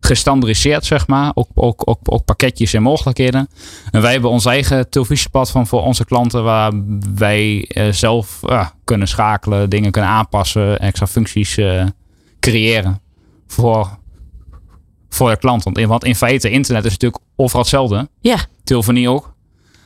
gestandardiseerd, 0.00 0.84
zeg 0.84 1.06
maar. 1.06 1.30
Ook, 1.34 1.48
ook, 1.54 1.82
ook, 1.84 1.98
ook 2.04 2.24
pakketjes 2.24 2.72
en 2.74 2.82
mogelijkheden. 2.82 3.48
En 3.90 4.02
wij 4.02 4.12
hebben 4.12 4.30
ons 4.30 4.44
eigen 4.44 4.90
televisieplatform 4.90 5.66
voor 5.66 5.82
onze 5.82 6.04
klanten 6.04 6.44
waar 6.44 6.72
wij 7.14 7.64
eh, 7.68 7.88
zelf 7.92 8.40
kunnen 8.84 9.08
schakelen, 9.08 9.70
dingen 9.70 9.90
kunnen 9.90 10.10
aanpassen, 10.10 10.78
extra 10.78 11.06
functies 11.06 11.56
eh, 11.56 11.84
creëren 12.40 13.00
voor, 13.46 13.98
voor 15.14 15.30
de 15.30 15.36
klant. 15.36 15.62
Want 15.64 15.78
in, 15.78 15.88
want 15.88 16.04
in 16.04 16.14
feite, 16.14 16.50
internet 16.50 16.84
is 16.84 16.90
natuurlijk 16.90 17.22
overal 17.36 17.60
hetzelfde. 17.60 18.08
Ja, 18.20 18.36
Telefonie 18.64 19.08
ook. 19.08 19.32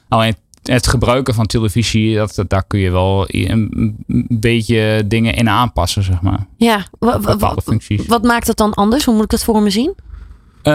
Alleen 0.09 0.37
het 0.63 0.87
gebruiken 0.87 1.35
van 1.35 1.47
televisie, 1.47 2.17
dat, 2.17 2.35
dat- 2.35 2.51
daar 2.51 2.65
kun 2.67 2.79
je 2.81 2.91
wel 2.91 3.25
een, 3.27 3.97
beetje 4.29 5.05
dingen 5.07 5.35
in 5.35 5.49
aanpassen, 5.49 6.03
zeg 6.03 6.21
maar. 6.21 6.47
ja. 6.57 6.85
Bepaalde 6.99 7.63
functies. 7.63 8.07
wat 8.07 8.23
maakt 8.23 8.47
het 8.47 8.57
dan 8.57 8.75
anders? 8.75 9.05
Hoe 9.05 9.15
moet 9.15 9.25
ik 9.25 9.31
dat 9.31 9.45
voor 9.45 9.63
me 9.63 9.71
zien? 9.71 9.95
Eh, 10.63 10.73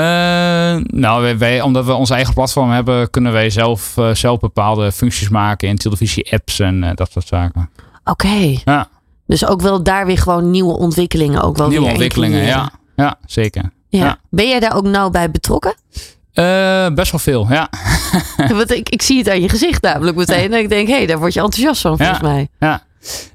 nou, 0.84 1.22
wij, 1.22 1.38
wij- 1.38 1.62
omdat 1.62 1.86
we 1.86 1.94
ons 1.94 2.10
eigen 2.10 2.34
platform 2.34 2.70
hebben, 2.70 3.10
kunnen 3.10 3.32
wij 3.32 3.50
zelf, 3.50 3.98
eh, 3.98 4.14
zelf 4.14 4.40
bepaalde 4.40 4.92
functies 4.92 5.30
maken 5.30 5.68
in 5.68 5.76
televisie-apps 5.78 6.60
en 6.60 6.84
eh, 6.84 6.96
dat 6.96 7.12
soort 7.12 7.28
zaken. 7.28 7.70
Oké. 8.04 8.56
Ja, 8.66 8.88
Dus 9.28 9.46
ook 9.46 9.62
wel 9.62 9.84
daar 9.84 10.06
weer 10.06 10.18
gewoon 10.18 10.52
nieuwe 10.52 10.78
ontwikkelingen 10.78 11.42
ook 11.42 11.58
wel 11.58 11.68
nieuwe 11.68 11.82
weer 11.84 11.92
ontwikkelingen, 11.94 12.44
ja. 12.46 12.72
Ja, 12.96 13.16
zeker. 13.26 13.72
Ja. 13.98 14.18
Ben 14.30 14.48
jij 14.48 14.60
daar 14.60 14.76
ook 14.76 14.84
nauw 14.86 15.10
bij 15.10 15.32
betrokken? 15.32 15.74
Eh, 16.34 16.88
best 16.94 17.12
wel 17.12 17.20
veel, 17.20 17.48
ja. 17.50 17.70
Want 18.58 18.72
ik, 18.72 18.90
ik 18.90 19.02
zie 19.02 19.18
het 19.18 19.30
aan 19.30 19.42
je 19.42 19.50
gezicht 19.50 19.82
namelijk 19.82 20.18
meteen. 20.18 20.54
En 20.54 20.60
ik 20.60 20.70
denk, 20.70 20.88
hé, 20.88 20.94
hey, 20.96 21.06
daar 21.06 21.20
word 21.20 21.34
je 21.34 21.42
enthousiast 21.42 21.82
van 21.82 21.98
volgens 21.98 22.20
Ja. 22.20 22.28
mij. 22.28 22.48
Ja. 22.60 22.84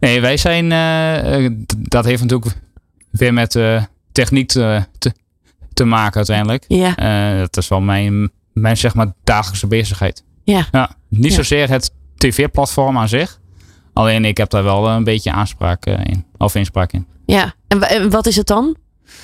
Nee, 0.00 0.20
wij 0.20 0.36
zijn. 0.36 0.72
eh, 0.72 1.44
eh, 1.44 1.52
dat 1.78 2.04
heeft 2.04 2.22
natuurlijk 2.22 2.54
weer 3.10 3.32
met 3.34 3.58
techniek 4.12 4.48
te, 4.48 4.84
te, 4.98 5.12
te 5.74 5.84
maken 5.84 6.16
uiteindelijk. 6.16 6.64
Ja, 6.68 6.94
dat 7.38 7.56
is 7.56 7.68
wel 7.68 7.80
mijn, 7.80 8.30
mijn 8.52 8.76
zeg 8.76 8.94
maar 8.94 9.12
dagelijkse 9.24 9.66
bezigheid. 9.66 10.24
ja. 10.44 10.66
Ja, 10.72 10.90
niet 11.08 11.30
Ja. 11.30 11.36
zozeer 11.36 11.68
het 11.68 11.90
tv-platform 12.16 12.98
aan 12.98 13.08
zich. 13.08 13.38
Alleen 13.92 14.24
ik 14.24 14.36
heb 14.36 14.50
daar 14.50 14.62
wel 14.64 14.88
een 14.88 15.04
beetje 15.04 15.32
aanspraak 15.32 15.86
in. 15.86 16.24
Of 16.38 16.54
inspraak 16.54 16.92
in. 16.92 17.06
ja. 17.26 17.54
En, 17.68 17.82
en 17.82 18.10
wat 18.10 18.26
is 18.26 18.36
het 18.36 18.46
dan? 18.46 18.76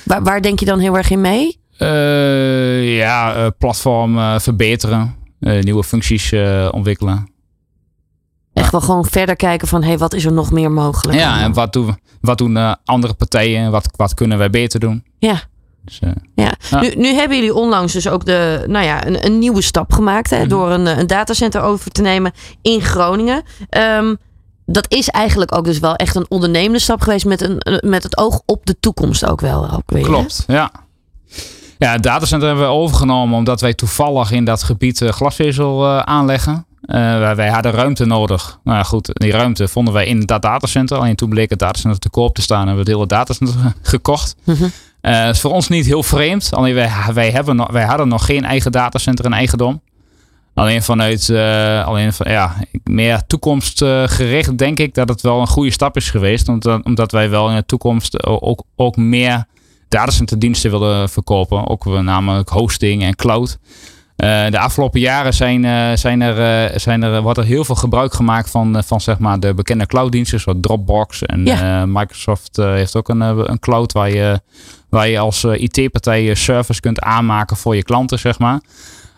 Waar, 0.05 0.23
waar 0.23 0.42
denk 0.42 0.59
je 0.61 0.66
dan 0.66 0.79
heel 0.79 0.97
erg 0.97 1.11
in 1.11 1.20
mee? 1.20 1.61
Eh, 1.79 2.97
ja, 2.97 3.35
eh, 3.35 3.47
platform 3.59 4.18
eh, 4.18 4.38
verbeteren. 4.38 5.14
nieuwe 5.38 5.85
functies 5.85 6.33
ontwikkelen. 6.70 7.33
Echt 8.53 8.70
wel 8.73 8.81
gewoon 8.81 9.05
verder 9.05 9.37
kijken 9.37 9.68
van, 9.68 9.83
hé, 9.83 9.88
hey, 9.88 9.99
wat 9.99 10.14
is 10.14 10.25
er 10.25 10.33
nog 10.33 10.53
meer 10.53 10.70
mogelijk? 10.70 11.18
Ja, 11.18 11.40
en 11.40 11.53
wat 11.53 11.73
doen, 11.73 11.99
wat 12.20 12.38
doen 12.38 12.77
andere 12.85 13.14
partijen? 13.14 13.70
Wat, 13.70 13.88
wat 13.97 14.14
kunnen 14.14 14.38
wij 14.38 14.51
beter 14.51 14.81
doen? 14.81 15.05
Ja. 15.18 15.40
Dus, 15.85 15.99
Ja. 16.35 16.53
Ja. 16.70 16.81
Nu, 16.81 16.92
nu 16.97 17.07
hebben 17.12 17.37
jullie 17.37 17.55
onlangs 17.55 17.92
dus 17.92 18.09
ook 18.09 18.25
de, 18.25 18.64
nou 18.66 18.85
ja, 18.85 19.07
een, 19.07 19.25
een 19.27 19.38
nieuwe 19.38 19.62
stap 19.62 19.92
gemaakt 19.92 20.31
hè, 20.31 20.38
Mhm. 20.38 20.49
door 20.49 20.70
een, 20.70 20.87
een 20.99 21.07
datacenter 21.07 21.61
over 21.62 21.90
te 21.90 22.03
nemen 22.03 22.33
in 22.62 22.81
Groningen. 22.81 23.42
Ehm, 23.68 24.14
dat 24.66 24.87
is 24.92 25.09
eigenlijk 25.09 25.57
ook 25.57 25.64
dus 25.64 25.79
wel 25.79 25.94
echt 25.94 26.14
een 26.16 26.27
ondernemende 26.29 26.79
stap 26.79 27.00
geweest 27.00 27.24
met, 27.27 27.40
een, 27.40 27.59
eh, 27.59 27.90
met 27.90 28.03
het 28.03 28.16
oog 28.16 28.40
op 28.46 28.66
de 28.66 28.77
toekomst 28.81 29.27
ook 29.27 29.40
wel. 29.40 29.70
Ook 29.70 29.90
weer, 29.90 30.03
hè? 30.03 30.09
Klopt, 30.09 30.44
ja. 30.46 30.70
Ja, 31.79 31.92
het 31.92 32.03
datacenter 32.03 32.48
hebben 32.48 32.66
we 32.66 32.72
overgenomen 32.72 33.37
omdat 33.38 33.61
wij 33.61 33.74
toevallig 33.74 34.31
in 34.31 34.44
dat 34.44 34.62
gebied 34.62 35.00
eh, 35.03 35.09
glasvezel 35.09 35.85
eh, 35.87 35.98
aanleggen. 35.98 36.66
Wij, 36.87 37.48
hadden 37.48 37.72
ruimte 37.72 38.05
nodig. 38.05 38.59
Nou 38.64 38.77
ja, 38.79 38.83
goed, 38.85 39.11
die 39.12 39.31
ruimte 39.33 39.68
vonden 39.68 39.94
wij 39.94 40.07
in 40.07 40.20
dat 40.20 40.42
datacenter. 40.42 40.98
Alleen 40.98 41.14
toen 41.14 41.29
bleek 41.29 41.50
het 41.50 41.59
datacenter 41.59 42.00
te 42.00 42.11
koop 42.11 42.35
te 42.35 42.42
staan 42.42 42.61
en 42.61 42.66
hebben 42.66 42.85
we 42.85 42.90
het 42.90 42.98
hele 43.00 43.18
datacenter 43.18 43.55
ge- 43.61 43.72
gekocht. 43.90 44.37
Mhm. 44.44 44.64
Eh, 45.00 45.29
is 45.29 45.40
voor 45.40 45.50
ons 45.53 45.68
niet 45.68 45.87
heel 45.87 46.03
vreemd. 46.03 46.50
Alleen 46.55 46.74
wij, 46.74 46.90
wij, 47.14 47.31
hebben 47.31 47.57
nog, 47.57 47.70
wij 47.70 47.85
hadden 47.85 48.09
nog 48.09 48.24
geen 48.24 48.44
eigen 48.44 48.72
datacenter 48.72 49.24
in 49.24 49.33
eigendom. 49.33 49.81
Alleen 50.55 50.83
vanuit 50.83 51.29
eh, 51.29 51.87
alleen 51.87 52.12
van, 52.12 52.31
ja, 52.31 52.55
meer 52.85 53.23
toekomstgericht 53.27 54.59
denk 54.59 54.79
ik 54.79 54.95
dat 54.95 55.09
het 55.09 55.21
wel 55.21 55.40
een 55.40 55.47
goede 55.47 55.71
stap 55.71 55.97
is 55.97 56.11
geweest. 56.11 56.49
Omdat, 56.49 56.85
omdat 56.85 57.12
wij 57.12 57.31
wel 57.31 57.49
in 57.51 57.57
de 57.57 57.67
toekomst 57.67 58.25
ook, 58.25 58.62
ook 58.77 58.97
meer 58.97 59.45
datacenterdiensten 59.88 60.71
willen 60.71 61.09
verkopen. 61.09 61.69
Ook 61.69 61.85
namelijk 61.85 62.49
hosting 62.49 63.03
en 63.03 63.17
cloud. 63.17 63.59
Eh, 64.17 64.47
de 64.51 64.59
afgelopen 64.59 65.01
jaren 65.01 65.35
zijn, 65.35 65.64
eh, 65.64 65.97
zijn 65.97 66.21
er, 66.23 66.81
zijn 66.81 67.03
er, 67.03 67.23
wordt 67.23 67.38
er 67.38 67.45
heel 67.45 67.64
veel 67.64 67.75
gebruik 67.75 68.14
gemaakt 68.14 68.51
van, 68.51 68.83
van 68.85 69.01
zeg 69.01 69.19
maar 69.19 69.40
de 69.40 69.55
bekende 69.55 69.87
clouddiensten 69.87 70.40
zoals 70.40 70.59
Dropbox. 70.61 71.23
En 71.23 71.47
Ja. 71.47 71.87
Microsoft 71.87 72.57
heeft 72.57 72.97
ook 72.97 73.09
een, 73.09 73.21
een 73.21 73.59
cloud 73.59 73.93
waar 73.93 74.11
je, 74.11 74.40
waar 74.88 75.09
je 75.09 75.19
als 75.19 75.45
IT-partij 75.45 76.23
je 76.23 76.35
service 76.35 76.81
kunt 76.81 77.01
aanmaken 77.01 77.57
voor 77.57 77.77
je 77.77 77.83
klanten, 77.83 78.19
zeg 78.19 78.38
maar. 78.38 78.61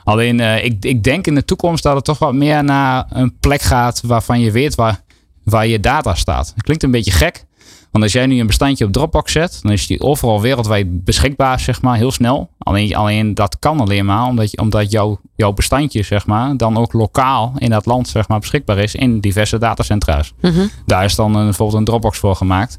Alleen 0.07 0.41
eh, 0.41 0.65
ik, 0.65 0.85
ik 0.85 1.03
denk 1.03 1.27
in 1.27 1.35
de 1.35 1.45
toekomst 1.45 1.83
dat 1.83 1.95
het 1.95 2.05
toch 2.05 2.19
wat 2.19 2.35
meer 2.35 2.65
naar 2.65 3.07
een 3.09 3.39
plek 3.39 3.61
gaat 3.63 4.01
waarvan 4.05 4.41
je 4.41 4.51
weet 4.51 4.75
waar, 4.75 5.01
waar 5.45 5.67
je 5.67 5.81
data 5.81 6.15
staat. 6.15 6.55
Klinkt 6.57 6.83
een 6.83 6.91
beetje 6.91 7.11
gek. 7.11 7.45
Want 7.91 8.05
als 8.05 8.13
jij 8.13 8.27
nu 8.27 8.41
een 8.41 8.47
bestandje 8.47 8.85
op 8.85 8.93
Dropbox 8.93 9.33
zet, 9.33 9.59
dan 9.63 9.73
is 9.73 9.87
die 9.87 10.01
overal 10.01 10.41
wereldwijd 10.41 11.05
beschikbaar, 11.05 11.61
zeg 11.61 11.83
maar, 11.83 11.97
heel 11.97 12.11
snel. 12.11 12.51
Alleen, 12.59 12.95
alleen 12.95 13.35
dat 13.35 13.59
kan 13.59 13.81
alleen 13.81 14.05
maar 14.05 14.27
omdat, 14.27 14.51
je, 14.51 14.59
omdat 14.59 14.91
jouw, 14.91 15.21
jouw 15.37 15.53
bestandje, 15.53 16.03
zeg 16.03 16.27
maar, 16.27 16.57
dan 16.57 16.77
ook 16.77 16.93
lokaal 16.93 17.53
in 17.59 17.71
dat 17.71 17.87
land, 17.87 18.09
zeg 18.09 18.29
maar, 18.29 18.39
beschikbaar 18.39 18.79
is 18.79 18.95
in 18.95 19.21
diverse 19.21 19.59
datacentra's. 19.59 20.33
Mhm. 20.41 20.67
Daar 20.87 21.05
is 21.05 21.15
dan 21.15 21.35
een, 21.35 21.45
bijvoorbeeld 21.45 21.79
een 21.79 21.85
Dropbox 21.85 22.19
voor 22.19 22.37
gemaakt. 22.37 22.79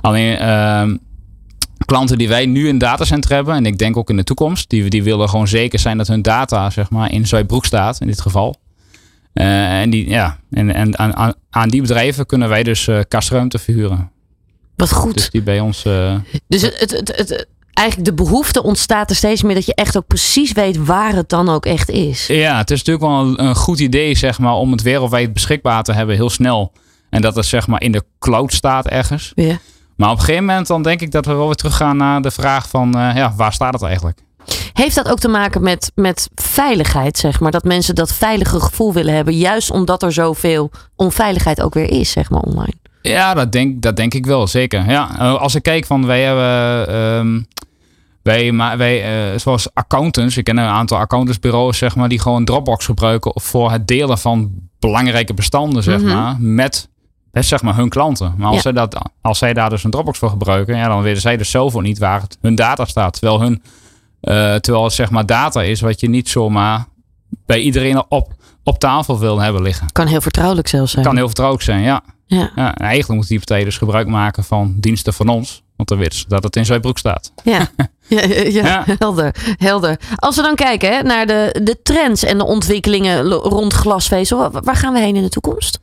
Alleen 0.00 0.36
ehm, 0.36 0.96
klanten 1.86 2.18
die 2.18 2.28
wij 2.28 2.46
nu 2.46 2.68
in 2.68 2.78
datacenter 2.78 3.30
hebben, 3.32 3.54
en 3.54 3.66
ik 3.66 3.78
denk 3.78 3.96
ook 3.96 4.10
in 4.10 4.16
de 4.16 4.24
toekomst, 4.24 4.70
die, 4.70 4.90
die 4.90 5.02
willen 5.02 5.28
gewoon 5.28 5.48
zeker 5.48 5.78
zijn 5.78 5.98
dat 5.98 6.06
hun 6.08 6.22
data, 6.22 6.70
zeg 6.70 6.90
maar, 6.90 7.12
in 7.12 7.26
Zuidbroek 7.26 7.64
staat, 7.64 8.00
in 8.00 8.06
dit 8.06 8.20
geval. 8.20 8.56
Eh, 9.32 9.80
en 9.80 9.90
die, 9.90 10.08
ja, 10.08 10.38
en, 10.50 10.74
en 10.74 10.98
aan, 10.98 11.34
aan, 11.50 11.68
die 11.68 11.80
bedrijven 11.80 12.26
kunnen 12.26 12.48
wij 12.48 12.62
dus 12.62 12.88
eh 12.88 12.98
kastruimte 13.08 13.58
verhuren. 13.58 14.10
Wat 14.76 14.92
goed. 14.92 15.14
Dus 15.14 15.30
die 15.30 15.42
bij 15.42 15.60
ons. 15.60 15.84
eh, 15.84 16.14
Dus 16.48 16.62
het, 16.62 16.80
het, 16.80 16.90
het, 16.90 17.16
het- 17.16 17.46
eigenlijk 17.72 18.08
de 18.08 18.14
behoefte 18.24 18.62
ontstaat 18.62 19.10
er 19.10 19.16
steeds 19.16 19.42
meer 19.42 19.54
dat 19.54 19.66
je 19.66 19.74
echt 19.74 19.96
ook 19.96 20.06
precies 20.06 20.52
weet 20.52 20.76
waar 20.84 21.14
het 21.14 21.28
dan 21.28 21.48
ook 21.48 21.66
echt 21.66 21.90
is. 21.90 22.26
ja, 22.26 22.58
het 22.58 22.70
is 22.70 22.78
natuurlijk 22.84 23.06
wel 23.06 23.20
een, 23.20 23.44
een 23.44 23.54
goed 23.54 23.78
idee, 23.80 24.14
zeg 24.14 24.38
maar, 24.38 24.52
om 24.54 24.72
het 24.72 24.82
wereldwijd 24.82 25.32
beschikbaar 25.32 25.82
te 25.82 25.92
hebben, 25.92 26.14
heel 26.16 26.30
snel. 26.30 26.72
En 27.10 27.20
dat 27.22 27.34
het 27.34 27.46
zeg 27.46 27.66
maar 27.66 27.82
in 27.82 27.92
de 27.92 28.02
cloud 28.18 28.52
staat 28.52 28.86
ergens. 28.88 29.32
Ja. 29.34 29.58
Maar 29.96 30.10
op 30.10 30.16
een 30.18 30.24
gegeven 30.24 30.44
moment 30.44 30.66
dan 30.66 30.82
denk 30.82 31.00
ik 31.00 31.10
dat 31.10 31.26
we 31.26 31.34
wel 31.34 31.46
weer 31.46 31.54
teruggaan 31.54 31.96
naar 31.96 32.22
de 32.22 32.30
vraag 32.30 32.68
van, 32.68 32.94
eh, 32.98 33.16
ja, 33.16 33.32
waar 33.36 33.52
staat 33.52 33.72
het 33.72 33.82
eigenlijk? 33.82 34.18
Heeft 34.72 34.94
dat 34.94 35.08
ook 35.08 35.18
te 35.18 35.28
maken 35.28 35.62
met, 35.62 35.92
met 35.94 36.28
veiligheid, 36.34 37.18
zeg 37.18 37.40
maar? 37.40 37.50
Dat 37.50 37.64
mensen 37.64 37.94
dat 37.94 38.12
veilige 38.12 38.60
gevoel 38.60 38.92
willen 38.92 39.14
hebben, 39.14 39.34
juist 39.36 39.70
omdat 39.70 40.02
er 40.02 40.12
zoveel 40.12 40.70
onveiligheid 40.96 41.62
ook 41.62 41.74
weer 41.74 41.90
is, 41.90 42.10
zeg 42.10 42.30
maar, 42.30 42.40
online. 42.40 42.72
Ja, 43.02 43.34
dat 43.34 43.52
denk, 43.52 43.82
dat 43.82 43.96
denk 43.96 44.14
ik 44.14 44.26
wel, 44.26 44.46
zeker. 44.46 44.90
Ja, 44.90 45.18
eh, 45.18 45.34
als 45.40 45.54
ik 45.54 45.62
kijk 45.62 45.86
van, 45.86 46.06
wij 46.06 46.22
hebben, 46.22 46.88
ehm, 46.94 47.40
wij, 48.22 48.52
maar 48.52 48.76
wij, 48.78 49.02
eh, 49.32 49.38
zoals 49.38 49.74
accountants, 49.74 50.36
ik 50.36 50.44
ken 50.44 50.56
een 50.56 50.64
aantal 50.68 50.98
accountantsbureaus, 50.98 51.78
zeg 51.78 51.96
maar, 51.96 52.08
die 52.08 52.20
gewoon 52.20 52.44
Dropbox 52.44 52.84
gebruiken 52.84 53.32
voor 53.34 53.70
het 53.70 53.86
delen 53.88 54.18
van 54.18 54.50
belangrijke 54.78 55.34
bestanden, 55.34 55.82
zeg 55.82 56.00
Mhm. 56.00 56.14
maar, 56.14 56.36
met, 56.40 56.88
zeg 57.44 57.62
maar 57.62 57.76
hun 57.76 57.88
klanten. 57.88 58.34
Maar 58.36 58.46
als, 58.46 58.56
Ja. 58.56 58.62
zij 58.62 58.72
dat, 58.72 58.98
als 59.20 59.38
zij 59.38 59.52
daar 59.54 59.70
dus 59.70 59.84
een 59.84 59.90
Dropbox 59.90 60.18
voor 60.18 60.30
gebruiken, 60.30 60.76
ja, 60.76 60.88
dan 60.88 61.02
weten 61.02 61.20
zij 61.20 61.36
dus 61.36 61.50
zelf 61.50 61.74
ook 61.76 61.82
niet 61.82 61.98
waar 61.98 62.20
het, 62.20 62.38
hun 62.40 62.54
data 62.54 62.84
staat. 62.84 63.12
Terwijl 63.12 63.40
hun, 63.40 63.62
eh, 64.20 64.54
terwijl 64.54 64.84
het 64.84 64.92
zeg 64.92 65.10
maar 65.10 65.26
data 65.26 65.62
is 65.62 65.80
wat 65.80 66.00
je 66.00 66.08
niet 66.08 66.28
zomaar 66.28 66.84
bij 67.46 67.58
iedereen 67.60 68.04
op, 68.08 68.32
op 68.64 68.78
tafel 68.78 69.18
wil 69.18 69.38
hebben 69.40 69.62
liggen. 69.62 69.92
Kan 69.92 70.06
heel 70.06 70.20
vertrouwelijk 70.20 70.68
zelfs 70.68 70.92
zijn. 70.92 71.04
Kan 71.04 71.16
heel 71.16 71.26
vertrouwelijk 71.26 71.64
zijn, 71.66 71.82
ja. 71.82 72.00
Ja. 72.26 72.50
Ja, 72.56 72.74
en 72.74 72.84
eigenlijk 72.86 73.08
moeten 73.08 73.28
die 73.28 73.38
partijen 73.38 73.64
dus 73.64 73.78
gebruik 73.78 74.06
maken 74.08 74.44
van 74.44 74.74
diensten 74.76 75.12
van 75.12 75.28
ons. 75.28 75.62
Want 75.76 75.88
dan 75.88 75.98
weten 75.98 76.18
ze 76.18 76.24
dat 76.28 76.42
het 76.42 76.56
in 76.56 76.64
Zuidbroek 76.64 76.98
staat. 76.98 77.32
Ja, 77.44 77.58
ja, 78.08 78.22
ja, 78.24 78.42
ja, 78.44 78.84
helder, 78.98 79.34
helder. 79.58 80.00
Als 80.16 80.36
we 80.36 80.42
dan 80.42 80.54
kijken 80.54 80.96
hè, 80.96 81.02
naar 81.02 81.26
de, 81.26 81.60
de 81.62 81.82
trends 81.82 82.24
en 82.24 82.38
de 82.38 82.44
ontwikkelingen 82.44 83.28
rond 83.32 83.72
glasvezel, 83.72 84.50
wa- 84.50 84.60
waar 84.60 84.76
gaan 84.76 84.92
we 84.92 84.98
heen 84.98 85.16
in 85.16 85.22
de 85.22 85.28
toekomst? 85.28 85.80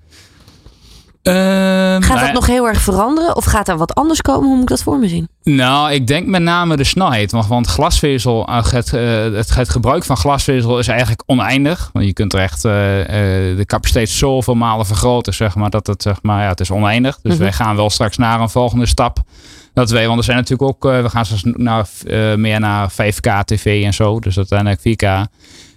Ehm, 1.23 1.35
Gaat 1.35 2.07
nou 2.07 2.19
dat 2.19 2.27
ja, 2.27 2.31
nog 2.31 2.45
heel 2.47 2.67
erg 2.67 2.81
veranderen? 2.81 3.35
Of 3.35 3.45
gaat 3.45 3.67
er 3.67 3.77
wat 3.77 3.95
anders 3.95 4.21
komen? 4.21 4.43
Hoe 4.43 4.53
moet 4.53 4.61
ik 4.61 4.67
dat 4.69 4.83
voor 4.83 4.99
me 4.99 5.07
zien? 5.07 5.27
Nou, 5.43 5.91
ik 5.91 6.07
denk 6.07 6.27
met 6.27 6.41
name 6.41 6.75
de 6.77 6.83
snelheid. 6.83 7.31
Want, 7.31 7.47
want 7.47 7.67
glasvezel, 7.67 8.47
eh, 8.47 8.65
het, 8.71 8.93
eh, 8.93 9.23
het, 9.23 9.55
het 9.55 9.69
gebruik 9.69 10.03
van 10.03 10.17
glasvezel 10.17 10.79
is 10.79 10.87
eigenlijk 10.87 11.23
oneindig. 11.25 11.89
Want 11.93 12.05
je 12.05 12.13
kunt 12.13 12.33
er 12.33 12.39
echt 12.39 12.65
eh, 12.65 12.71
de 12.71 13.63
capaciteit 13.65 14.09
zoveel 14.09 14.55
malen 14.55 14.85
vergroten, 14.85 15.33
zeg 15.33 15.55
maar, 15.55 15.69
dat 15.69 15.87
het, 15.87 16.01
zeg 16.01 16.17
maar, 16.21 16.41
ja, 16.43 16.49
het 16.49 16.59
is 16.59 16.71
oneindig. 16.71 17.19
Dus 17.21 17.33
Mhm. 17.33 17.41
wij 17.41 17.51
gaan 17.53 17.75
wel 17.75 17.89
straks 17.89 18.17
naar 18.17 18.39
een 18.39 18.49
volgende 18.49 18.85
stap. 18.85 19.17
Dat 19.73 19.89
wij, 19.89 20.05
want 20.07 20.17
er 20.19 20.23
zijn 20.25 20.37
natuurlijk 20.37 20.69
ook, 20.69 20.83
we 20.83 21.09
gaan 21.09 21.25
straks 21.25 21.43
naar, 21.43 21.87
meer 22.39 22.59
naar 22.59 22.91
5K 22.91 23.43
TV 23.45 23.83
en 23.85 23.93
zo. 23.93 24.19
Dus 24.19 24.37
uiteindelijk 24.37 24.79
4K. 24.81 25.27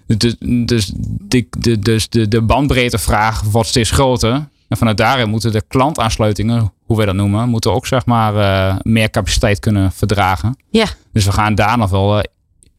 Dus, 0.06 0.36
dus, 0.38 0.92
de, 1.28 1.46
de, 1.58 1.78
dus 1.78 2.08
de, 2.08 2.28
de 2.28 2.42
bandbreedtevraag 2.42 3.42
wordt 3.42 3.68
steeds 3.68 3.90
groter. 3.90 4.48
En 4.68 4.76
vanuit 4.76 4.96
daarin 4.96 5.28
moeten 5.28 5.52
de 5.52 5.62
klantaansluitingen, 5.68 6.72
hoe 6.84 6.96
wij 6.96 7.06
dat 7.06 7.14
noemen, 7.14 7.48
moeten 7.48 7.72
ook 7.72 7.86
zeg 7.86 8.06
maar 8.06 8.36
eh, 8.36 8.76
meer 8.82 9.10
capaciteit 9.10 9.58
kunnen 9.58 9.92
verdragen. 9.92 10.56
Ja. 10.70 10.86
Dus 11.12 11.24
we 11.24 11.32
gaan 11.32 11.54
daar 11.54 11.78
nog 11.78 11.90
wel 11.90 12.18
eh, 12.18 12.24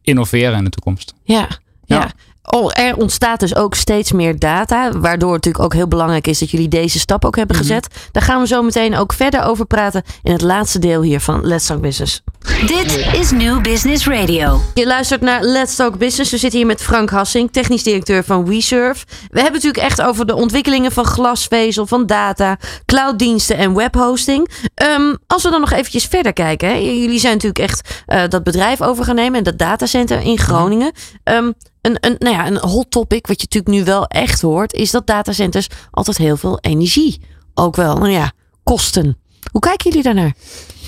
innoveren 0.01 0.57
in 0.57 0.63
de 0.63 0.69
toekomst. 0.69 1.13
Ja, 1.23 1.47
ja. 1.85 1.99
Ja. 1.99 2.11
Oh, 2.55 2.71
er 2.73 2.95
ontstaat 2.95 3.39
dus 3.39 3.55
ook 3.55 3.75
steeds 3.75 4.11
meer 4.11 4.39
data, 4.39 4.91
waardoor 4.91 5.33
het 5.33 5.43
natuurlijk 5.45 5.63
ook 5.63 5.73
heel 5.73 5.87
belangrijk 5.87 6.27
is 6.27 6.39
dat 6.39 6.51
jullie 6.51 6.67
deze 6.67 6.99
stap 6.99 7.25
ook 7.25 7.35
hebben 7.35 7.55
Mhm. 7.55 7.65
gezet. 7.65 7.87
Daar 8.11 8.23
gaan 8.23 8.41
we 8.41 8.47
zo 8.47 8.61
meteen 8.61 8.95
ook 8.95 9.13
verder 9.13 9.43
over 9.43 9.65
praten 9.65 10.03
in 10.23 10.31
het 10.31 10.41
laatste 10.41 10.79
deel 10.79 11.01
hier 11.01 11.19
van 11.19 11.45
Let's 11.45 11.65
Talk 11.65 11.81
Business. 11.81 12.21
Dit 12.67 13.05
is 13.13 13.31
New 13.31 13.61
Business 13.61 14.07
Radio. 14.07 14.61
Je 14.73 14.85
luistert 14.87 15.21
naar 15.21 15.43
Let's 15.43 15.75
Talk 15.75 15.97
Business. 15.97 16.31
We 16.31 16.37
zitten 16.37 16.59
hier 16.59 16.67
met 16.67 16.81
Frank 16.81 17.09
Hassing, 17.09 17.51
technisch 17.51 17.83
directeur 17.83 18.23
van 18.23 18.45
WeServe. 18.45 19.05
We 19.07 19.15
hebben 19.41 19.43
het 19.43 19.63
natuurlijk 19.63 19.83
echt 19.83 20.01
over 20.01 20.25
de 20.25 20.35
ontwikkelingen 20.35 20.91
van 20.91 21.05
glasvezel, 21.05 21.87
van 21.87 22.05
data, 22.05 22.57
clouddiensten 22.85 23.57
en 23.57 23.73
webhosting. 23.75 24.49
Ehm, 24.75 25.15
als 25.27 25.43
we 25.43 25.49
dan 25.49 25.59
nog 25.59 25.71
eventjes 25.71 26.05
verder 26.05 26.33
kijken. 26.33 26.67
Hè. 26.67 26.73
Jullie 26.75 27.19
zijn 27.19 27.33
natuurlijk 27.33 27.59
echt 27.59 28.03
eh, 28.05 28.21
dat 28.29 28.43
bedrijf 28.43 28.81
over 28.81 29.03
gaan 29.03 29.15
nemen 29.15 29.37
en 29.37 29.43
dat 29.43 29.57
datacenter 29.57 30.21
in 30.21 30.37
Groningen. 30.39 30.91
Ehm, 31.23 31.51
een, 31.87 31.97
een, 31.99 32.15
nou 32.19 32.35
ja, 32.35 32.47
een 32.47 32.57
hot 32.57 32.91
topic, 32.91 33.27
wat 33.27 33.41
je 33.41 33.47
natuurlijk 33.49 33.75
nu 33.75 33.83
wel 33.83 34.05
echt 34.05 34.41
hoort, 34.41 34.73
is 34.73 34.91
dat 34.91 35.07
datacenters 35.07 35.67
altijd 35.91 36.17
heel 36.17 36.37
veel 36.37 36.59
energie 36.61 37.21
ook 37.53 37.75
wel, 37.75 37.97
nou 37.97 38.11
ja, 38.11 38.31
kosten. 38.63 39.17
Hoe 39.51 39.61
kijken 39.61 39.89
jullie 39.89 40.03
daarnaar? 40.03 40.33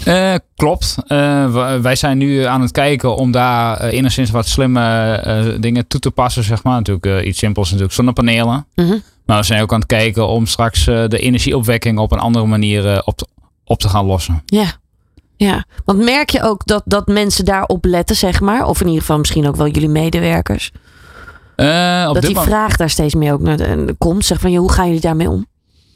Eh, 0.06 0.36
klopt. 0.56 0.96
Eh, 1.08 1.78
wij 1.82 1.96
zijn 1.96 2.18
nu 2.18 2.44
aan 2.44 2.62
het 2.62 2.72
kijken 2.72 3.16
om 3.16 3.32
daar 3.32 3.78
eh, 3.78 3.94
enigszins 3.94 4.30
wat 4.30 4.48
slimme 4.48 5.58
dingen 5.60 5.88
toe 5.88 6.00
te 6.00 6.12
passen, 6.12 6.44
zeg 6.44 6.64
maar. 6.64 6.82
Natuurlijk 6.82 7.26
iets 7.26 7.40
simpels, 7.40 7.68
natuurlijk 7.68 7.96
zonnepanelen. 7.96 8.68
Mhm. 8.76 8.98
Maar 9.26 9.38
we 9.38 9.46
zijn 9.46 9.62
ook 9.62 9.74
aan 9.74 9.80
het 9.80 9.88
kijken 9.88 10.28
om 10.28 10.46
straks 10.46 10.86
de 10.86 11.20
energieopwekking 11.20 12.00
op 12.00 12.12
een 12.12 12.20
andere 12.20 12.46
manier 12.46 13.02
op, 13.06 13.22
op 13.64 13.80
te 13.80 13.90
gaan 13.90 14.06
lossen. 14.06 14.42
Ja. 14.46 14.79
Ja, 15.46 15.66
want 15.86 16.00
merk 16.04 16.30
je 16.30 16.44
ook 16.44 16.66
dat, 16.66 16.82
dat 16.86 17.08
mensen 17.08 17.46
daarop 17.46 17.86
letten, 17.86 18.16
zeg 18.16 18.42
maar? 18.42 18.66
Of 18.66 18.80
in 18.80 18.86
ieder 18.86 19.02
geval 19.02 19.18
misschien 19.18 19.48
ook 19.48 19.56
wel 19.56 19.68
jullie 19.68 19.90
medewerkers. 19.90 20.72
Eh, 21.56 22.06
op 22.08 22.14
dat 22.14 22.24
die 22.24 22.34
moment- 22.36 22.54
vraag 22.54 22.76
daar 22.76 22.90
steeds 22.90 23.16
meer 23.16 23.34
ook 23.34 23.42
naar 23.42 23.58
de, 23.58 23.96
komt. 23.98 24.26
Zeg 24.26 24.40
van, 24.40 24.52
ja, 24.52 24.60
hoe 24.60 24.72
gaan 24.72 24.86
jullie 24.86 25.02
daarmee 25.02 25.30
om? 25.30 25.46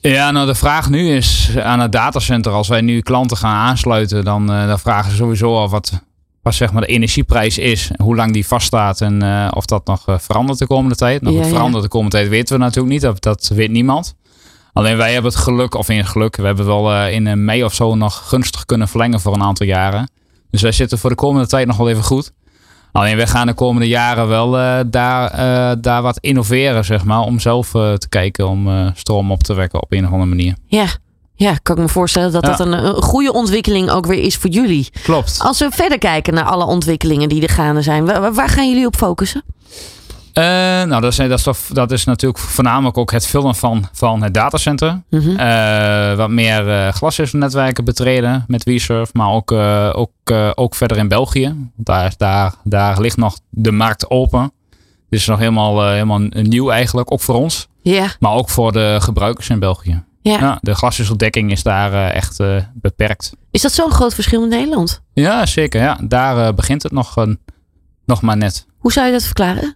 Ja, 0.01 0.31
nou 0.31 0.45
de 0.45 0.55
vraag 0.55 0.89
nu 0.89 1.15
is 1.15 1.57
aan 1.57 1.79
het 1.79 1.91
datacenter, 1.91 2.51
als 2.51 2.67
wij 2.67 2.81
nu 2.81 3.01
klanten 3.01 3.37
gaan 3.37 3.55
aansluiten, 3.55 4.23
dan, 4.23 4.51
eh, 4.51 4.67
dan 4.67 4.79
vragen 4.79 5.11
ze 5.11 5.17
sowieso 5.17 5.55
al 5.55 5.69
wat, 5.69 5.91
wat 6.41 6.55
zeg 6.55 6.71
maar 6.71 6.81
de 6.81 6.87
energieprijs 6.87 7.57
is, 7.57 7.91
hoe 7.97 8.15
lang 8.15 8.33
die 8.33 8.47
vaststaat 8.47 9.01
en 9.01 9.21
eh, 9.21 9.47
of 9.53 9.65
dat 9.65 9.85
nog 9.85 10.07
eh, 10.07 10.19
verandert 10.19 10.59
de 10.59 10.67
komende 10.67 10.95
tijd. 10.95 11.21
Ja, 11.21 11.29
goed, 11.29 11.37
ja. 11.37 11.45
verandert 11.45 11.83
de 11.83 11.89
komende 11.89 12.15
tijd 12.15 12.29
weten 12.29 12.55
we 12.55 12.61
natuurlijk 12.63 12.93
niet, 12.93 13.01
dat, 13.01 13.21
dat 13.21 13.51
weet 13.53 13.71
niemand. 13.71 14.15
Alleen 14.73 14.97
wij 14.97 15.13
hebben 15.13 15.31
het 15.31 15.39
geluk, 15.41 15.75
of 15.75 15.89
in 15.89 16.05
geluk, 16.05 16.35
we 16.35 16.45
hebben 16.45 16.65
wel 16.65 16.93
eh, 16.93 17.13
in 17.13 17.27
eh, 17.27 17.33
mei 17.35 17.63
of 17.63 17.73
zo 17.73 17.95
nog 17.95 18.29
gunstig 18.29 18.65
kunnen 18.65 18.87
verlengen 18.87 19.19
voor 19.19 19.33
een 19.33 19.43
aantal 19.43 19.65
jaren. 19.65 20.11
Dus 20.51 20.61
wij 20.61 20.71
zitten 20.71 20.97
voor 20.97 21.09
de 21.09 21.15
komende 21.15 21.47
tijd 21.47 21.67
nog 21.67 21.77
wel 21.77 21.89
even 21.89 22.03
goed. 22.03 22.31
Alleen 22.91 23.15
wij 23.15 23.27
gaan 23.27 23.47
de 23.47 23.53
komende 23.53 23.87
jaren 23.87 24.27
wel 24.27 24.59
eh, 24.59 24.79
daar, 24.87 25.31
daar 25.81 26.01
wat 26.01 26.17
innoveren, 26.19 26.85
zeg 26.85 27.03
maar, 27.03 27.19
om 27.19 27.39
zelf 27.39 27.69
te 27.71 28.05
kijken 28.09 28.47
om 28.47 28.91
stroom 28.95 29.31
op 29.31 29.43
te 29.43 29.53
wekken 29.53 29.81
op 29.81 29.91
een 29.91 30.05
of 30.05 30.11
andere 30.11 30.29
manier. 30.29 30.55
Ja, 30.65 30.85
ja 31.35 31.55
kan 31.63 31.75
ik 31.75 31.81
me 31.81 31.87
voorstellen 31.89 32.31
dat 32.31 32.43
Ja. 32.45 32.49
dat 32.49 32.59
een, 32.59 32.85
een 32.85 33.01
goede 33.01 33.33
ontwikkeling 33.33 33.89
ook 33.89 34.05
weer 34.05 34.21
is 34.23 34.35
voor 34.37 34.49
jullie. 34.49 34.89
Klopt. 35.03 35.39
Als 35.39 35.59
we 35.59 35.67
verder 35.71 35.97
kijken 35.97 36.33
naar 36.33 36.45
alle 36.45 36.65
ontwikkelingen 36.65 37.29
die 37.29 37.41
er 37.41 37.49
gaande 37.49 37.81
zijn, 37.81 38.05
waar, 38.05 38.33
waar 38.33 38.49
gaan 38.49 38.69
jullie 38.69 38.85
op 38.85 38.95
focussen? 38.95 39.43
Eh, 40.33 40.43
nou, 40.87 41.01
dat 41.01 41.03
is, 41.11 41.15
dat, 41.15 41.29
is, 41.31 41.43
toch- 41.43 41.57
dat 41.73 41.91
is 41.91 42.03
natuurlijk 42.05 42.43
voornamelijk 42.43 42.97
ook 42.97 43.11
het 43.11 43.25
vullen 43.25 43.55
van, 43.55 43.87
van 43.91 44.23
het 44.23 44.33
datacenter. 44.33 45.01
Mhm. 45.09 45.35
Eh, 45.39 46.15
wat 46.15 46.29
meer 46.29 46.69
eh 46.69 46.93
glasvezelnetwerken 46.93 47.85
betreden 47.85 48.43
met 48.47 48.63
WeServe, 48.63 49.11
maar 49.13 49.29
ook, 49.29 49.51
ook, 49.95 50.11
ook 50.55 50.75
verder 50.75 50.97
in 50.97 51.07
België. 51.07 51.55
Daar, 51.75 52.13
daar, 52.17 52.53
daar 52.63 53.01
ligt 53.01 53.17
nog 53.17 53.37
de 53.49 53.71
markt 53.71 54.09
open. 54.09 54.51
Dit 55.09 55.19
is 55.19 55.25
nog 55.27 55.39
helemaal, 55.39 55.89
helemaal 55.89 56.19
nieuw 56.31 56.69
eigenlijk, 56.69 57.11
ook 57.11 57.21
voor 57.21 57.35
ons. 57.35 57.67
Maar 58.19 58.31
ook 58.33 58.49
voor 58.49 58.71
de 58.71 58.97
gebruikers 59.01 59.49
in 59.49 59.59
België. 59.59 60.03
ja. 60.21 60.37
Ja, 60.39 60.57
de 60.61 60.75
glasvezeldekking 60.75 61.51
is 61.51 61.63
daar 61.63 62.09
echt 62.11 62.39
beperkt. 62.73 63.31
Is 63.51 63.61
dat 63.61 63.71
zo'n 63.71 63.91
groot 63.91 64.13
verschil 64.13 64.43
in 64.43 64.49
Nederland? 64.49 65.01
Ja, 65.13 65.45
zeker. 65.45 65.81
Ja. 65.81 65.97
Daar 66.03 66.53
begint 66.53 66.83
het 66.83 66.91
nog, 66.91 67.25
nog 68.05 68.21
maar 68.21 68.37
net. 68.37 68.65
Hoe 68.77 68.91
zou 68.91 69.05
je 69.05 69.11
dat 69.11 69.23
verklaren? 69.23 69.75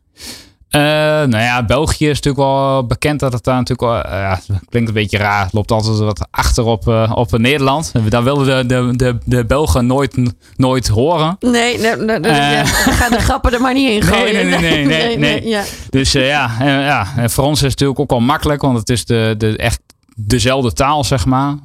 Eh, 0.78 0.84
nou 1.28 1.44
ja, 1.44 1.64
België 1.64 2.10
is 2.10 2.22
natuurlijk 2.22 2.44
wel 2.44 2.86
bekend 2.86 3.20
dat 3.20 3.34
het 3.34 3.44
daar 3.44 3.56
natuurlijk 3.56 3.82
wel, 3.82 4.02
eh, 4.02 4.20
ja, 4.20 4.40
klinkt 4.70 4.88
een 4.88 4.96
beetje 4.96 5.18
raar. 5.18 5.44
Het 5.44 5.54
loopt 5.54 5.72
altijd 5.72 5.98
wat 5.98 6.28
achter 6.32 6.64
op, 6.64 6.88
eh, 6.88 7.12
op 7.16 7.38
Nederland. 7.38 7.92
Daar 8.10 8.24
willen 8.24 8.46
de, 8.46 8.76
de, 8.76 8.96
de, 8.96 9.18
de 9.24 9.46
Belgen 9.46 9.86
nooit, 9.86 10.18
nooit 10.56 10.88
horen. 10.88 11.36
Nee, 11.40 11.80
nee, 11.80 11.96
nee, 11.96 12.20
nee, 12.20 12.32
ja, 12.32 12.66
ga 12.66 13.10
de 13.10 13.20
grappen 13.20 13.54
er 13.54 13.62
maar 13.62 13.74
niet 13.74 13.90
in 13.90 14.10
Nee, 14.10 14.20
gooien. 14.20 14.50
nee, 14.50 14.60
nee, 14.60 14.86
nee, 14.86 14.86
nee, 14.86 15.18
nee. 15.18 15.48
ja. 15.48 15.64
Dus 15.90 16.12
ja, 16.12 16.52
ja, 16.60 17.08
en 17.16 17.30
voor 17.30 17.44
ons 17.44 17.56
is 17.56 17.62
het 17.62 17.72
natuurlijk 17.72 18.00
ook 18.00 18.10
wel 18.10 18.20
makkelijk, 18.20 18.62
want 18.62 18.78
het 18.78 18.90
is 18.90 19.06
de, 19.06 19.36
de, 19.38 19.58
echt 19.58 19.80
dezelfde 20.16 20.74
taal, 20.74 21.04
zeg 21.04 21.26
maar. 21.26 21.56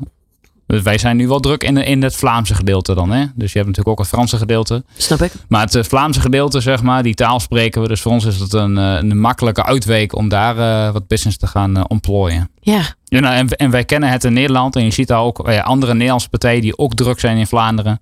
Dus 0.72 0.82
wij 0.82 0.98
zijn 0.98 1.16
nu 1.16 1.28
wel 1.28 1.40
druk 1.40 1.64
in, 1.64 1.76
in 1.76 2.02
het 2.02 2.16
Vlaamse 2.16 2.54
gedeelte 2.54 2.94
dan. 2.94 3.10
Hè? 3.10 3.24
Dus 3.34 3.52
je 3.52 3.58
hebt 3.58 3.68
natuurlijk 3.68 3.88
ook 3.88 3.98
het 3.98 4.08
Franse 4.08 4.36
gedeelte. 4.36 4.84
Snap 4.96 5.22
ik. 5.22 5.32
Maar 5.48 5.60
het 5.60 5.74
eh, 5.74 5.82
Vlaamse 5.82 6.20
gedeelte, 6.20 6.60
zeg 6.60 6.82
maar, 6.82 7.02
die 7.02 7.14
taal 7.14 7.40
spreken 7.40 7.82
we. 7.82 7.88
Dus 7.88 8.00
voor 8.00 8.12
ons 8.12 8.24
is 8.24 8.38
het 8.38 8.52
een, 8.52 8.78
eh, 8.78 8.94
een 8.94 9.20
makkelijke 9.20 9.64
uitweek 9.64 10.16
om 10.16 10.28
daar 10.28 10.58
eh, 10.58 10.92
wat 10.92 11.06
business 11.06 11.38
te 11.38 11.46
gaan 11.46 11.88
ontplooien. 11.88 12.50
Ja, 12.60 12.82
Ja, 13.04 13.20
nou, 13.20 13.34
en, 13.34 13.48
en 13.48 13.70
wij 13.70 13.84
kennen 13.84 14.08
het 14.08 14.24
in 14.24 14.32
Nederland. 14.32 14.76
En 14.76 14.84
je 14.84 14.90
ziet 14.90 15.08
daar 15.08 15.20
ook 15.20 15.38
andere 15.48 15.92
Nederlandse 15.92 16.28
partijen 16.28 16.60
die 16.60 16.78
ook 16.78 16.94
druk 16.94 17.20
zijn 17.20 17.36
in 17.36 17.46
Vlaanderen. 17.46 18.00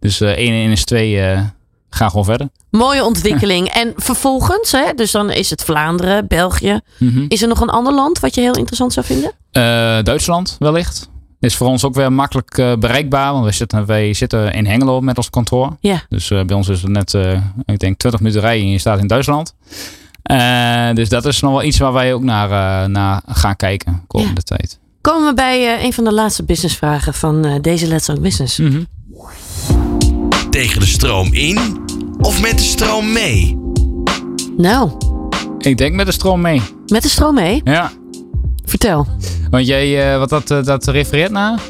Dus 0.00 0.20
1 0.20 0.36
en 0.36 0.52
1 0.52 0.70
is 0.70 0.84
2 0.84 1.20
eh 1.20 1.40
gaan 1.90 2.10
gewoon 2.10 2.24
verder. 2.24 2.48
mooie 2.70 3.04
ontwikkeling. 3.04 3.68
En 3.68 3.92
vervolgens, 3.96 4.72
hè, 4.72 4.92
dus 4.94 5.10
dan 5.10 5.30
is 5.30 5.50
het 5.50 5.64
Vlaanderen, 5.64 6.26
België. 6.26 6.80
Mhm. 6.98 7.24
Is 7.28 7.42
er 7.42 7.48
nog 7.48 7.60
een 7.60 7.70
ander 7.70 7.94
land 7.94 8.20
wat 8.20 8.34
je 8.34 8.40
heel 8.40 8.56
interessant 8.56 8.92
zou 8.92 9.06
vinden? 9.06 9.32
Duitsland 10.04 10.56
wellicht. 10.58 11.08
Is 11.46 11.56
voor 11.56 11.66
ons 11.66 11.84
ook 11.84 11.94
weer 11.94 12.12
makkelijk 12.12 12.58
eh, 12.58 12.72
bereikbaar. 12.78 13.32
Want 13.32 13.44
wij 13.44 13.52
zitten, 13.52 13.86
wij 13.86 14.12
zitten 14.14 14.52
in 14.52 14.66
Hengelo 14.66 15.00
met 15.00 15.16
ons 15.16 15.30
kantoor. 15.30 15.76
Ja. 15.80 16.02
Dus 16.08 16.30
eh, 16.30 16.44
bij 16.44 16.56
ons 16.56 16.68
is 16.68 16.82
het 16.82 16.90
net, 16.90 17.14
eh, 17.14 17.40
ik 17.64 17.78
denk 17.78 17.98
20 17.98 18.20
minuten 18.20 18.40
rijden 18.42 18.64
en 18.66 18.70
je 18.72 18.78
staat 18.78 18.98
in 18.98 19.06
Duitsland. 19.06 19.54
Eh, 20.22 20.90
dus 20.94 21.08
dat 21.08 21.24
is 21.24 21.40
nog 21.40 21.52
wel 21.52 21.62
iets 21.62 21.78
waar 21.78 21.92
wij 21.92 22.14
ook 22.14 22.22
naar, 22.22 22.50
eh, 22.82 22.88
naar 22.88 23.22
gaan 23.26 23.56
kijken 23.56 24.02
komende 24.06 24.42
tijd. 24.42 24.78
Komen 25.00 25.26
we 25.28 25.34
bij 25.34 25.76
eh, 25.76 25.84
een 25.84 25.92
van 25.92 26.04
de 26.04 26.12
laatste 26.12 26.44
businessvragen 26.44 27.14
van 27.14 27.44
eh, 27.44 27.54
deze 27.60 27.86
Let's 27.86 28.04
Talk 28.06 28.20
Business. 28.20 28.58
Mhm. 28.58 28.82
Tegen 30.50 30.80
de 30.80 30.86
stroom 30.86 31.32
in 31.32 31.58
of 32.20 32.40
met 32.40 32.58
de 32.58 32.64
stroom 32.64 33.12
mee? 33.12 33.58
Nou, 34.56 34.90
Ik 35.58 35.78
denk 35.78 35.94
met 35.94 36.06
de 36.06 36.12
stroom 36.12 36.40
mee. 36.40 36.62
met 36.86 37.02
de 37.02 37.08
stroom 37.08 37.34
mee. 37.34 37.60
Ja. 37.64 37.92
Vertel. 38.66 39.06
Want 39.50 39.66
jij, 39.66 40.12
eh, 40.12 40.18
wat 40.18 40.28
dat, 40.28 40.50
eh, 40.50 40.62
dat 40.62 40.86
refereert 40.86 41.30
naar? 41.30 41.60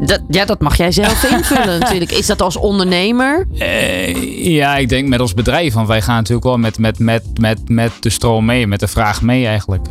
Dat, 0.00 0.20
ja, 0.28 0.44
dat 0.44 0.60
mag 0.60 0.76
jij 0.76 0.92
zelf 0.92 1.24
invullen 1.36 1.78
natuurlijk. 1.78 2.12
Is 2.12 2.26
dat 2.26 2.42
als 2.42 2.56
ondernemer? 2.56 3.46
Eh, 3.58 4.44
ja, 4.44 4.76
ik 4.76 4.88
denk 4.88 5.08
met 5.08 5.20
ons 5.20 5.34
bedrijf. 5.34 5.74
Want 5.74 5.88
wij 5.88 6.02
gaan 6.02 6.16
natuurlijk 6.16 6.46
wel 6.46 6.58
met, 6.58 6.78
met, 6.78 6.98
met, 6.98 7.22
met, 7.38 7.68
met 7.68 7.92
de 8.00 8.10
stroom 8.10 8.44
mee. 8.44 8.66
Met 8.66 8.80
de 8.80 8.88
vraag 8.88 9.22
mee 9.22 9.46
eigenlijk. 9.46 9.86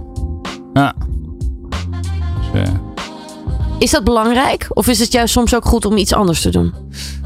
Ja. 0.74 0.94
Dus, 2.54 2.70
Is 3.80 3.92
dat 3.92 4.04
belangrijk? 4.04 4.66
Of 4.70 4.88
is 4.88 5.00
het 5.00 5.12
juist 5.12 5.34
soms 5.34 5.56
ook 5.56 5.66
goed 5.66 5.86
om 5.86 5.98
iets 5.98 6.14
anders 6.14 6.42
te 6.42 6.50
doen? 6.50 6.74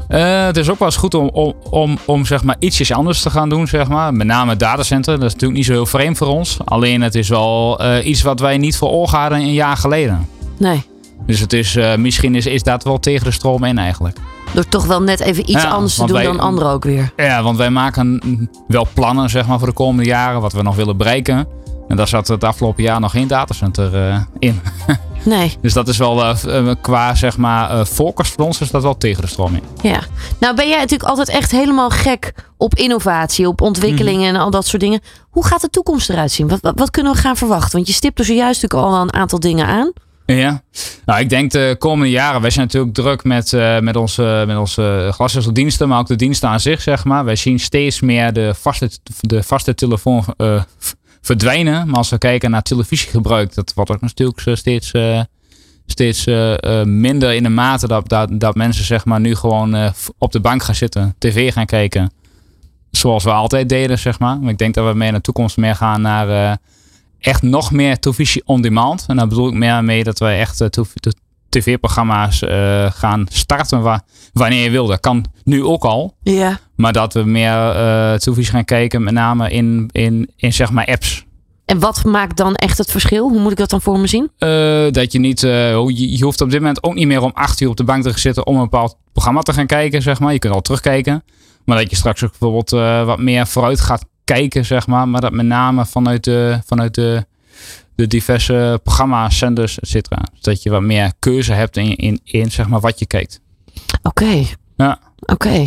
Eh, 0.08 0.44
het 0.46 0.56
is 0.56 0.70
ook 0.70 0.78
wel 0.78 0.88
eens 0.88 0.96
goed 0.96 1.14
om, 1.14 1.28
om, 1.28 1.54
om, 1.70 1.98
om 2.04 2.24
zeg 2.26 2.42
maar 2.44 2.56
ietsjes 2.58 2.92
anders 2.92 3.22
te 3.22 3.30
gaan 3.30 3.48
doen, 3.48 3.66
zeg 3.66 3.88
maar. 3.88 4.14
Met 4.14 4.26
name 4.26 4.50
het 4.50 4.58
datacenter. 4.58 5.14
Dat 5.14 5.24
is 5.26 5.32
natuurlijk 5.32 5.58
niet 5.58 5.66
zo 5.68 5.72
heel 5.72 5.86
vreemd 5.86 6.18
voor 6.18 6.26
ons. 6.26 6.58
Alleen 6.64 7.00
het 7.02 7.14
is 7.14 7.28
wel 7.28 7.78
eh, 7.80 8.06
iets 8.06 8.22
wat 8.22 8.40
wij 8.40 8.58
niet 8.58 8.76
voor 8.76 8.90
ogen 8.90 9.18
hadden 9.18 9.38
een 9.38 9.52
jaar 9.52 9.76
geleden. 9.76 10.28
Nee. 10.58 10.82
Dus 11.26 11.40
het 11.40 11.52
is, 11.52 11.76
eh, 11.76 11.96
misschien 11.96 12.34
is, 12.34 12.46
is 12.46 12.62
dat 12.62 12.84
wel 12.84 12.98
tegen 12.98 13.24
de 13.24 13.30
stroom 13.32 13.64
in 13.64 13.78
eigenlijk. 13.78 14.18
Door 14.54 14.68
toch 14.68 14.86
wel 14.86 15.02
net 15.02 15.20
even 15.20 15.50
iets 15.50 15.62
Ja, 15.62 15.68
anders 15.70 15.94
te 15.94 16.04
doen 16.06 16.12
wij- 16.12 16.24
dan 16.24 16.40
anderen 16.40 16.70
ook 16.72 16.84
weer. 16.84 17.12
Ja, 17.16 17.42
want 17.42 17.56
wij 17.56 17.70
maken 17.70 18.20
wel 18.68 18.86
plannen 18.94 19.30
zeg 19.30 19.46
maar, 19.46 19.58
voor 19.58 19.68
de 19.68 19.74
komende 19.74 20.04
jaren. 20.04 20.40
Wat 20.40 20.52
we 20.52 20.62
nog 20.62 20.76
willen 20.76 20.96
bereiken. 20.96 21.46
En 21.88 21.96
daar 21.96 22.08
zat 22.08 22.28
het 22.28 22.44
afgelopen 22.44 22.82
jaar 22.82 23.00
nog 23.00 23.10
geen 23.10 23.26
datacenter 23.28 24.26
in. 24.38 24.60
Nee, 25.26 25.56
Dus 25.60 25.72
dat 25.72 25.88
is 25.88 25.96
wel 25.96 26.24
eh, 26.24 26.58
eh, 26.58 26.74
qua 26.80 27.14
zeg 27.14 27.36
maar 27.36 27.86
focus 27.86 28.28
voor 28.28 28.44
ons 28.44 28.60
is 28.60 28.70
dat 28.70 28.82
wel 28.82 28.96
tegen 28.96 29.22
de 29.22 29.28
stroming. 29.28 29.62
ja. 29.82 30.00
Nou 30.40 30.54
ben 30.54 30.68
jij 30.68 30.78
natuurlijk 30.78 31.08
altijd 31.08 31.28
echt 31.28 31.50
helemaal 31.50 31.90
gek 31.90 32.32
op 32.56 32.74
innovatie, 32.74 33.48
op 33.48 33.60
ontwikkelingen 33.60 34.28
en 34.28 34.40
al 34.40 34.50
dat 34.50 34.66
soort 34.66 34.82
dingen. 34.82 35.00
Hoe 35.30 35.46
gaat 35.46 35.60
de 35.60 35.70
toekomst 35.70 36.10
eruit 36.10 36.32
zien? 36.32 36.48
Wat, 36.48 36.60
wat, 36.60 36.78
wat 36.78 36.90
kunnen 36.90 37.12
we 37.12 37.18
gaan 37.18 37.36
verwachten? 37.36 37.72
Want 37.72 37.86
je 37.86 37.92
stipt 37.92 38.18
er 38.18 38.24
zojuist 38.24 38.62
natuurlijk 38.62 38.92
al 38.92 39.00
een 39.00 39.12
aantal 39.12 39.40
dingen 39.40 39.66
aan. 39.66 39.92
Ja, 40.26 40.62
nou 41.04 41.20
ik 41.20 41.28
denk 41.28 41.50
de 41.50 41.76
komende 41.78 42.10
jaren, 42.10 42.40
wij 42.40 42.50
zijn 42.50 42.64
natuurlijk 42.66 42.94
druk 42.94 43.24
met, 43.24 43.52
met 43.80 43.96
onze, 43.96 44.44
met 44.46 44.56
onze 44.56 45.08
glasvezeldiensten, 45.12 45.88
maar 45.88 45.98
ook 45.98 46.06
de 46.06 46.16
diensten 46.16 46.48
aan 46.48 46.60
zich, 46.60 46.82
zeg 46.82 47.04
maar. 47.04 47.24
Wij 47.24 47.36
zien 47.36 47.60
steeds 47.60 48.00
meer 48.00 48.32
de 48.32 48.54
vaste, 48.54 48.90
de 49.20 49.42
vaste 49.42 49.74
telefoon 49.74 50.24
verdwijnen. 51.26 51.86
Maar 51.86 51.96
als 51.96 52.10
we 52.10 52.18
kijken 52.18 52.50
naar 52.50 52.62
televisiegebruik, 52.62 53.54
dat 53.54 53.72
wordt 53.74 53.90
ook 53.90 54.00
natuurlijk 54.00 54.40
steeds, 54.56 54.92
eh, 54.92 55.20
steeds 55.86 56.26
eh, 56.26 56.80
eh, 56.80 56.86
minder 56.86 57.34
in 57.34 57.42
de 57.42 57.48
mate 57.48 57.86
dat, 57.88 58.08
dat, 58.08 58.40
dat 58.40 58.54
mensen 58.54 58.84
zeg 58.84 59.04
maar 59.04 59.20
nu 59.20 59.34
gewoon 59.34 59.92
op 60.18 60.32
de 60.32 60.40
bank 60.40 60.62
gaan 60.62 60.74
zitten, 60.74 61.14
tv 61.18 61.52
gaan 61.52 61.66
kijken. 61.66 62.10
Zoals 62.90 63.24
we 63.24 63.30
altijd 63.30 63.68
deden, 63.68 63.98
zeg 63.98 64.18
maar. 64.18 64.38
Maar 64.38 64.50
ik 64.50 64.58
denk 64.58 64.74
dat 64.74 64.86
we 64.86 64.94
meer 64.94 65.08
in 65.08 65.14
de 65.14 65.20
toekomst 65.20 65.56
meer 65.56 65.74
gaan 65.74 66.00
naar... 66.00 66.58
echt 67.18 67.42
nog 67.42 67.70
meer 67.70 67.98
televisie 67.98 68.42
on 68.44 68.60
demand. 68.62 69.04
En 69.06 69.16
daar 69.16 69.28
bedoel 69.28 69.48
ik 69.48 69.54
meer 69.54 69.84
mee 69.84 70.04
dat 70.04 70.18
wij 70.18 70.38
echt 70.38 70.62
tv-programma's 71.48 72.42
gaan 72.94 73.26
starten 73.30 73.80
wa- 73.82 74.04
wanneer 74.32 74.62
je 74.64 74.70
wil. 74.70 74.86
Dat 74.86 75.00
kan 75.00 75.24
nu 75.44 75.64
ook 75.64 75.84
al. 75.84 76.14
Ja. 76.22 76.58
Maar 76.76 76.92
dat 76.92 77.14
we 77.14 77.22
meer 77.22 77.72
televisie 78.18 78.52
gaan 78.52 78.64
kijken, 78.64 79.02
met 79.02 79.14
name 79.14 79.50
in, 79.50 79.88
in, 79.92 80.30
in 80.36 80.52
zeg 80.52 80.70
maar 80.70 80.86
apps. 80.86 81.24
En 81.64 81.78
wat 81.78 82.04
maakt 82.04 82.36
dan 82.36 82.54
echt 82.54 82.78
het 82.78 82.90
verschil? 82.90 83.28
Hoe 83.28 83.40
moet 83.40 83.50
ik 83.50 83.56
dat 83.56 83.70
dan 83.70 83.80
voor 83.80 83.98
me 83.98 84.06
zien? 84.06 84.30
Eh, 84.38 84.86
dat 84.90 85.12
je 85.12 85.18
niet, 85.18 85.42
eh, 85.42 85.70
je, 85.70 86.16
je 86.16 86.24
hoeft 86.24 86.40
op 86.40 86.50
dit 86.50 86.60
moment 86.60 86.82
ook 86.82 86.94
niet 86.94 87.06
meer 87.06 87.22
om 87.22 87.30
acht 87.34 87.60
uur 87.60 87.68
op 87.68 87.76
de 87.76 87.84
bank 87.84 88.02
te 88.02 88.10
gaan 88.10 88.18
zitten 88.18 88.46
om 88.46 88.54
een 88.54 88.62
bepaald 88.62 88.96
programma 89.12 89.40
te 89.40 89.52
gaan 89.52 89.66
kijken, 89.66 90.02
zeg 90.02 90.20
maar. 90.20 90.32
Je 90.32 90.38
kunt 90.38 90.54
al 90.54 90.60
terugkijken. 90.60 91.24
Maar 91.64 91.78
dat 91.78 91.90
je 91.90 91.96
straks 91.96 92.24
ook 92.24 92.30
bijvoorbeeld 92.30 92.70
wat 93.06 93.18
meer 93.18 93.46
vooruit 93.46 93.80
gaat 93.80 94.04
kijken, 94.24 94.64
zeg 94.64 94.86
maar. 94.86 95.08
Maar 95.08 95.20
dat 95.20 95.32
met 95.32 95.46
name 95.46 95.86
vanuit 95.86 96.24
de, 96.24 96.60
vanuit 96.66 96.94
de, 96.94 97.26
de 97.94 98.06
diverse 98.06 98.80
programma's, 98.82 99.38
zenders, 99.38 99.78
et 99.78 99.88
cetera. 99.88 100.22
Dat 100.40 100.62
je 100.62 100.70
wat 100.70 100.82
meer 100.82 101.12
keuze 101.18 101.52
hebt 101.52 101.76
in, 101.76 101.96
in, 101.96 102.20
in 102.24 102.50
zeg 102.50 102.68
maar, 102.68 102.80
wat 102.80 102.98
je 102.98 103.06
kijkt. 103.06 103.40
Oké. 104.02 104.44
Ja. 104.76 104.98
Oké. 105.18 105.66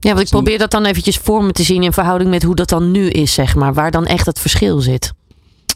Ja, 0.00 0.10
want 0.10 0.20
ik 0.20 0.28
probeer 0.28 0.58
dat 0.58 0.70
dan 0.70 0.84
eventjes 0.84 1.16
voor 1.16 1.44
me 1.44 1.52
te 1.52 1.62
zien 1.62 1.82
in 1.82 1.92
verhouding 1.92 2.30
met 2.30 2.42
hoe 2.42 2.54
dat 2.54 2.68
dan 2.68 2.90
nu 2.90 3.08
is, 3.08 3.34
zeg 3.34 3.54
maar. 3.54 3.74
Waar 3.74 3.90
dan 3.90 4.06
echt 4.06 4.26
het 4.26 4.38
verschil 4.38 4.80
zit. 4.80 5.12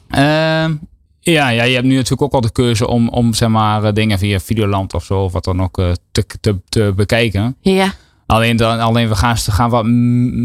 Ehm, 0.09 0.75
ja, 1.21 1.49
ja, 1.49 1.63
je 1.63 1.75
hebt 1.75 1.87
nu 1.87 1.95
natuurlijk 1.95 2.23
ook 2.23 2.33
al 2.33 2.41
de 2.41 2.53
keuze 2.53 2.89
om, 2.89 3.09
om 3.09 3.35
zeg 3.35 3.49
maar, 3.49 3.85
eh, 3.85 3.93
dingen 3.93 4.19
via 4.19 4.41
Videoland 4.41 4.95
of 4.95 5.05
zo, 5.05 5.23
of 5.25 5.33
wat 5.33 5.45
dan 5.45 5.63
ook, 5.63 5.79
eh, 5.79 5.93
te, 6.13 6.25
te, 6.41 6.61
te 6.69 6.93
bekijken. 6.97 7.57
Ja. 7.61 7.95
Alleen, 8.27 8.57
dan, 8.57 8.81
alleen 8.81 9.09
we 9.09 9.15
gaan, 9.15 9.37
gaan 9.37 9.71
wat, 9.71 9.87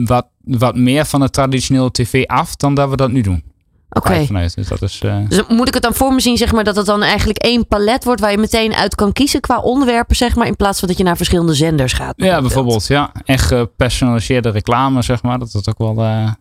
wat, 0.08 0.28
wat 0.44 0.76
meer 0.76 1.06
van 1.06 1.20
de 1.20 1.30
traditionele 1.30 1.92
tv 1.92 2.26
af 2.26 2.56
dan 2.56 2.74
dat 2.74 2.90
we 2.90 2.96
dat 2.96 3.12
nu 3.12 3.22
doen. 3.22 3.44
Oké. 3.90 4.28
Dus 4.56 4.68
dat 4.68 4.82
is, 4.82 5.00
eh, 5.02 5.18
Dus 5.28 5.42
moet 5.48 5.68
ik 5.68 5.74
het 5.74 5.84
dan 5.84 5.94
voor 5.94 6.14
me 6.14 6.20
zien, 6.20 6.38
zeg 6.38 6.52
maar, 6.52 6.64
dat 6.64 6.76
het 6.76 6.86
dan 6.86 7.04
eigenlijk 7.04 7.40
één 7.40 7.68
palet 7.68 8.04
wordt 8.04 8.22
waar 8.22 8.32
je 8.32 8.38
meteen 8.38 8.74
uit 8.74 8.96
kan 8.96 9.12
kiezen 9.12 9.42
qua 9.42 9.60
onderwerpen, 9.60 10.16
zeg 10.16 10.36
maar, 10.36 10.48
in 10.48 10.56
plaats 10.56 10.80
van 10.80 10.88
dat 10.88 10.98
je 10.98 11.04
naar 11.04 11.18
verschillende 11.18 11.54
zenders 11.54 11.94
gaat? 11.94 12.14
ja, 12.16 12.42
bijvoorbeeld. 12.42 12.88
Ja, 12.88 13.12
echt 13.26 13.46
gepersonaliseerde 13.46 14.50
reclame, 14.50 15.02
zeg 15.02 15.24
maar. 15.24 15.40
Dat 15.40 15.48
is 15.54 15.68
ook 15.68 15.78
wel, 15.78 16.04
eh 16.04 16.32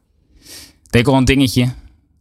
ik 0.84 0.94
denk 0.94 1.06
wel 1.06 1.14
een 1.14 1.24
dingetje. 1.24 1.68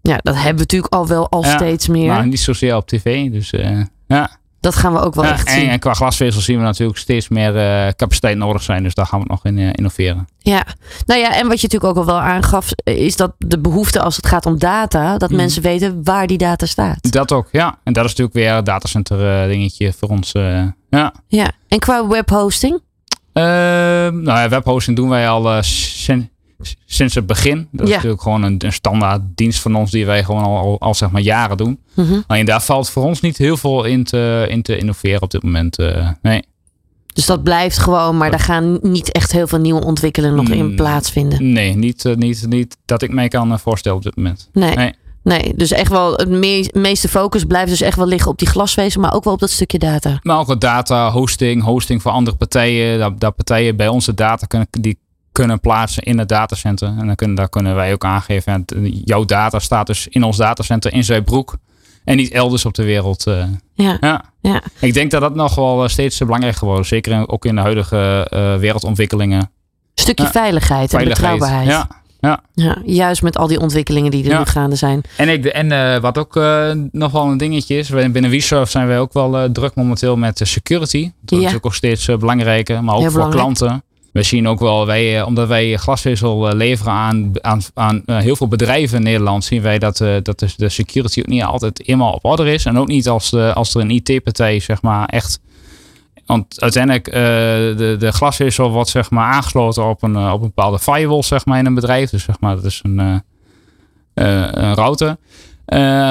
Ja, 0.01 0.17
dat 0.21 0.35
hebben 0.35 0.53
we 0.53 0.59
natuurlijk 0.59 0.93
al 0.93 1.07
wel 1.07 1.29
al 1.29 1.43
Ja, 1.43 1.55
steeds 1.55 1.87
meer. 1.87 2.07
Maar 2.07 2.27
niet 2.27 2.39
zozeer 2.39 2.75
op 2.75 2.87
tv. 2.87 3.31
Dus 3.31 3.51
eh, 3.51 3.81
ja. 4.07 4.29
Dat 4.59 4.75
gaan 4.75 4.93
we 4.93 4.99
ook 4.99 5.15
wel 5.15 5.23
Ja, 5.23 5.31
echt 5.31 5.47
en, 5.47 5.53
zien. 5.53 5.69
en 5.69 5.79
qua 5.79 5.93
glasvezel 5.93 6.41
zien 6.41 6.57
we 6.57 6.63
natuurlijk 6.63 6.97
steeds 6.99 7.27
meer 7.29 7.57
eh, 7.57 7.87
capaciteit 7.95 8.37
nodig 8.37 8.61
zijn. 8.61 8.83
Dus 8.83 8.93
daar 8.93 9.05
gaan 9.05 9.19
we 9.19 9.25
nog 9.27 9.45
in 9.45 9.57
eh, 9.57 9.69
innoveren. 9.71 10.27
Ja, 10.37 10.65
nou 11.05 11.19
ja, 11.19 11.35
en 11.35 11.47
wat 11.47 11.61
je 11.61 11.67
natuurlijk 11.67 11.83
ook 11.83 11.97
al 11.97 12.05
wel 12.05 12.21
aangaf, 12.21 12.69
is 12.83 13.15
dat 13.15 13.33
de 13.37 13.59
behoefte 13.59 14.01
als 14.01 14.15
het 14.15 14.27
gaat 14.27 14.45
om 14.45 14.59
data, 14.59 15.17
dat 15.17 15.29
Mhm. 15.29 15.37
mensen 15.39 15.61
weten 15.61 16.03
waar 16.03 16.27
die 16.27 16.37
data 16.37 16.65
staat. 16.65 17.11
Dat 17.11 17.31
ook, 17.31 17.47
ja. 17.51 17.79
En 17.83 17.93
dat 17.93 18.03
is 18.05 18.09
natuurlijk 18.15 18.37
weer 18.37 18.51
een 18.51 18.63
datacenter 18.63 19.41
eh, 19.41 19.47
dingetje 19.49 19.93
voor 19.93 20.09
ons. 20.09 20.31
eh, 20.31 20.63
ja. 20.89 21.13
Ja, 21.27 21.51
en 21.67 21.79
qua 21.79 22.07
webhosting? 22.07 22.81
Ehm, 23.33 24.21
nou 24.21 24.39
ja, 24.39 24.49
webhosting 24.49 24.95
doen 24.97 25.09
wij 25.09 25.29
al 25.29 25.51
eh, 25.51 25.61
sinds 26.85 27.15
het 27.15 27.25
begin. 27.25 27.67
Dat 27.71 27.81
is 27.81 27.89
Ja. 27.89 27.95
natuurlijk 27.95 28.21
gewoon 28.21 28.43
een, 28.43 28.55
een 28.65 28.73
standaard 28.73 29.21
dienst 29.35 29.59
van 29.59 29.75
ons 29.75 29.91
die 29.91 30.05
wij 30.05 30.23
gewoon 30.23 30.43
al, 30.43 30.57
al, 30.57 30.79
al 30.79 30.93
zeg 30.93 31.09
maar 31.11 31.21
jaren 31.21 31.57
doen. 31.57 31.79
Mhm. 31.93 32.19
Alleen 32.27 32.45
daar 32.45 32.61
valt 32.61 32.89
voor 32.89 33.03
ons 33.03 33.21
niet 33.21 33.37
heel 33.37 33.57
veel 33.57 33.83
in 33.83 34.03
te, 34.03 34.45
in 34.49 34.61
te 34.61 34.77
innoveren 34.77 35.21
op 35.21 35.31
dit 35.31 35.43
moment. 35.43 35.77
eh, 35.77 36.09
nee. 36.21 36.43
Dus 37.13 37.25
dat 37.25 37.43
blijft 37.43 37.77
gewoon, 37.77 38.17
maar 38.17 38.31
daar 38.31 38.39
gaan 38.39 38.79
niet 38.81 39.11
echt 39.11 39.31
heel 39.31 39.47
veel 39.47 39.59
nieuwe 39.59 39.83
ontwikkelingen 39.83 40.35
nog 40.35 40.49
in 40.49 40.65
Mm. 40.69 40.75
plaatsvinden. 40.75 41.51
Nee, 41.51 41.75
niet, 41.75 42.05
eh, 42.05 42.15
niet, 42.15 42.45
niet 42.49 42.77
dat 42.85 43.01
ik 43.01 43.11
mij 43.13 43.27
kan 43.27 43.51
eh, 43.51 43.57
voorstellen 43.57 43.97
op 43.97 44.03
dit 44.03 44.15
moment. 44.15 44.49
Nee. 44.53 44.75
Nee. 44.75 44.93
Nee, 45.23 45.53
dus 45.55 45.71
echt 45.71 45.91
wel 45.91 46.13
het 46.13 46.29
me- 46.29 46.69
meeste 46.73 47.07
focus 47.07 47.43
blijft 47.43 47.69
dus 47.69 47.81
echt 47.81 47.97
wel 47.97 48.07
liggen 48.07 48.31
op 48.31 48.37
die 48.39 48.47
glasvezel, 48.47 49.01
maar 49.01 49.13
ook 49.13 49.23
wel 49.23 49.33
op 49.33 49.39
dat 49.39 49.49
stukje 49.49 49.79
data. 49.79 50.19
Maar 50.23 50.39
ook 50.39 50.47
wat 50.47 50.61
data, 50.61 51.11
hosting, 51.11 51.63
hosting 51.63 52.01
voor 52.01 52.11
andere 52.11 52.37
partijen. 52.37 52.99
Dat, 52.99 53.19
dat 53.19 53.35
partijen 53.35 53.75
bij 53.75 53.87
onze 53.87 54.13
data 54.13 54.45
kunnen, 54.45 54.67
die 54.71 54.97
kunnen 55.37 55.59
plaatsen 55.59 56.03
in 56.03 56.17
het 56.19 56.29
datacenter. 56.29 56.87
En 56.87 57.05
dan 57.07 57.15
kunnen, 57.15 57.35
daar 57.35 57.49
kunnen 57.49 57.75
wij 57.75 57.93
ook 57.93 58.05
aangeven. 58.05 58.53
en 58.53 58.89
jouw 59.05 59.25
data 59.25 59.59
staat 59.59 59.87
dus 59.87 60.07
in 60.07 60.23
ons 60.23 60.37
datacenter 60.37 60.93
in 60.93 61.03
Zuidbroek. 61.03 61.55
En 62.03 62.15
niet 62.17 62.31
elders 62.31 62.65
op 62.65 62.73
de 62.73 62.83
wereld. 62.83 63.25
eh. 63.27 63.43
Ja, 63.73 63.97
ja. 64.01 64.23
ja. 64.41 64.61
Ik 64.79 64.93
denk 64.93 65.11
dat 65.11 65.21
dat 65.21 65.35
nog 65.35 65.55
wel 65.55 65.83
eh, 65.83 65.89
steeds 65.89 66.17
belangrijk 66.17 66.55
geworden 66.55 66.81
is. 66.83 66.87
Zeker 66.89 67.11
in- 67.11 67.29
ook 67.29 67.45
in 67.45 67.55
de 67.55 67.61
huidige 67.61 68.27
eh, 68.29 68.55
wereldontwikkelingen. 68.55 69.51
Stukje 69.93 70.23
Ja. 70.23 70.31
veiligheid 70.31 70.81
en 70.93 70.97
Veiligheid. 70.99 71.39
betrouwbaarheid. 71.39 71.87
Ja, 71.89 71.89
ja. 72.19 72.39
Ja, 72.53 72.77
juist 72.85 73.21
met 73.21 73.37
al 73.37 73.47
die 73.47 73.59
ontwikkelingen 73.59 74.11
die 74.11 74.23
er 74.23 74.29
Ja. 74.29 74.37
nu 74.39 74.45
gaande 74.45 74.75
zijn. 74.75 75.01
En, 75.17 75.29
ik, 75.29 75.45
en 75.45 76.01
wat 76.01 76.17
ook 76.17 76.35
nog 76.91 77.11
wel 77.11 77.25
een 77.25 77.37
dingetje 77.37 77.77
is. 77.77 77.89
Binnen 77.89 78.29
WeSurf 78.29 78.69
zijn 78.69 78.87
wij 78.87 78.99
ook 78.99 79.13
wel 79.13 79.51
druk 79.51 79.75
momenteel 79.75 80.15
met 80.17 80.37
de 80.37 80.45
security. 80.45 81.11
Dat 81.21 81.39
is 81.39 81.51
Ja. 81.51 81.57
ook 81.61 81.73
steeds 81.73 82.07
eh, 82.07 82.17
belangrijker. 82.17 82.83
Maar 82.83 82.95
ook 82.95 83.01
Heel 83.01 83.11
voor 83.11 83.29
belangrijk. 83.29 83.55
klanten. 83.57 83.83
We 84.17 84.23
zien 84.23 84.47
ook 84.47 84.59
wel, 84.59 84.85
wij, 84.85 85.19
eh, 85.19 85.25
omdat 85.25 85.47
wij 85.47 85.77
glasvezel 85.77 86.49
eh, 86.49 86.55
leveren 86.55 86.93
aan, 86.93 87.31
aan, 87.41 87.61
aan 87.73 88.01
eh, 88.05 88.17
heel 88.17 88.35
veel 88.35 88.47
bedrijven 88.47 88.97
in 88.97 89.03
Nederland, 89.03 89.43
zien 89.43 89.61
wij 89.61 89.79
dat, 89.79 89.97
dat 89.97 90.39
de, 90.39 90.53
de 90.55 90.69
security 90.69 91.19
ook 91.19 91.27
niet 91.27 91.43
altijd 91.43 91.81
helemaal 91.85 92.13
op 92.13 92.25
orde 92.25 92.53
is. 92.53 92.65
En 92.65 92.77
ook 92.77 92.87
niet 92.87 93.07
als, 93.07 93.33
als 93.33 93.75
er 93.75 93.81
een 93.81 93.89
IT-partij, 93.89 94.59
zeg 94.59 94.81
maar, 94.81 95.05
echt. 95.05 95.39
Want 96.25 96.61
uiteindelijk, 96.61 97.07
eh 97.07 97.13
de, 97.77 97.95
de 97.99 98.11
glasvezel 98.11 98.71
wordt 98.71 98.89
zeg 98.89 99.09
maar 99.09 99.33
aangesloten 99.33 99.89
op 99.89 100.03
een, 100.03 100.17
op 100.17 100.41
een 100.41 100.47
bepaalde 100.47 100.79
firewall, 100.79 101.23
zeg 101.23 101.45
maar, 101.45 101.59
in 101.59 101.65
een 101.65 101.73
bedrijf. 101.73 102.09
Dus 102.09 102.23
zeg 102.23 102.39
maar, 102.39 102.55
dat 102.55 102.65
is 102.65 102.79
een, 102.83 103.23
een 104.13 104.73
router. 104.73 105.17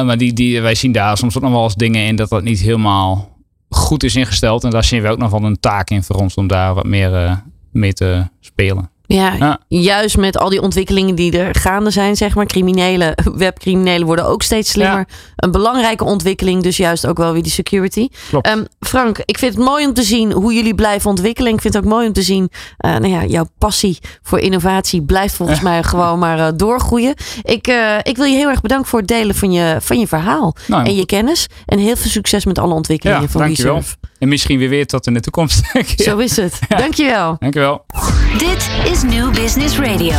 Maar 0.05 0.19
die, 0.19 0.33
die, 0.33 0.61
wij 0.63 0.75
zien 0.75 0.93
daar 0.93 1.17
soms 1.17 1.37
ook 1.37 1.43
nog 1.43 1.53
wel 1.53 1.63
eens 1.63 1.75
dingen 1.75 2.07
in 2.07 2.17
dat 2.17 2.29
dat 2.29 2.43
niet 2.43 2.61
helemaal 2.61 3.39
goed 3.69 4.03
is 4.03 4.17
ingesteld. 4.17 4.65
En 4.65 4.71
daar 4.71 4.85
zien 4.85 5.03
we 5.03 5.09
ook 5.09 5.19
nog 5.19 5.31
wel 5.31 5.45
een 5.45 5.61
taak 5.61 5.91
in 5.91 6.03
voor 6.03 6.17
ons 6.17 6.35
om 6.35 6.47
daar 6.47 6.75
wat 6.75 6.87
meer 6.87 7.43
mee 7.77 7.93
te 7.93 8.29
spelen. 8.41 8.91
Ja, 9.09 9.33
Ja. 9.39 9.59
juist 9.69 10.17
met 10.17 10.39
al 10.39 10.49
die 10.49 10.61
ontwikkelingen 10.63 11.15
die 11.15 11.39
er 11.39 11.55
gaande 11.55 11.91
zijn, 11.91 12.17
zeg 12.17 12.35
maar. 12.35 12.47
Criminelen, 12.47 13.15
webcriminelen 13.37 14.07
worden 14.07 14.25
ook 14.27 14.43
steeds 14.43 14.71
slimmer. 14.71 15.09
Een 15.37 15.51
belangrijke 15.51 16.05
ontwikkeling, 16.05 16.63
dus 16.63 16.77
juist 16.77 17.07
ook 17.07 17.17
wel 17.17 17.33
weer 17.33 17.43
die 17.43 17.53
security. 17.53 18.09
Ehm, 18.41 18.65
Frank, 18.81 19.19
ik 19.25 19.39
vind 19.39 19.55
het 19.55 19.65
mooi 19.65 19.87
om 19.87 19.95
te 19.95 20.03
zien 20.03 20.33
hoe 20.33 20.55
jullie 20.55 20.75
blijven 20.75 21.11
ontwikkelen. 21.11 21.53
Ik 21.53 21.61
vind 21.61 21.75
het 21.75 21.85
ook 21.85 21.91
mooi 21.91 22.07
om 22.07 22.13
te 22.13 22.23
zien, 22.23 22.51
eh, 22.77 22.91
nou 22.91 23.09
ja, 23.09 23.25
jouw 23.25 23.47
passie 23.59 23.99
voor 24.23 24.39
innovatie 24.39 25.03
blijft 25.03 25.35
volgens 25.35 25.61
mij 25.61 25.83
gewoon 25.83 26.19
maar 26.19 26.39
eh, 26.39 26.49
doorgroeien. 26.57 27.15
Ik, 27.43 27.67
eh, 27.67 27.95
ik 28.03 28.17
wil 28.17 28.25
je 28.27 28.37
heel 28.37 28.49
erg 28.49 28.61
bedanken 28.61 28.89
voor 28.89 28.99
het 28.99 29.09
delen 29.09 29.35
van 29.35 29.53
je, 29.53 29.77
van 29.81 29.99
je 29.99 30.07
verhaal 30.07 30.55
Nou, 30.67 30.85
en 30.85 30.95
je 30.95 31.07
kennis. 31.07 31.47
En 31.67 31.79
heel 31.79 31.97
veel 31.97 32.11
succes 32.11 32.45
met 32.45 32.59
alle 32.59 32.75
ontwikkelingen 32.75 33.23
Ja, 33.23 33.29
van 33.29 33.41
dankjewel. 33.41 33.75
WeSurf. 33.75 33.97
En 34.19 34.29
misschien 34.29 34.59
weer 34.59 34.69
weer 34.69 34.87
tot 34.87 35.07
in 35.07 35.15
de 35.15 35.21
toekomst. 35.21 35.63
Zo 35.97 36.19
is 36.19 36.37
het. 36.37 36.59
Dankjewel. 36.69 37.37
Dankjewel. 37.39 37.87
Dit 38.39 38.71
is 38.93 39.03
New 39.03 39.35
Business 39.35 39.79
Radio. 39.79 40.17